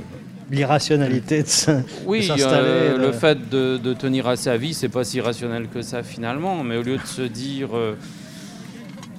l'irrationalité 0.50 1.42
de 1.42 1.82
Oui, 2.06 2.26
euh, 2.30 2.96
le 2.96 3.12
fait 3.12 3.50
de, 3.50 3.92
tenir 3.92 4.28
à 4.28 4.36
sa 4.36 4.56
vie, 4.56 4.72
c'est 4.72 4.88
pas 4.88 5.04
si 5.04 5.20
rationnel 5.20 5.68
que 5.68 5.82
ça 5.82 6.02
finalement, 6.02 6.64
mais 6.64 6.78
au 6.78 6.82
lieu 6.82 6.96
de 6.96 7.06
se 7.06 7.22
dire, 7.22 7.76
euh, 7.76 7.94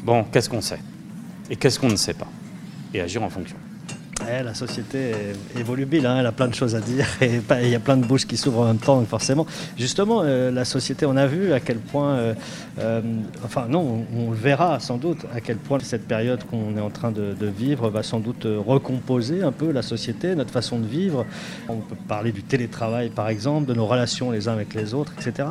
bon, 0.03 0.23
qu'est-ce 0.23 0.49
qu'on 0.49 0.61
sait? 0.61 0.79
Et 1.51 1.55
qu'est-ce 1.55 1.79
qu'on 1.79 1.89
ne 1.89 1.97
sait 1.97 2.15
pas, 2.15 2.29
et 2.95 3.01
agir 3.01 3.21
en 3.21 3.29
fonction. 3.29 3.57
La 4.31 4.53
société 4.53 5.11
est 5.57 5.63
volubile, 5.63 6.05
hein, 6.05 6.15
elle 6.19 6.25
a 6.25 6.31
plein 6.31 6.47
de 6.47 6.55
choses 6.55 6.73
à 6.73 6.79
dire 6.79 7.05
et 7.21 7.41
il 7.63 7.69
y 7.69 7.75
a 7.75 7.81
plein 7.81 7.97
de 7.97 8.05
bouches 8.05 8.25
qui 8.25 8.37
s'ouvrent 8.37 8.61
en 8.61 8.67
même 8.67 8.77
temps, 8.77 9.03
forcément. 9.03 9.45
Justement, 9.77 10.21
euh, 10.23 10.51
la 10.51 10.63
société, 10.63 11.05
on 11.05 11.17
a 11.17 11.27
vu 11.27 11.51
à 11.51 11.59
quel 11.59 11.79
point, 11.79 12.13
euh, 12.13 12.33
euh, 12.79 13.01
enfin 13.43 13.65
non, 13.67 14.05
on, 14.15 14.31
le 14.31 14.37
verra 14.37 14.79
sans 14.79 14.95
doute, 14.95 15.25
à 15.35 15.41
quel 15.41 15.57
point 15.57 15.79
cette 15.81 16.07
période 16.07 16.45
qu'on 16.45 16.77
est 16.77 16.81
en 16.81 16.89
train 16.89 17.11
de, 17.11 17.35
vivre 17.41 17.89
va 17.89 18.03
sans 18.03 18.21
doute 18.21 18.47
recomposer 18.65 19.43
un 19.43 19.51
peu 19.51 19.71
la 19.71 19.81
société, 19.81 20.33
notre 20.33 20.51
façon 20.51 20.79
de 20.79 20.87
vivre. 20.87 21.25
On 21.67 21.77
peut 21.77 21.95
parler 22.07 22.31
du 22.31 22.41
télétravail 22.41 23.09
par 23.09 23.27
exemple, 23.27 23.67
de 23.67 23.73
nos 23.73 23.85
relations 23.85 24.31
les 24.31 24.47
uns 24.47 24.53
avec 24.53 24.73
les 24.73 24.93
autres, 24.93 25.11
etc. 25.19 25.49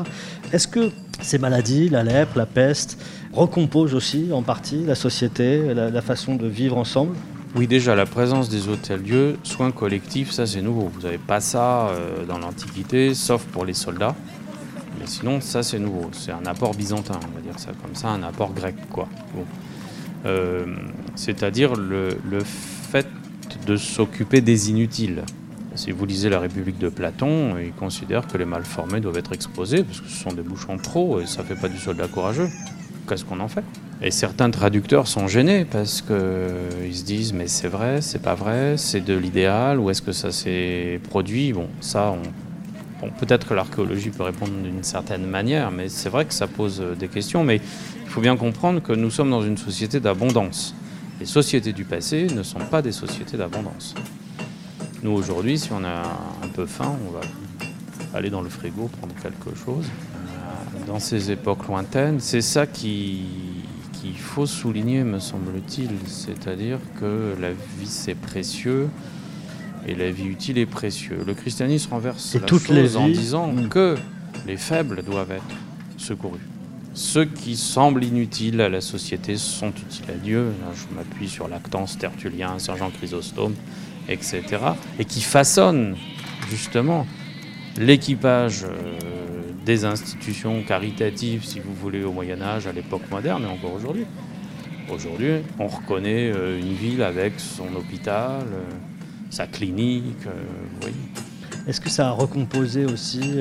Est-ce 0.55 0.67
que 0.67 0.91
ces 1.21 1.37
maladies, 1.37 1.91
la 1.91 2.03
lèpre, 2.03 2.39
la 2.39 2.47
peste, 2.47 2.99
recomposent 3.35 3.95
aussi 3.95 4.31
en 4.33 4.43
partie 4.43 4.85
la 4.85 4.95
société, 4.95 5.75
la 5.75 6.03
façon 6.03 6.37
de 6.37 6.47
vivre 6.47 6.79
ensemble? 6.79 7.15
Oui, 7.57 7.67
déjà, 7.67 7.97
la 7.97 8.07
présence 8.07 8.49
des 8.49 8.69
hôtels-lieux, 8.69 9.37
soins 9.43 9.73
collectifs, 9.73 10.31
ça 10.31 10.47
c'est 10.47 10.63
nouveau. 10.63 10.89
Vous 10.95 11.01
n'avez 11.01 11.19
pas 11.19 11.41
ça 11.41 11.89
euh, 11.89 12.25
dans 12.25 12.39
l'Antiquité, 12.39 13.13
sauf 13.13 13.45
pour 13.45 13.65
les 13.65 13.75
soldats. 13.75 14.15
Mais 15.01 15.07
sinon, 15.07 15.41
ça 15.41 15.65
c'est 15.65 15.81
nouveau. 15.81 16.11
C'est 16.13 16.31
un 16.31 16.47
apport 16.47 16.75
byzantin, 16.75 17.19
on 17.29 17.35
va 17.35 17.41
dire 17.41 17.59
ça 17.59 17.73
comme 17.83 17.97
ça, 17.97 18.09
un 18.09 18.23
apport 18.23 18.53
grec, 18.53 18.77
quoi. 18.89 19.09
Euh, 20.27 20.65
c'est-à-dire 21.17 21.75
le, 21.75 22.19
fait 22.45 23.09
de 23.67 23.77
s'occuper 23.77 24.41
des 24.41 24.71
inutiles. 24.71 25.25
Si 25.75 25.91
vous 25.91 26.07
lisez 26.07 26.29
La 26.29 26.39
République 26.39 26.79
de 26.79 26.89
Platon, 26.89 27.57
il 27.59 27.73
considère 27.73 28.29
que 28.29 28.39
les 28.39 28.45
malformés 28.45 29.01
doivent 29.01 29.19
être 29.19 29.33
exposés 29.33 29.83
parce 29.83 30.01
que 30.01 30.09
ce 30.09 30.23
sont 30.23 30.33
des 30.33 30.43
bouchons 30.43 30.77
trop 30.77 31.21
et 31.21 31.27
ça 31.27 31.43
fait 31.43 31.55
pas 31.55 31.69
du 31.69 31.79
soldat 31.79 32.07
courageux. 32.07 32.49
Qu'est-ce 33.11 33.25
qu'on 33.25 33.41
en 33.41 33.49
fait? 33.49 33.65
Et 34.03 34.13
certains 34.13 34.53
traducteurs 34.53 35.09
sont 35.09 35.27
gênés 35.27 35.65
parce 35.65 36.01
qu'ils 36.01 36.95
se 36.95 37.03
disent 37.03 37.33
mais 37.33 37.49
c'est 37.49 37.67
vrai, 37.67 38.03
c'est 38.03 38.23
pas 38.23 38.37
vrai, 38.37 38.77
c'est 38.77 39.01
de 39.01 39.17
l'idéal 39.17 39.81
ou 39.81 39.91
est-ce 39.91 40.01
que 40.01 40.13
ça 40.13 40.31
s'est 40.31 41.01
produit? 41.11 41.53
Bon, 41.53 41.67
ça, 41.81 42.15
peut-être 43.19 43.49
que 43.49 43.55
l'archéologie 43.55 44.11
peut 44.11 44.23
répondre 44.23 44.53
d'une 44.53 44.85
certaine 44.85 45.27
manière, 45.27 45.73
mais 45.73 45.89
c'est 45.89 46.09
vrai 46.09 46.25
que 46.25 46.33
ça 46.33 46.47
pose 46.47 46.85
des 47.01 47.09
questions. 47.09 47.43
Mais 47.43 47.57
il 47.57 48.09
faut 48.09 48.21
bien 48.21 48.37
comprendre 48.37 48.81
que 48.81 48.93
nous 48.93 49.11
sommes 49.11 49.31
dans 49.31 49.43
une 49.43 49.59
société 49.59 49.99
d'abondance. 49.99 50.73
Les 51.19 51.27
sociétés 51.27 51.73
du 51.73 51.83
passé 51.83 52.29
ne 52.33 52.45
sont 52.45 52.61
pas 52.61 52.81
des 52.81 52.93
sociétés 52.93 53.37
d'abondance. 53.37 53.97
Nous 55.03 55.11
aujourd'hui, 55.11 55.59
si 55.59 55.73
on 55.73 55.83
a 55.83 56.03
un 56.45 56.49
peu 56.55 56.65
faim, 56.65 56.97
on 57.09 57.11
va 57.11 57.23
aller 58.15 58.31
dans 58.31 58.43
le 58.43 58.51
frigo 58.51 58.89
prendre 59.01 59.15
quelque 59.21 59.59
chose. 59.59 59.87
Dans 60.87 60.99
ces 60.99 61.31
époques 61.31 61.67
lointaines, 61.69 62.21
c'est 62.21 62.43
ça 62.43 62.67
qui 62.67 63.25
qu'il 64.01 64.19
faut 64.19 64.47
souligner, 64.47 65.05
me 65.05 65.19
semble-t-il. 65.19 65.91
C'est-à-dire 66.07 66.79
que 66.99 67.35
la 67.41 67.51
vie, 67.51 67.87
c'est 67.87 68.15
précieux 68.15 68.89
et 69.87 69.95
la 69.95 70.11
vie 70.11 70.27
utile 70.27 70.59
est 70.59 70.67
précieux. 70.67 71.19
Le 71.27 71.35
christianisme 71.35 71.91
renverse 71.93 72.35
la 72.35 72.47
chose 72.47 72.97
en 72.97 73.09
disant 73.09 73.49
mm. 73.49 73.69
que 73.69 73.97
les 74.47 74.57
faibles 74.57 75.03
doivent 75.03 75.33
être 75.33 75.57
secourus. 75.97 76.41
Ceux 76.93 77.25
qui 77.25 77.57
semblent 77.57 78.03
inutiles 78.03 78.61
à 78.61 78.69
la 78.69 78.81
société 78.81 79.37
sont 79.37 79.71
utiles 79.71 80.11
à 80.11 80.19
Dieu. 80.19 80.53
je 80.75 80.95
m'appuie 80.95 81.29
sur 81.29 81.47
Lactance, 81.49 81.99
Tertullien, 81.99 82.59
Saint 82.59 82.77
Jean 82.77 82.91
Chrysostome, 82.91 83.55
etc. 84.09 84.43
Et 84.99 85.05
qui 85.05 85.21
façonnent 85.21 85.97
justement 86.51 87.07
l'équipage 87.79 88.65
euh, 88.65 88.99
des 89.65 89.85
institutions 89.85 90.63
caritatives, 90.63 91.45
si 91.45 91.61
vous 91.61 91.75
voulez, 91.75 92.05
au 92.05 92.13
Moyen 92.13 92.41
Âge, 92.41 92.67
à 92.67 92.73
l'époque 92.73 93.03
moderne 93.11 93.45
et 93.45 93.47
encore 93.47 93.75
aujourd'hui. 93.75 94.07
Aujourd'hui, 94.93 95.43
on 95.59 95.69
reconnaît 95.69 96.33
euh, 96.33 96.59
une 96.59 96.73
ville 96.73 97.03
avec 97.03 97.39
son 97.39 97.77
hôpital, 97.77 98.43
euh, 98.43 98.63
sa 99.31 99.47
clinique, 99.47 100.27
euh, 100.27 100.31
voyez. 100.81 100.97
Est-ce 101.69 101.81
que 101.81 101.91
ça 101.91 102.09
a 102.09 102.11
recomposé 102.11 102.87
aussi 102.87 103.35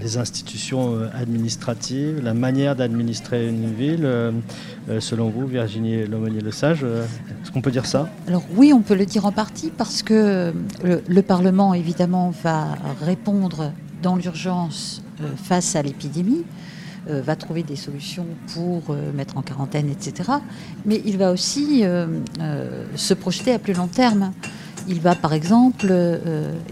les 0.00 0.18
institutions 0.18 0.98
administratives, 1.14 2.20
la 2.20 2.34
manière 2.34 2.74
d'administrer 2.74 3.48
une 3.48 3.72
ville 3.72 4.06
Selon 4.98 5.30
vous, 5.30 5.46
Virginie 5.46 6.04
Lomonier-Le 6.04 6.50
Sage, 6.50 6.82
est-ce 6.82 7.52
qu'on 7.52 7.60
peut 7.60 7.70
dire 7.70 7.86
ça? 7.86 8.10
Alors 8.26 8.42
oui, 8.56 8.72
on 8.74 8.82
peut 8.82 8.96
le 8.96 9.06
dire 9.06 9.24
en 9.24 9.30
partie 9.30 9.70
parce 9.70 10.02
que 10.02 10.52
le 10.82 11.22
Parlement, 11.22 11.74
évidemment, 11.74 12.30
va 12.42 12.76
répondre 13.00 13.72
dans 14.02 14.16
l'urgence 14.16 15.02
face 15.36 15.76
à 15.76 15.82
l'épidémie, 15.82 16.44
euh, 17.08 17.22
va 17.22 17.36
trouver 17.36 17.62
des 17.62 17.76
solutions 17.76 18.26
pour 18.52 18.90
euh, 18.90 19.12
mettre 19.12 19.38
en 19.38 19.42
quarantaine, 19.42 19.88
etc. 19.88 20.30
Mais 20.84 21.00
il 21.06 21.16
va 21.16 21.32
aussi 21.32 21.84
se 22.96 23.14
projeter 23.14 23.52
à 23.52 23.58
plus 23.58 23.72
long 23.72 23.86
terme. 23.86 24.32
Il 24.88 25.00
va, 25.00 25.14
par 25.14 25.32
exemple, 25.32 25.90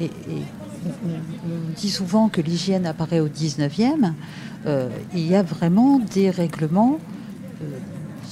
et, 0.00 0.10
on, 1.04 1.74
dit 1.74 1.90
souvent 1.90 2.28
que 2.28 2.40
l'hygiène 2.40 2.86
apparaît 2.86 3.20
au 3.20 3.28
19e, 3.28 4.12
il 5.14 5.26
y 5.26 5.34
a 5.34 5.42
vraiment 5.42 5.98
des 5.98 6.30
règlements, 6.30 6.98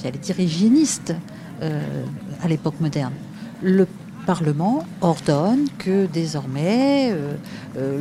j'allais 0.01 0.17
dire 0.17 0.39
hygiénistes, 0.39 1.13
à 1.61 2.47
l'époque 2.47 2.79
moderne. 2.79 3.13
Le 3.61 3.87
Parlement 4.25 4.83
ordonne 5.01 5.67
que 5.77 6.07
désormais 6.07 7.11
euh, 7.11 7.35
euh, 7.77 7.99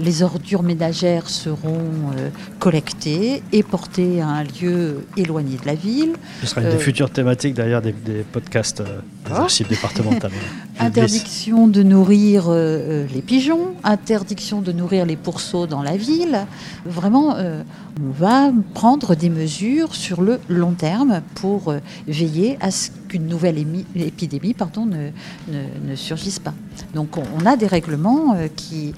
les, 0.00 0.22
ordures 0.22 0.62
ménagères 0.62 1.28
seront 1.28 1.90
euh, 2.16 2.30
collectées 2.58 3.42
et 3.52 3.62
portées 3.62 4.22
à 4.22 4.28
un 4.28 4.44
lieu 4.44 5.06
éloigné 5.16 5.58
de 5.58 5.66
la 5.66 5.74
ville. 5.74 6.14
Ce 6.40 6.46
sera 6.46 6.62
une 6.62 6.70
des 6.70 6.78
futures 6.78 7.10
thématiques 7.10 7.54
d'ailleurs 7.54 7.82
des, 7.82 7.92
podcasts 8.32 8.80
des 8.80 9.32
ah. 9.32 9.42
archives 9.42 9.68
départementales. 9.68 10.32
interdiction 10.78 11.68
de 11.68 11.82
nourrir 11.82 12.50
les 12.50 13.22
pigeons, 13.24 13.74
interdiction 13.84 14.62
de 14.62 14.72
nourrir 14.72 15.04
les 15.04 15.16
pourceaux 15.16 15.66
dans 15.66 15.82
la 15.82 15.96
ville. 15.96 16.46
Vraiment, 16.84 17.36
on 17.36 18.10
va 18.12 18.52
prendre 18.74 19.14
des 19.14 19.30
mesures 19.30 19.94
sur 19.94 20.20
le 20.20 20.38
long 20.48 20.72
terme 20.72 21.22
pour 21.34 21.74
veiller 22.06 22.58
à 22.60 22.70
ce 22.70 22.90
qu'une 23.06 23.26
nouvelle 23.26 23.58
épidémie 23.94 24.54
pardon, 24.54 24.86
ne, 24.86 25.10
ne, 25.48 25.96
surgisse 25.96 26.38
pas. 26.38 26.54
Donc 26.94 27.16
on, 27.16 27.46
a 27.46 27.56
des 27.56 27.66
règlements 27.66 28.34
euh, 28.34 28.48
qui, 28.54 28.92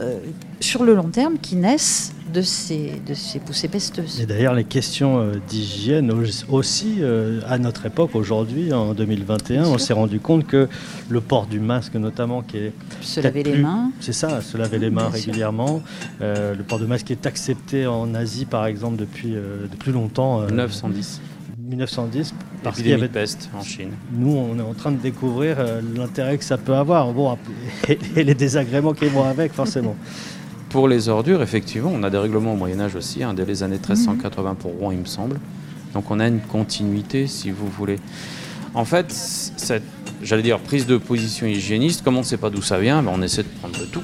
euh, 0.00 0.18
sur 0.60 0.84
le 0.84 0.94
long 0.94 1.08
terme, 1.08 1.38
qui 1.40 1.56
naissent 1.56 2.14
de 2.32 2.42
ces, 2.42 3.00
de 3.06 3.14
ces 3.14 3.38
poussées 3.38 3.68
pesteuses. 3.68 4.20
Et 4.20 4.26
d'ailleurs, 4.26 4.54
les 4.54 4.64
questions 4.64 5.18
euh, 5.18 5.34
d'hygiène 5.48 6.12
aussi, 6.48 7.00
à 7.46 7.58
notre 7.58 7.86
époque, 7.86 8.14
aujourd'hui, 8.14 8.72
en 8.72 8.94
2021, 8.94 9.64
on 9.64 9.78
s'est 9.78 9.92
rendu 9.92 10.20
compte 10.20 10.46
que 10.46 10.68
le 11.08 11.20
port 11.20 11.46
du 11.46 11.60
masque, 11.60 11.94
notamment, 11.94 12.42
qui 12.42 12.58
est... 12.58 12.72
Se 13.00 13.20
laver 13.20 13.42
les 13.42 13.58
mains. 13.58 13.90
C'est 14.00 14.12
ça, 14.12 14.40
se 14.40 14.56
laver 14.56 14.78
les 14.78 14.90
mains 14.90 15.08
régulièrement. 15.08 15.82
le 16.20 16.62
port 16.62 16.78
de 16.78 16.86
masque 16.86 17.10
est 17.10 17.26
accepté 17.26 17.86
en 17.86 18.14
Asie, 18.14 18.44
par 18.44 18.66
exemple, 18.66 18.96
depuis 18.96 19.30
de 19.30 19.76
plus 19.78 19.92
longtemps. 19.92 20.42
910. 20.50 21.20
1910 21.64 22.34
parce 22.62 22.76
qu'il 22.76 22.88
y 22.88 22.92
avait 22.92 23.08
peste 23.08 23.50
en 23.54 23.62
Chine. 23.62 23.90
Nous, 24.12 24.30
on 24.30 24.58
est 24.58 24.62
en 24.62 24.74
train 24.74 24.92
de 24.92 24.98
découvrir 24.98 25.56
euh, 25.58 25.80
l'intérêt 25.96 26.38
que 26.38 26.44
ça 26.44 26.58
peut 26.58 26.74
avoir, 26.74 27.12
bon, 27.12 27.36
et, 27.88 28.24
les 28.24 28.34
désagréments 28.34 28.92
qui 28.92 29.06
vont 29.06 29.24
avec, 29.24 29.52
forcément. 29.52 29.96
Pour 30.68 30.88
les 30.88 31.08
ordures, 31.08 31.42
effectivement, 31.42 31.90
on 31.94 32.02
a 32.02 32.10
des 32.10 32.18
règlements 32.18 32.54
au 32.54 32.56
Moyen 32.56 32.80
Âge 32.80 32.96
aussi, 32.96 33.22
hein, 33.22 33.34
dès 33.34 33.44
les 33.44 33.62
années 33.62 33.76
1380 33.76 34.56
pour 34.56 34.72
Rouen, 34.72 34.92
il 34.92 34.98
me 34.98 35.04
semble. 35.04 35.38
Donc 35.92 36.10
on 36.10 36.20
a 36.20 36.26
une 36.26 36.40
continuité, 36.40 37.26
si 37.26 37.50
vous 37.50 37.68
voulez. 37.68 37.98
En 38.74 38.84
fait, 38.84 39.12
cette, 39.12 39.84
j'allais 40.22 40.42
dire, 40.42 40.58
prise 40.58 40.86
de 40.86 40.96
position 40.96 41.46
hygiéniste, 41.46 42.02
comme 42.02 42.16
on 42.16 42.20
ne 42.20 42.24
sait 42.24 42.36
pas 42.36 42.50
d'où 42.50 42.62
ça 42.62 42.78
vient, 42.78 43.02
ben 43.02 43.12
on 43.14 43.22
essaie 43.22 43.44
de 43.44 43.48
prendre 43.60 43.78
de 43.78 43.84
tout. 43.84 44.02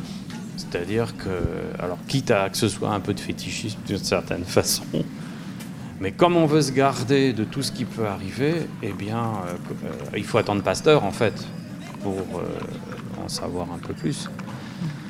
C'est-à-dire 0.56 1.16
que, 1.16 1.82
alors 1.82 1.98
quitte 2.06 2.30
à 2.30 2.48
que 2.48 2.56
ce 2.56 2.68
soit 2.68 2.90
un 2.90 3.00
peu 3.00 3.12
de 3.12 3.20
fétichisme 3.20 3.78
d'une 3.86 3.98
certaine 3.98 4.44
façon, 4.44 4.84
mais 6.00 6.12
comme 6.12 6.36
on 6.36 6.46
veut 6.46 6.62
se 6.62 6.72
garder 6.72 7.32
de 7.32 7.44
tout 7.44 7.62
ce 7.62 7.70
qui 7.70 7.84
peut 7.84 8.06
arriver, 8.06 8.66
eh 8.82 8.92
bien, 8.92 9.18
euh, 9.18 9.74
euh, 9.84 10.16
il 10.16 10.24
faut 10.24 10.38
attendre 10.38 10.62
Pasteur, 10.62 11.04
en 11.04 11.12
fait, 11.12 11.46
pour 12.02 12.14
euh, 12.14 13.22
en 13.22 13.28
savoir 13.28 13.68
un 13.72 13.78
peu 13.78 13.92
plus. 13.92 14.30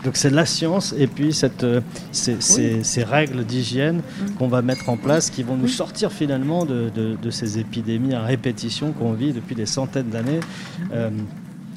Donc 0.05 0.17
c'est 0.17 0.31
la 0.31 0.47
science 0.47 0.95
et 0.97 1.07
puis 1.07 1.35
cette, 1.35 1.67
ces, 2.11 3.05
règles 3.05 3.45
d'hygiène 3.45 3.99
mm. 3.99 4.35
qu'on 4.39 4.49
va 4.49 4.63
mettre 4.63 4.89
en 4.89 4.97
place 4.97 5.29
qui 5.29 5.43
vont 5.43 5.57
nous 5.57 5.69
sortir 5.69 6.11
finalement 6.11 6.65
de, 6.65 7.31
ces 7.31 7.59
épidémies 7.59 8.15
à 8.15 8.23
répétition 8.23 8.93
qu'on 8.93 9.13
vit 9.13 9.35
depuis 9.35 9.55
des 9.55 9.67
centaines 9.67 10.09
d'années 10.09 10.41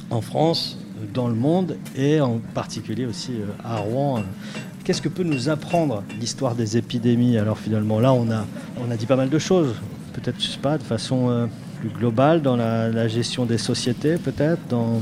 en 0.09 0.21
France, 0.21 0.77
dans 1.13 1.27
le 1.27 1.35
monde 1.35 1.75
et 1.97 2.21
en 2.21 2.39
particulier 2.53 3.05
aussi 3.05 3.33
à 3.61 3.75
Rouen 3.75 4.23
Qu'est-ce 4.83 5.01
que 5.01 5.09
peut 5.09 5.23
nous 5.23 5.47
apprendre 5.47 6.03
l'histoire 6.19 6.55
des 6.55 6.75
épidémies 6.75 7.37
Alors 7.37 7.57
finalement, 7.57 7.99
là, 7.99 8.13
on 8.13 8.29
a, 8.29 8.45
on 8.85 8.91
a 8.91 8.97
dit 8.97 9.05
pas 9.05 9.15
mal 9.15 9.29
de 9.29 9.39
choses. 9.39 9.75
Peut-être, 10.13 10.41
je 10.41 10.47
sais 10.47 10.59
pas, 10.59 10.77
de 10.77 10.83
façon 10.83 11.29
euh, 11.29 11.45
plus 11.79 11.89
globale 11.89 12.41
dans 12.41 12.57
la, 12.57 13.07
gestion 13.07 13.45
des 13.45 13.57
sociétés, 13.57 14.17
peut-être, 14.17 14.59
dans 14.69 15.01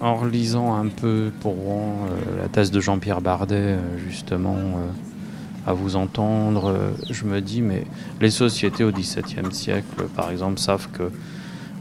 en 0.00 0.16
relisant 0.16 0.74
un 0.74 0.88
peu 0.88 1.30
pour 1.38 1.52
Rouen 1.52 1.94
la 2.36 2.48
thèse 2.48 2.72
de 2.72 2.80
Jean-Pierre 2.80 3.20
Bardet, 3.20 3.76
justement, 4.08 4.56
à 5.64 5.72
vous 5.72 5.94
entendre, 5.94 6.74
je 7.08 7.24
me 7.24 7.40
dis, 7.40 7.62
mais 7.62 7.84
les 8.20 8.30
sociétés 8.30 8.82
au 8.82 8.90
XVIIe 8.90 9.52
siècle, 9.52 10.02
par 10.16 10.32
exemple, 10.32 10.58
savent 10.58 10.88
que 10.88 11.12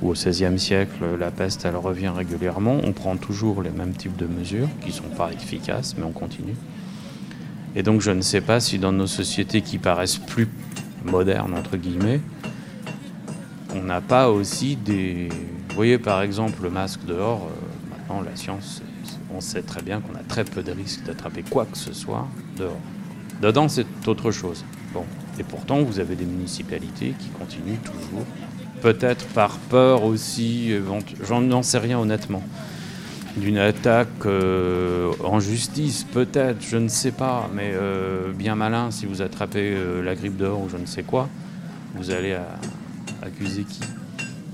ou 0.01 0.09
au 0.09 0.13
XVIe 0.13 0.59
siècle, 0.59 1.03
la 1.19 1.31
peste, 1.31 1.65
elle 1.65 1.75
revient 1.75 2.11
régulièrement. 2.15 2.77
On 2.83 2.91
prend 2.91 3.17
toujours 3.17 3.61
les 3.61 3.69
mêmes 3.69 3.93
types 3.93 4.17
de 4.17 4.25
mesures 4.25 4.67
qui 4.81 4.89
ne 4.89 4.93
sont 4.93 5.15
pas 5.15 5.31
efficaces, 5.31 5.95
mais 5.97 6.03
on 6.03 6.11
continue. 6.11 6.55
Et 7.75 7.83
donc 7.83 8.01
je 8.01 8.11
ne 8.11 8.21
sais 8.21 8.41
pas 8.41 8.59
si 8.59 8.79
dans 8.79 8.91
nos 8.91 9.07
sociétés 9.07 9.61
qui 9.61 9.77
paraissent 9.77 10.17
plus 10.17 10.47
modernes, 11.05 11.53
entre 11.53 11.77
guillemets, 11.77 12.21
on 13.73 13.81
n'a 13.81 14.01
pas 14.01 14.29
aussi 14.29 14.75
des... 14.75 15.29
Vous 15.69 15.75
voyez 15.75 15.97
par 15.97 16.21
exemple 16.21 16.63
le 16.63 16.69
masque 16.69 17.05
dehors, 17.05 17.47
euh, 17.47 17.97
maintenant 17.97 18.21
la 18.21 18.35
science, 18.35 18.81
on 19.33 19.39
sait 19.39 19.61
très 19.61 19.81
bien 19.81 20.01
qu'on 20.01 20.15
a 20.15 20.23
très 20.23 20.43
peu 20.43 20.61
de 20.61 20.71
risques 20.71 21.05
d'attraper 21.05 21.43
quoi 21.43 21.65
que 21.65 21.77
ce 21.77 21.93
soit 21.93 22.27
dehors. 22.57 22.79
Dedans 23.41 23.69
c'est 23.69 23.87
autre 24.07 24.31
chose. 24.31 24.65
Bon. 24.93 25.05
Et 25.39 25.43
pourtant 25.43 25.81
vous 25.81 25.99
avez 25.99 26.15
des 26.15 26.25
municipalités 26.25 27.13
qui 27.17 27.29
continuent 27.29 27.79
toujours 27.83 28.25
peut-être 28.81 29.25
par 29.27 29.57
peur 29.57 30.03
aussi, 30.03 30.73
j'en 31.23 31.63
sais 31.63 31.77
rien 31.77 31.99
honnêtement, 31.99 32.43
d'une 33.37 33.57
attaque 33.57 34.25
euh, 34.25 35.11
en 35.23 35.39
justice, 35.39 36.03
peut-être, 36.03 36.61
je 36.61 36.77
ne 36.77 36.87
sais 36.87 37.11
pas, 37.11 37.49
mais 37.53 37.71
euh, 37.73 38.31
bien 38.33 38.55
malin, 38.55 38.91
si 38.91 39.05
vous 39.05 39.21
attrapez 39.21 39.73
euh, 39.73 40.03
la 40.03 40.15
grippe 40.15 40.37
d'or 40.37 40.61
ou 40.61 40.69
je 40.69 40.77
ne 40.77 40.85
sais 40.85 41.03
quoi, 41.03 41.29
vous 41.95 42.11
allez 42.11 42.37
accuser 43.21 43.63
qui? 43.63 43.81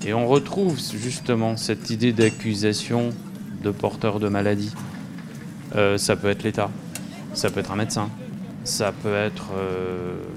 Et 0.05 0.13
on 0.13 0.27
retrouve 0.27 0.77
justement 0.79 1.57
cette 1.57 1.89
idée 1.89 2.13
d'accusation 2.13 3.09
de 3.63 3.71
porteur 3.71 4.19
de 4.19 4.29
maladie. 4.29 4.73
ça 5.97 6.15
peut 6.15 6.29
être 6.29 6.43
l'État, 6.43 6.69
ça 7.33 7.49
peut 7.49 7.59
être 7.59 7.71
un 7.71 7.75
médecin, 7.75 8.09
ça 8.63 8.91
peut 8.91 9.15
être 9.15 9.51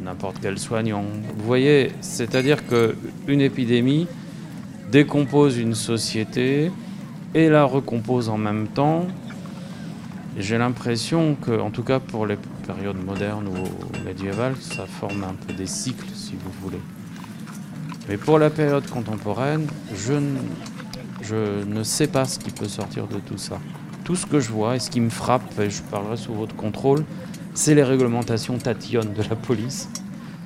n'importe 0.02 0.38
quel 0.42 0.58
soignant. 0.58 1.04
Vous 1.36 1.46
voyez, 1.46 1.92
c'est-à-dire 2.00 2.58
qu'une 2.66 3.40
épidémie 3.40 4.06
décompose 4.90 5.58
une 5.58 5.74
société 5.74 6.70
et 7.34 7.48
la 7.48 7.64
recompose 7.64 8.28
en 8.28 8.38
même 8.38 8.68
temps. 8.68 9.06
J'ai 10.38 10.58
l'impression 10.58 11.34
que, 11.34 11.58
en 11.60 11.70
tout 11.70 11.82
cas 11.82 11.98
pour 11.98 12.26
les 12.26 12.38
périodes 12.66 13.04
modernes 13.04 13.48
ou 13.48 14.04
médiévales, 14.04 14.54
ça 14.60 14.86
forme 14.86 15.24
un 15.24 15.34
peu 15.34 15.52
des 15.52 15.66
cycles, 15.66 16.08
si 16.14 16.32
vous 16.32 16.52
voulez. 16.62 16.80
Mais 18.08 18.16
pour 18.16 18.38
la 18.38 18.50
période 18.50 18.86
contemporaine, 18.88 19.66
je 19.94 20.14
je 21.22 21.64
ne 21.64 21.82
sais 21.82 22.06
pas 22.06 22.24
ce 22.24 22.38
qui 22.38 22.50
peut 22.50 22.68
sortir 22.68 23.06
de 23.06 23.18
tout 23.18 23.38
ça. 23.38 23.58
Tout 24.04 24.16
ce 24.16 24.26
que 24.26 24.40
je 24.40 24.50
vois 24.50 24.76
et 24.76 24.78
ce 24.78 24.90
qui 24.90 25.00
me 25.00 25.10
frappe, 25.10 25.58
et 25.60 25.70
je 25.70 25.82
parlerai 25.82 26.16
sous 26.16 26.32
votre 26.32 26.56
contrôle, 26.56 27.04
c'est 27.54 27.74
les 27.74 27.84
réglementations 27.84 28.56
tatillonnes 28.58 29.12
de 29.12 29.22
la 29.22 29.36
police, 29.36 29.88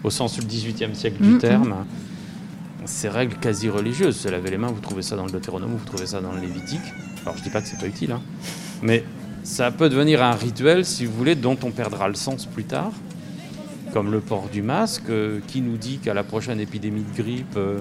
au 0.03 0.11
sens 0.11 0.39
du 0.39 0.45
XVIIIe 0.45 0.95
siècle 0.95 1.22
du 1.22 1.35
mm-hmm. 1.35 1.39
terme. 1.39 1.74
Ces 2.87 3.09
règles 3.09 3.37
quasi 3.37 3.68
religieuses, 3.68 4.16
se 4.16 4.28
laver 4.28 4.51
les 4.51 4.59
mains, 4.59 4.68
vous 4.68 4.80
trouvez 4.80 5.03
ça 5.03 5.16
dans 5.16 5.24
le 5.24 5.32
Deutéronome, 5.32 5.76
vous 5.76 5.85
trouvez 5.85 6.07
ça 6.07 6.20
dans 6.20 6.32
le 6.32 6.41
Lévitique. 6.41 6.82
Alors 7.22 7.37
je 7.37 7.43
dis 7.43 7.51
pas 7.51 7.62
que 7.62 7.68
c'est 7.68 7.78
pas 7.78 7.87
utile, 7.87 8.12
hein. 8.12 8.20
mais 8.82 9.05
ça 9.45 9.70
peut 9.70 9.89
devenir 9.89 10.22
un 10.22 10.32
rituel, 10.32 10.85
si 10.85 11.05
vous 11.05 11.12
voulez, 11.12 11.35
dont 11.35 11.57
on 11.62 11.70
perdra 11.70 12.09
le 12.09 12.14
sens 12.14 12.47
plus 12.47 12.64
tard, 12.64 12.93
comme 13.93 14.11
le 14.11 14.20
port 14.20 14.49
du 14.49 14.62
masque, 14.62 15.11
euh, 15.11 15.41
qui 15.47 15.61
nous 15.61 15.76
dit 15.76 15.99
qu'à 15.99 16.14
la 16.14 16.24
prochaine 16.24 16.61
épidémie 16.61 17.05
de 17.05 17.22
grippe, 17.22 17.57
euh, 17.57 17.78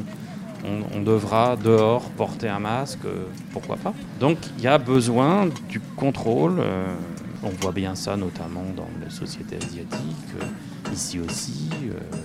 on, 0.94 1.02
devra 1.02 1.58
dehors 1.58 2.10
porter 2.12 2.48
un 2.48 2.60
masque, 2.60 3.06
euh, 3.06 3.26
pourquoi 3.52 3.78
pas. 3.78 3.94
Donc 4.20 4.38
il 4.58 4.64
y 4.64 4.68
a 4.68 4.78
besoin 4.78 5.48
du 5.70 5.80
contrôle. 5.98 6.62
On 7.44 7.50
voit 7.50 7.74
bien 7.74 7.96
ça 7.96 8.16
notamment 8.16 8.64
dans 8.76 8.88
les 9.04 9.10
sociétés 9.10 9.58
asiatiques, 9.58 10.34
ici 10.94 11.20
aussi. 11.20 11.70
Euh. 11.84 12.18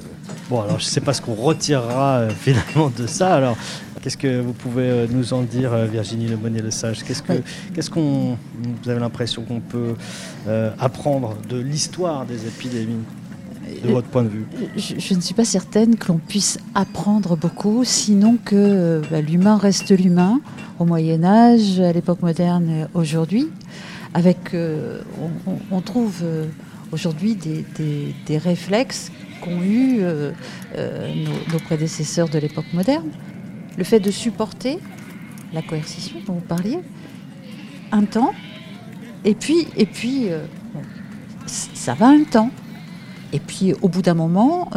Bon, 0.48 0.60
alors 0.60 0.78
je 0.78 0.84
ne 0.84 0.90
sais 0.90 1.00
pas 1.00 1.12
ce 1.12 1.22
qu'on 1.22 1.34
retirera 1.34 2.18
euh, 2.18 2.30
finalement 2.40 2.92
de 2.96 3.06
ça. 3.06 3.34
Alors, 3.34 3.56
qu'est-ce 4.02 4.16
que 4.16 4.40
vous 4.40 4.52
pouvez 4.52 5.06
nous 5.10 5.32
en 5.32 5.42
dire, 5.42 5.74
Virginie 5.86 6.28
Lebonnier-Le 6.28 6.70
Sage? 6.70 7.02
Qu'est-ce 7.04 7.22
que, 7.22 7.32
qu'est-ce 7.74 7.90
qu'on, 7.90 8.36
vous 8.82 8.90
avez 8.90 9.00
l'impression 9.00 9.42
qu'on 9.42 9.60
peut 9.60 9.94
apprendre 10.78 11.36
de 11.48 11.58
l'histoire 11.58 12.24
des 12.24 12.46
épidémies 12.46 13.04
de 13.84 13.88
votre 13.90 14.08
point 14.08 14.22
de 14.22 14.28
vue? 14.28 14.46
je, 14.76 15.14
ne 15.14 15.20
suis 15.20 15.34
pas 15.34 15.44
certaine 15.44 15.96
que 15.96 16.08
l'on 16.08 16.18
puisse 16.18 16.58
apprendre 16.74 17.36
beaucoup, 17.36 17.82
sinon 17.84 18.38
que 18.42 19.02
bah, 19.10 19.20
l'humain 19.20 19.58
reste 19.58 19.90
l'humain 19.90 20.40
au 20.78 20.84
Moyen 20.84 21.24
Âge, 21.24 21.80
à 21.80 21.92
l'époque 21.92 22.22
moderne, 22.22 22.88
aujourd'hui 22.94 23.48
avec, 24.14 24.54
euh, 24.54 25.00
on, 25.70 25.80
trouve 25.80 26.20
euh, 26.22 26.46
aujourd'hui 26.92 27.36
des, 27.36 28.38
réflexes 28.38 29.10
qu'ont 29.42 29.62
eu 29.62 29.98
euh, 30.00 30.32
nos, 30.74 31.58
prédécesseurs 31.60 32.28
de 32.28 32.38
l'époque 32.38 32.72
moderne. 32.72 33.10
Le 33.76 33.84
fait 33.84 34.00
de 34.00 34.10
supporter 34.10 34.78
la 35.52 35.62
coercition 35.62 36.18
dont 36.26 36.34
vous 36.34 36.40
parliez, 36.40 36.78
un 37.92 38.04
temps, 38.04 38.34
et 39.24 39.34
puis, 39.34 39.68
et 39.76 39.86
puis 39.86 40.26
ça 41.46 41.94
va 41.94 42.08
un 42.08 42.24
temps. 42.24 42.50
Et 43.32 43.40
puis 43.40 43.74
au 43.82 43.88
bout 43.88 44.02
d'un 44.02 44.14
moment, 44.14 44.70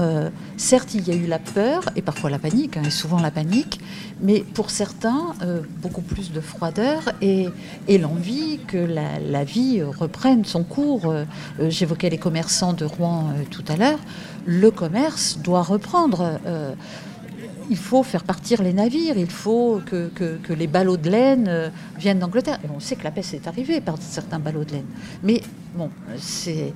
certes 0.58 0.94
il 0.94 1.08
y 1.08 1.12
a 1.12 1.16
eu 1.16 1.26
la 1.26 1.40
peur 1.40 1.86
et 1.96 2.02
parfois 2.02 2.30
la 2.30 2.40
panique, 2.40 2.78
hein, 2.78 2.84
et 2.86 2.90
souvent 2.90 3.20
la 3.20 3.32
panique, 3.32 3.80
mais 4.22 4.42
pour 4.42 4.70
certains, 4.70 5.34
euh, 5.42 5.62
beaucoup 5.82 6.02
plus 6.02 6.32
de 6.32 6.42
froideur 6.42 7.12
et, 7.22 7.50
l'envie 7.98 8.60
que 8.68 8.78
la, 8.78 9.44
vie 9.44 9.82
reprenne 9.82 10.46
son 10.46 10.64
cours. 10.64 11.10
Euh, 11.10 11.26
j'évoquais 11.60 12.10
les 12.10 12.18
commerçants 12.18 12.74
de 12.74 12.86
Rouen 12.86 13.30
euh, 13.30 13.44
tout 13.50 13.64
à 13.68 13.76
l'heure. 13.76 14.00
Le 14.46 14.72
commerce 14.72 15.40
doit 15.40 15.64
reprendre. 15.64 16.40
il 17.70 17.78
faut 17.78 18.04
faire 18.04 18.24
partir 18.24 18.62
les 18.62 18.74
navires, 18.74 19.18
il 19.18 19.30
faut 19.30 19.82
que, 19.86 20.10
que 20.16 20.54
les 20.54 20.68
ballots 20.68 20.98
de 20.98 21.10
laine 21.10 21.72
viennent 21.98 22.20
d'Angleterre. 22.20 22.60
Et 22.64 22.68
on 22.76 22.80
sait 22.80 22.96
que 22.96 23.04
la 23.04 23.12
peste 23.12 23.34
est 23.36 23.48
arrivée 23.48 23.82
par 23.82 23.96
certains 24.00 24.40
ballots 24.40 24.64
de 24.64 24.72
laine. 24.72 24.86
Mais 25.24 25.42
bon, 25.76 25.90
c'est 26.18 26.74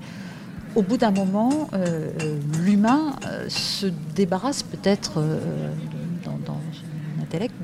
au 0.76 0.82
bout 0.82 0.97
d'un 0.97 1.11
moment, 1.11 1.69
l'humain 2.63 3.15
se 3.47 3.88
débarrasse 4.15 4.63
peut-être 4.63 5.21
dans, 6.23 6.59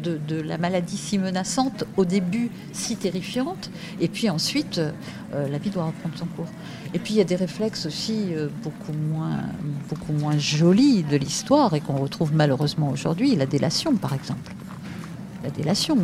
de, 0.04 0.42
la 0.42 0.58
maladie 0.58 0.98
si 0.98 1.18
menaçante, 1.18 1.86
au 1.98 2.06
début 2.06 2.50
si 2.74 2.96
terrifiante, 2.96 3.70
et 4.00 4.08
puis 4.08 4.30
ensuite 4.30 4.80
euh, 4.80 5.48
la 5.48 5.58
vie 5.58 5.70
doit 5.70 5.86
reprendre 5.86 6.18
son 6.18 6.26
cours. 6.26 6.48
Et 6.94 7.00
puis 7.00 7.14
il 7.14 7.18
y 7.18 7.22
a 7.22 7.26
des 7.26 7.36
réflexes 7.36 7.86
aussi 7.86 8.34
euh, 8.34 8.50
beaucoup, 8.64 8.94
moins, 8.94 9.44
beaucoup 9.90 10.14
moins 10.14 10.38
jolis 10.38 11.04
de 11.04 11.18
l'histoire 11.18 11.74
et 11.74 11.82
qu'on 11.82 11.98
retrouve 11.98 12.34
malheureusement 12.34 12.90
aujourd'hui, 12.90 13.36
la 13.36 13.46
délation 13.46 13.96
par 13.96 14.14
exemple. 14.14 14.54
La 15.44 15.50
délation, 15.50 15.98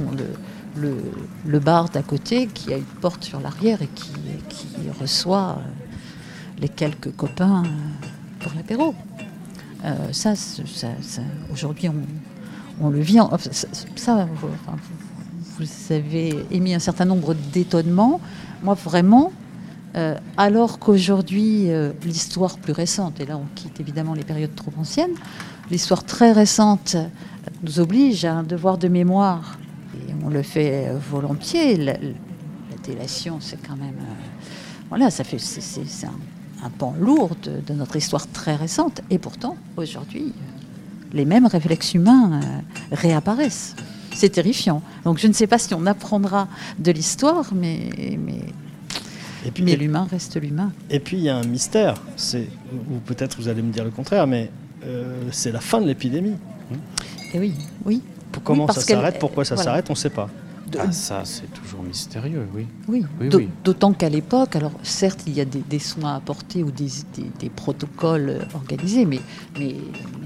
le, 0.76 1.60
bar 1.60 1.90
d'à 1.90 2.02
côté 2.02 2.48
qui 2.48 2.74
a 2.74 2.78
une 2.78 2.84
porte 2.84 3.24
sur 3.24 3.40
l'arrière 3.40 3.82
et 3.82 3.88
qui, 3.88 4.08
reçoit 5.00 5.60
euh, 5.60 5.87
les 6.60 6.70
quelques 6.70 7.16
copains 7.16 7.64
pour 8.40 8.54
l'apéro. 8.56 8.96
ça, 10.12 10.36
ça, 10.36 11.22
aujourd'hui, 11.52 11.90
on, 11.90 11.96
on 12.82 12.90
le 12.90 13.00
vit. 13.00 13.20
ça, 13.96 14.28
vous, 15.58 15.94
avez 15.94 16.36
émis 16.52 16.74
un 16.74 16.80
certain 16.80 17.06
nombre 17.06 17.34
d'étonnements. 17.34 18.20
Moi, 18.64 18.76
vraiment, 18.76 19.32
euh, 19.96 20.16
alors 20.38 20.80
qu'aujourd'hui, 20.80 21.72
euh, 21.72 21.92
l'histoire 22.04 22.58
plus 22.58 22.74
récente, 22.74 23.20
et 23.20 23.26
là 23.26 23.38
on 23.38 23.46
quitte 23.56 23.80
évidemment 23.80 24.14
les 24.14 24.24
périodes 24.24 24.54
trop 24.56 24.72
anciennes, 24.78 25.16
l'histoire 25.72 26.04
très 26.04 26.32
récente 26.32 26.96
nous 27.64 27.80
oblige 27.80 28.26
à 28.26 28.34
un 28.34 28.44
devoir 28.44 28.78
de 28.78 28.88
mémoire. 28.88 29.58
Et 29.96 30.14
on 30.24 30.30
le 30.30 30.44
fait 30.44 30.92
volontiers. 31.10 31.78
La, 31.78 31.96
délation, 32.84 33.40
c'est 33.42 33.62
quand 33.68 33.76
même. 33.76 33.98
Euh, 34.00 34.14
voilà, 34.88 35.10
ça 35.10 35.26
fait. 35.26 35.40
C'est 35.40 36.06
un, 36.06 36.12
un, 36.64 36.70
pan 36.70 36.96
lourd 37.00 37.32
de, 37.44 37.74
notre 37.74 37.96
histoire 37.96 38.28
très 38.28 38.56
récente. 38.56 39.02
Et 39.10 39.18
pourtant, 39.18 39.58
aujourd'hui, 39.76 40.34
les 41.14 41.26
mêmes 41.26 41.46
réflexes 41.46 41.94
humains 41.94 42.42
euh, 42.42 42.96
réapparaissent. 42.96 43.76
C'est 44.14 44.30
terrifiant. 44.30 44.82
Donc 45.04 45.20
je 45.20 45.28
ne 45.28 45.34
sais 45.34 45.48
pas 45.48 45.58
si 45.58 45.74
on 45.74 45.86
apprendra 45.86 46.48
de 46.80 46.92
l'histoire, 46.92 47.54
mais, 47.54 48.18
mais, 48.20 48.42
mais 49.62 49.76
l'humain 49.76 50.08
reste 50.10 50.42
l'humain. 50.42 50.72
Et 50.90 51.00
puis 51.00 51.18
il 51.18 51.24
y 51.24 51.30
a 51.30 51.38
un 51.38 51.46
mystère, 51.46 52.02
c'est, 52.16 52.48
ou 52.74 52.98
peut-être 53.06 53.38
vous 53.38 53.48
allez 53.48 53.62
me 53.62 53.72
dire 53.72 53.84
le 53.84 53.92
contraire, 53.92 54.26
mais 54.26 54.50
euh, 54.86 55.22
c'est 55.32 55.52
la 55.52 55.60
fin 55.60 55.80
de 55.82 55.88
l'épidémie. 55.88 56.36
Et 57.34 57.40
oui, 57.40 57.54
oui. 57.86 58.02
Comment 58.44 58.68
ça 58.68 58.82
s'arrête 58.82 59.20
Pourquoi 59.20 59.46
ça 59.46 59.58
s'arrête 59.58 59.86
On 59.90 59.94
ne 59.94 59.98
sait 59.98 60.10
pas. 60.10 60.30
Ah, 60.78 60.92
ça, 60.92 61.22
c'est 61.24 61.52
toujours 61.54 61.84
mystérieux, 61.84 62.48
oui. 62.54 62.68
Oui, 62.88 63.06
d'autant 63.64 63.94
qu'à 63.94 64.10
l'époque, 64.10 64.56
alors 64.56 64.74
certes, 64.84 65.24
il 65.28 65.34
y 65.34 65.42
a 65.42 65.46
des, 65.46 65.80
soins 65.80 66.16
apportés 66.16 66.64
ou 66.64 66.72
des, 66.72 67.50
protocoles 67.50 68.48
organisés, 68.54 69.06
mais, 69.06 69.20
mais, 69.60 69.76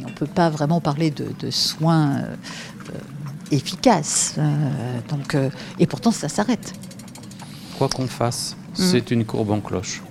on 0.03 0.09
ne 0.09 0.13
peut 0.13 0.25
pas 0.25 0.49
vraiment 0.49 0.81
parler 0.81 1.11
de, 1.11 1.51
soins 1.51 2.17
euh, 2.17 2.35
efficaces. 3.51 4.35
Euh, 4.37 4.99
donc, 5.09 5.35
euh, 5.35 5.49
et 5.79 5.87
pourtant, 5.87 6.11
ça 6.11 6.29
s'arrête. 6.29 6.73
quoi 7.77 7.87
qu'on 7.89 8.07
fasse, 8.07 8.55
c'est 8.73 9.11
une 9.11 9.25
courbe 9.25 9.51
en 9.51 9.61
cloche. 9.61 10.01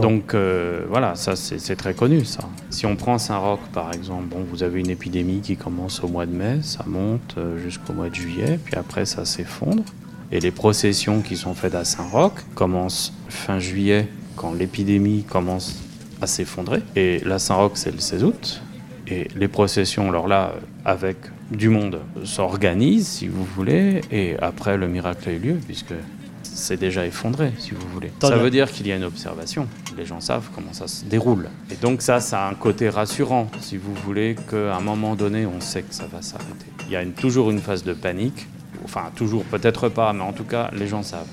Donc 0.00 0.34
euh, 0.34 0.84
voilà, 0.88 1.14
ça 1.14 1.36
c'est 1.36 1.76
très 1.76 1.94
connu 1.94 2.24
ça. 2.24 2.48
Si 2.70 2.86
on 2.86 2.96
prend 2.96 3.18
Saint-Roch 3.18 3.60
par 3.72 3.92
exemple, 3.92 4.26
bon, 4.28 4.44
vous 4.48 4.62
avez 4.62 4.80
une 4.80 4.90
épidémie 4.90 5.40
qui 5.40 5.56
commence 5.56 6.02
au 6.02 6.08
mois 6.08 6.26
de 6.26 6.32
mai, 6.32 6.58
ça 6.62 6.84
monte 6.86 7.34
euh, 7.38 7.58
jusqu'au 7.58 7.92
mois 7.92 8.08
de 8.08 8.14
juillet, 8.14 8.58
puis 8.64 8.74
après 8.76 9.06
ça 9.06 9.24
s'effondre. 9.24 9.84
Et 10.32 10.40
les 10.40 10.52
processions 10.52 11.22
qui 11.22 11.36
sont 11.36 11.54
faites 11.54 11.74
à 11.74 11.84
Saint-Roch 11.84 12.34
commencent 12.54 13.12
fin 13.28 13.58
juillet 13.58 14.08
quand 14.36 14.52
l'épidémie 14.52 15.24
commence 15.24 15.82
à 16.22 16.26
s'effondrer. 16.26 16.82
Et 16.96 17.20
la 17.24 17.38
Saint-Roch 17.38 17.72
c'est 17.74 17.92
le 17.92 18.00
16 18.00 18.24
août. 18.24 18.62
Et 19.08 19.26
les 19.34 19.48
processions, 19.48 20.08
alors 20.08 20.28
là, 20.28 20.54
avec 20.84 21.16
du 21.50 21.68
monde, 21.68 21.98
s'organisent 22.22 23.08
si 23.08 23.26
vous 23.26 23.44
voulez. 23.44 24.02
Et 24.12 24.36
après 24.40 24.76
le 24.76 24.86
miracle 24.86 25.28
a 25.28 25.32
eu 25.32 25.38
lieu 25.38 25.58
puisque 25.66 25.94
c'est 26.42 26.76
déjà 26.76 27.06
effondré, 27.06 27.52
si 27.58 27.72
vous 27.72 27.88
voulez. 27.88 28.12
Ça 28.20 28.36
veut 28.36 28.50
dire 28.50 28.70
qu'il 28.70 28.86
y 28.86 28.92
a 28.92 28.96
une 28.96 29.04
observation. 29.04 29.66
Les 30.00 30.06
gens 30.06 30.22
savent 30.22 30.48
comment 30.54 30.72
ça 30.72 30.88
se 30.88 31.04
déroule. 31.04 31.50
Et 31.70 31.74
donc 31.74 32.00
ça, 32.00 32.20
ça 32.20 32.46
a 32.46 32.50
un 32.50 32.54
côté 32.54 32.88
rassurant, 32.88 33.50
si 33.60 33.76
vous 33.76 33.92
voulez, 33.92 34.34
qu'à 34.48 34.74
un 34.74 34.80
moment 34.80 35.14
donné, 35.14 35.44
on 35.44 35.60
sait 35.60 35.82
que 35.82 35.94
ça 35.94 36.06
va 36.06 36.22
s'arrêter. 36.22 36.72
Il 36.86 36.92
y 36.92 36.96
a 36.96 37.04
toujours 37.04 37.50
une 37.50 37.60
phase 37.60 37.84
de 37.84 37.92
panique. 37.92 38.46
Enfin, 38.82 39.10
toujours, 39.14 39.44
peut-être 39.44 39.90
pas, 39.90 40.14
mais 40.14 40.22
en 40.22 40.32
tout 40.32 40.44
cas, 40.44 40.70
les 40.72 40.86
gens 40.86 41.02
savent. 41.02 41.26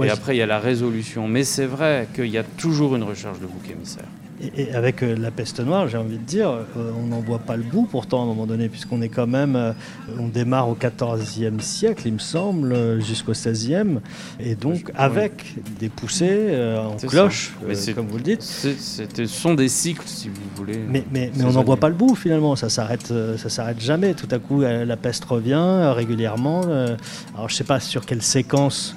Et, 0.00 0.08
après, 0.08 0.36
il 0.36 0.38
y 0.38 0.42
a 0.42 0.46
la 0.46 0.60
résolution. 0.60 1.26
Mais 1.26 1.42
c'est 1.42 1.66
vrai 1.66 2.06
qu'il 2.14 2.28
y 2.28 2.38
a 2.38 2.44
toujours 2.44 2.94
une 2.94 3.02
recherche 3.02 3.40
de 3.40 3.46
bouc 3.46 3.68
émissaire. 3.68 4.04
Et, 4.40 4.72
avec 4.72 5.02
euh, 5.02 5.16
la 5.16 5.30
peste 5.30 5.60
noire, 5.60 5.88
j'ai 5.88 5.96
envie 5.96 6.18
de 6.18 6.22
dire, 6.22 6.50
euh, 6.50 6.90
on 7.02 7.06
n'en 7.06 7.20
voit 7.20 7.38
pas 7.38 7.56
le 7.56 7.62
bout 7.62 7.86
pourtant 7.90 8.20
à 8.20 8.24
un 8.24 8.26
moment 8.26 8.46
donné, 8.46 8.68
puisqu'on 8.68 9.00
est 9.00 9.08
quand 9.08 9.26
même, 9.26 9.56
euh, 9.56 9.72
on 10.18 10.28
démarre 10.28 10.68
au 10.68 10.76
XIVe 10.76 11.60
siècle, 11.60 12.02
il 12.06 12.14
me 12.14 12.18
semble, 12.18 13.00
jusqu'au 13.02 13.32
XVIe, 13.32 14.00
et 14.38 14.54
donc 14.54 14.92
avec 14.94 15.56
des 15.78 15.88
poussées 15.88 16.54
en 16.78 16.96
cloche, 16.96 17.54
comme 17.94 18.08
vous 18.08 18.18
le 18.18 18.22
dites. 18.22 18.42
Ce 18.42 19.26
sont 19.26 19.54
des 19.54 19.68
cycles, 19.68 20.06
si 20.06 20.28
vous 20.28 20.42
voulez. 20.54 20.80
Mais, 20.88 21.04
mais, 21.10 21.30
mais 21.34 21.44
on 21.44 21.52
n'en 21.52 21.64
voit 21.64 21.78
pas 21.78 21.88
le 21.88 21.94
bout 21.94 22.14
finalement, 22.14 22.56
ça 22.56 22.68
s'arrête, 22.68 23.12
ça 23.36 23.48
s'arrête 23.48 23.80
jamais. 23.80 24.14
Tout 24.14 24.28
à 24.30 24.38
coup, 24.38 24.60
la 24.60 24.96
peste 24.96 25.24
revient 25.24 25.92
régulièrement. 25.94 26.62
Alors 26.62 27.48
je 27.48 27.54
ne 27.54 27.56
sais 27.56 27.64
pas 27.64 27.80
sur 27.80 28.04
quelle 28.04 28.22
séquence 28.22 28.94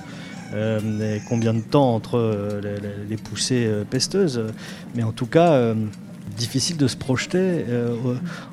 euh, 0.54 1.18
combien 1.28 1.54
de 1.54 1.62
temps 1.62 1.93
entre 1.93 2.18
euh, 2.18 2.62
les, 3.10 3.18
poussées 3.18 3.66
euh, 3.68 3.84
pesteuses? 3.84 4.43
Mais 4.95 5.04
en 5.04 5.12
tout 5.12 5.26
cas, 5.26 5.74
difficile 6.38 6.78
de 6.78 6.88
se 6.88 6.95
projeter 6.95 7.66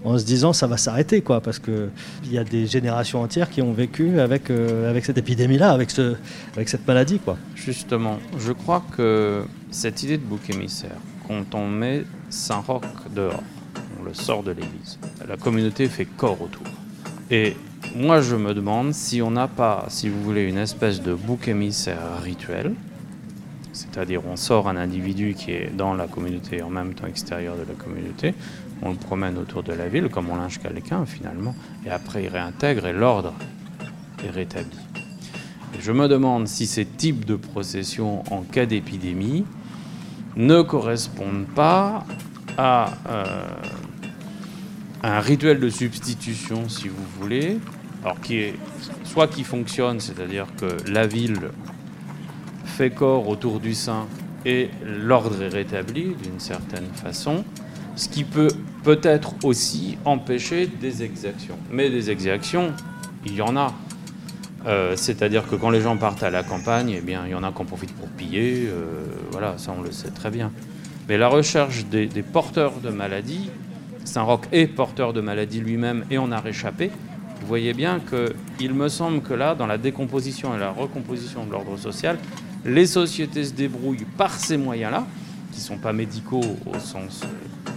en 0.03 0.19
se 0.19 0.25
disant 0.25 0.53
ça 0.53 0.67
va 0.67 0.77
s'arrêter 0.77 1.21
quoi 1.21 1.41
parce 1.41 1.61
que 1.61 1.91
il 2.25 2.33
y 2.33 2.39
a 2.39 2.43
des 2.43 2.67
générations 2.67 3.23
entières 3.23 3.49
qui 3.49 3.63
ont 3.63 3.73
vécu 3.73 4.19
avec 4.19 4.51
avec 4.51 5.05
cette 5.05 5.19
épidémie 5.19 5.59
là 5.59 5.71
avec 5.71 5.91
ce 5.91 6.17
avec 6.57 6.69
cette 6.69 6.89
maladie 6.89 7.21
quoi 7.21 7.37
justement 7.55 8.19
je 8.39 8.53
crois 8.53 8.83
que 8.97 9.45
cette 9.71 10.03
idée 10.03 10.17
de 10.17 10.23
bouc 10.23 10.51
émissaire 10.51 10.97
quand 11.29 11.55
on 11.55 11.69
met 11.69 12.05
Saint-Roch 12.31 12.83
dehors 13.15 13.45
on 14.01 14.05
le 14.05 14.15
sort 14.15 14.43
de 14.43 14.51
l'église 14.51 14.99
la 15.29 15.37
communauté 15.37 15.87
fait 15.87 16.07
corps 16.07 16.41
autour 16.41 16.67
et 17.31 17.57
moi, 17.95 18.21
je 18.21 18.37
me 18.37 18.55
demande 18.55 18.93
si 18.93 19.23
on 19.23 19.31
n'a 19.31 19.49
pas, 19.49 19.87
si 19.89 20.09
vous 20.09 20.23
voulez, 20.23 20.45
une 20.45 20.59
espèce 20.59 21.03
de 21.03 21.15
bouc 21.15 21.49
émissaire 21.49 22.21
rituel, 22.23 22.75
c'est-à-dire 23.73 24.23
on 24.27 24.37
sort 24.37 24.69
un 24.69 24.77
individu 24.77 25.35
qui 25.35 25.53
est 25.53 25.71
dans 25.75 25.95
la 25.95 26.07
communauté 26.07 26.59
et 26.59 26.63
en 26.63 26.71
même 26.71 26.95
temps 26.95 27.07
extérieur 27.07 27.57
de 27.57 27.63
la 27.63 27.75
communauté, 27.75 28.35
on 28.83 28.91
le 28.91 28.97
promène 28.97 29.39
autour 29.39 29.63
de 29.63 29.73
la 29.73 29.89
ville 29.89 30.09
comme 30.09 30.31
on 30.31 30.37
linge 30.37 30.59
quelqu'un 30.59 31.07
finalement, 31.07 31.55
et 31.85 31.91
après 31.91 32.25
il 32.25 32.29
réintègre 32.29 32.87
et 32.87 32.93
l'ordre 32.93 33.35
est 34.25 34.31
rétabli. 34.31 34.79
je 35.79 35.93
me 35.93 36.09
demande 36.09 36.49
si 36.49 36.67
ces 36.67 36.87
types 36.87 37.25
de 37.25 37.37
processions 37.37 38.23
en 38.33 38.43
cas 38.43 38.67
d'épidémie 38.67 39.45
ne 40.37 40.63
correspondent 40.63 41.47
pas 41.55 42.05
à 42.59 42.93
euh, 43.09 43.25
un 45.03 45.21
rituel 45.21 45.61
de 45.61 45.69
substitution, 45.69 46.69
si 46.69 46.89
vous 46.89 47.05
voulez, 47.19 47.59
alors 48.03 48.21
qui 48.21 48.39
est 48.39 48.55
soit 49.05 49.29
qui 49.29 49.45
fonctionne, 49.45 50.01
c'est-à-dire 50.01 50.47
que 50.57 50.77
la 50.91 51.07
ville 51.07 51.51
fait 52.65 52.91
corps 52.91 53.29
autour 53.29 53.61
du 53.61 53.75
saint 53.75 54.07
et 54.45 54.71
l'ordre 54.85 55.43
est 55.43 55.49
rétabli 55.49 56.15
d'une 56.23 56.39
certaine 56.39 56.87
façon, 56.95 57.45
ce 57.97 58.09
qui 58.09 58.25
peut 58.25 58.49
peut-être 58.85 59.35
aussi 59.43 59.99
empêcher 60.05 60.67
des 60.67 61.03
exactions. 61.03 61.59
Mais 61.71 61.91
des 61.91 62.11
exactions, 62.11 62.73
il 63.25 63.35
y 63.35 63.43
en 63.43 63.57
a. 63.57 63.75
Euh, 64.67 64.95
c'est-à-dire 64.97 65.49
que 65.49 65.57
quand 65.57 65.71
les 65.71 65.81
gens 65.81 65.97
partent 65.97 66.23
à 66.23 66.31
la 66.31 66.43
campagne, 66.43 66.95
eh 66.97 67.01
bien, 67.01 67.23
il 67.27 67.33
y 67.33 67.35
en 67.35 67.43
a 67.43 67.53
qui 67.53 67.63
en 67.63 67.65
profitent 67.65 67.95
pour 67.95 68.09
piller. 68.09 68.67
Euh, 68.69 69.05
voilà, 69.31 69.59
ça 69.59 69.75
on 69.77 69.83
le 69.83 69.93
sait 69.93 70.11
très 70.11 70.31
bien. 70.31 70.53
Mais 71.09 71.19
la 71.19 71.29
recherche 71.29 71.87
des, 71.87 72.07
des 72.07 72.23
porteurs 72.23 72.75
de 72.83 72.91
maladies, 72.91 73.51
Saint-Roch 74.07 74.45
est 74.53 74.67
porteur 74.67 75.13
de 75.13 75.21
maladies 75.21 75.61
lui-même 75.61 76.05
et 76.11 76.17
on 76.17 76.33
a 76.33 76.41
réchappé 76.41 76.91
vous 77.41 77.47
voyez 77.47 77.75
bien 77.75 78.01
qu'il 78.01 78.75
me 78.75 78.89
semble 78.89 79.21
que 79.21 79.35
là, 79.35 79.55
dans 79.55 79.67
la 79.67 79.79
décomposition 79.79 80.57
et 80.57 80.59
la 80.59 80.71
recomposition 80.71 81.45
de 81.47 81.53
l'ordre 81.53 81.77
social, 81.77 82.19
les 82.65 82.87
sociétés 82.87 83.45
se 83.45 83.53
débrouillent 83.53 84.07
par 84.17 84.33
ces 84.33 84.57
moyens-là, 84.57 85.07
qui 85.53 85.61
ne 85.61 85.65
sont 85.65 85.79
pas 85.79 85.93
médicaux 85.93 86.43
au 86.67 86.79
sens 86.79 87.23
euh, 87.23 87.71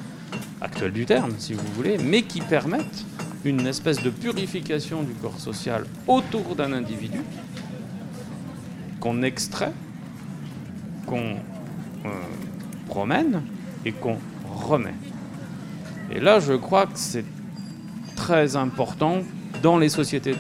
actuel 0.62 0.92
du 0.92 1.06
terme, 1.06 1.34
si 1.38 1.54
vous 1.54 1.68
voulez, 1.76 1.98
mais 1.98 2.24
qui 2.24 2.42
permettent 2.42 3.06
une 3.46 3.68
espèce 3.68 4.02
de 4.02 4.10
purification 4.10 5.04
du 5.04 5.14
corps 5.14 5.40
social 5.40 5.86
autour 6.08 6.56
d'un 6.56 6.74
individu 6.74 7.20
qu'on 9.00 9.22
extrait, 9.22 9.72
qu'on 11.06 11.36
euh, 12.06 12.10
promène 12.88 13.44
et 13.86 13.92
qu'on 13.92 14.18
remet. 14.68 14.96
Et 16.12 16.20
là, 16.20 16.40
je 16.40 16.54
crois 16.54 16.86
que 16.86 16.98
c'est 16.98 17.26
très 18.16 18.56
important 18.56 19.20
dans 19.62 19.78
les 19.78 19.90
sociétés 19.90 20.36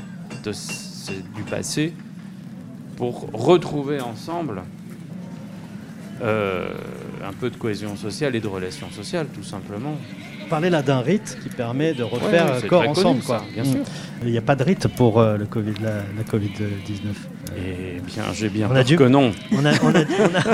du 1.35 1.43
passé 1.43 1.93
pour 2.97 3.29
retrouver 3.33 4.01
ensemble 4.01 4.63
euh, 6.21 6.67
un 7.25 7.33
peu 7.33 7.49
de 7.49 7.55
cohésion 7.55 7.95
sociale 7.95 8.35
et 8.35 8.39
de 8.39 8.47
relations 8.47 8.89
sociales, 8.91 9.27
tout 9.33 9.43
simplement. 9.43 9.95
Parler 10.49 10.69
là 10.69 10.81
d'un 10.81 11.01
rite 11.01 11.37
qui 11.43 11.49
permet 11.49 11.93
de 11.93 12.03
refaire 12.03 12.65
corps 12.67 12.89
ensemble. 12.89 13.21
quoi. 13.21 13.43
bien 13.53 13.63
sûr. 13.63 13.81
Il 14.23 14.31
n'y 14.31 14.37
a 14.37 14.41
pas 14.41 14.55
de 14.55 14.63
rite 14.63 14.87
pour 14.87 15.19
euh, 15.19 15.37
le 15.37 15.45
COVID, 15.45 15.75
la, 15.81 16.23
Covid-19. 16.23 17.13
Eh 17.57 17.99
bien, 18.01 18.23
j'ai 18.33 18.49
bien 18.49 18.67
peur 18.67 18.85
que 18.85 19.07
non. 19.07 19.31
On 19.51 19.65
a, 19.65 19.71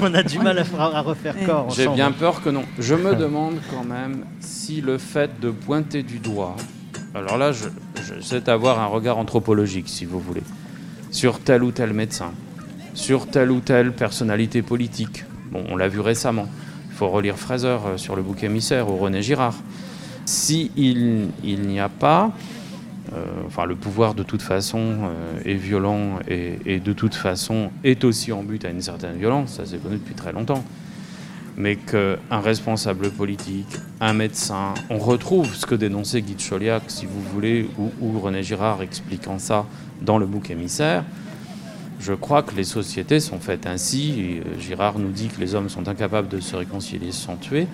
on, 0.02 0.14
a, 0.14 0.24
du 0.24 0.40
mal 0.40 0.60
à, 0.60 1.02
refaire 1.02 1.36
corps 1.46 1.70
J'ai 1.72 1.88
bien 1.88 2.12
peur 2.12 2.42
que 2.42 2.50
non. 2.50 2.64
Je 2.80 2.96
me 2.96 3.16
demande 3.16 3.56
quand 3.72 3.84
même 3.84 4.26
si 4.40 4.82
le 4.82 4.98
fait 4.98 5.40
de 5.40 5.52
pointer 5.52 6.04
du 6.04 6.20
doigt 6.20 6.56
alors 7.16 7.38
là, 7.38 7.54
je, 7.54 7.70
c'est 8.22 8.50
avoir 8.50 8.82
un 8.82 8.88
regard 8.88 9.18
anthropologique, 9.18 9.88
si 9.88 10.04
vous 10.04 10.20
voulez, 10.20 10.44
sur 11.12 11.40
tel 11.40 11.64
ou 11.64 11.72
tel 11.72 11.94
médecin, 11.94 12.34
sur 12.94 13.28
telle 13.28 13.52
ou 13.52 13.62
telle 13.62 13.94
personnalité 13.94 14.62
politique. 14.62 15.24
Bon, 15.50 15.64
on 15.70 15.78
l'a 15.78 15.88
vu 15.88 16.02
récemment. 16.02 16.48
Il 16.90 16.96
faut 16.96 17.08
relire 17.08 17.38
Fraser 17.38 17.68
euh, 17.68 17.98
sur 17.98 18.18
le 18.18 18.22
bouc 18.22 18.44
émissaire 18.44 18.90
ou 18.90 18.98
René 18.98 19.22
Girard. 19.22 19.56
Si 20.26 20.72
il, 20.76 21.30
n'y 21.44 21.80
a 21.80 21.88
pas, 21.88 22.26
euh, 22.26 22.55
enfin, 23.46 23.66
le 23.66 23.76
pouvoir 23.76 24.14
de 24.14 24.24
toute 24.24 24.42
façon 24.42 24.80
euh, 24.80 25.40
est 25.46 25.56
violent 25.56 26.20
et, 26.28 26.60
et, 26.66 26.80
de 26.80 26.94
toute 26.94 27.16
façon 27.16 27.72
est 27.84 28.04
aussi 28.04 28.32
en 28.32 28.44
but 28.44 28.66
à 28.66 28.70
une 28.70 28.82
certaine 28.82 29.18
violence, 29.18 29.54
ça 29.54 29.66
c'est 29.66 29.82
connu 29.82 29.98
depuis 29.98 30.16
très 30.16 30.32
longtemps 30.32 30.64
mais 31.58 31.78
qu'un 31.78 32.40
responsable 32.40 33.10
politique, 33.12 33.78
un 34.02 34.14
médecin, 34.14 34.74
on 34.90 34.98
retrouve 34.98 35.56
ce 35.56 35.66
que 35.66 35.76
dénonçait 35.76 36.22
Guy 36.22 36.36
de 36.36 36.42
Chauliac, 36.42 36.84
si 36.88 37.06
vous 37.06 37.22
voulez, 37.34 37.70
ou, 37.78 38.20
René 38.20 38.44
Girard 38.44 38.82
expliquant 38.82 39.40
ça 39.40 39.66
dans 40.02 40.18
le 40.18 40.26
bouc 40.26 40.50
émissaire. 40.50 41.04
Je 42.00 42.14
crois 42.14 42.44
que 42.44 42.54
les 42.56 42.66
sociétés 42.66 43.20
sont 43.22 43.40
faites 43.40 43.66
ainsi. 43.66 44.42
Euh, 44.46 44.60
Girard 44.60 45.00
nous 45.00 45.12
dit 45.12 45.28
que 45.28 45.40
les 45.40 45.56
hommes 45.56 45.70
sont 45.70 45.88
incapables 45.88 46.28
de 46.28 46.42
se 46.42 46.56
réconcilier 46.56 47.14
sans 47.14 47.38
tuer. 47.38 47.68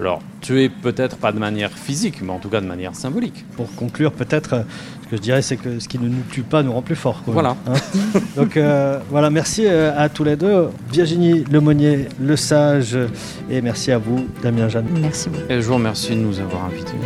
Alors, 0.00 0.22
tuer 0.40 0.70
peut-être 0.70 1.18
pas 1.18 1.30
de 1.30 1.38
manière 1.38 1.70
physique, 1.70 2.22
mais 2.22 2.32
en 2.32 2.38
tout 2.38 2.48
cas 2.48 2.62
de 2.62 2.66
manière 2.66 2.94
symbolique. 2.94 3.44
Pour 3.54 3.70
conclure, 3.74 4.12
peut-être, 4.12 4.54
euh, 4.54 4.62
ce 5.02 5.08
que 5.08 5.16
je 5.16 5.20
dirais, 5.20 5.42
c'est 5.42 5.58
que 5.58 5.78
ce 5.78 5.88
qui 5.88 5.98
ne 5.98 6.08
nous 6.08 6.22
tue 6.30 6.42
pas 6.42 6.62
nous 6.62 6.72
rend 6.72 6.80
plus 6.80 6.96
forts. 6.96 7.22
Voilà. 7.26 7.54
Hein 7.66 7.74
Donc 8.36 8.56
euh, 8.56 8.98
voilà, 9.10 9.28
merci 9.28 9.66
euh, 9.66 9.92
à 9.94 10.08
tous 10.08 10.24
les 10.24 10.36
deux. 10.36 10.70
Virginie 10.90 11.44
Lemonnier, 11.52 12.08
Le 12.18 12.34
Sage, 12.36 12.96
et 13.50 13.60
merci 13.60 13.92
à 13.92 13.98
vous, 13.98 14.26
Damien 14.42 14.70
Jeanne. 14.70 14.86
Merci 15.02 15.28
beaucoup. 15.28 15.44
Et 15.50 15.60
je 15.60 15.66
vous 15.66 15.74
remercie 15.74 16.12
de 16.12 16.20
nous 16.20 16.40
avoir 16.40 16.64
invités. 16.64 16.96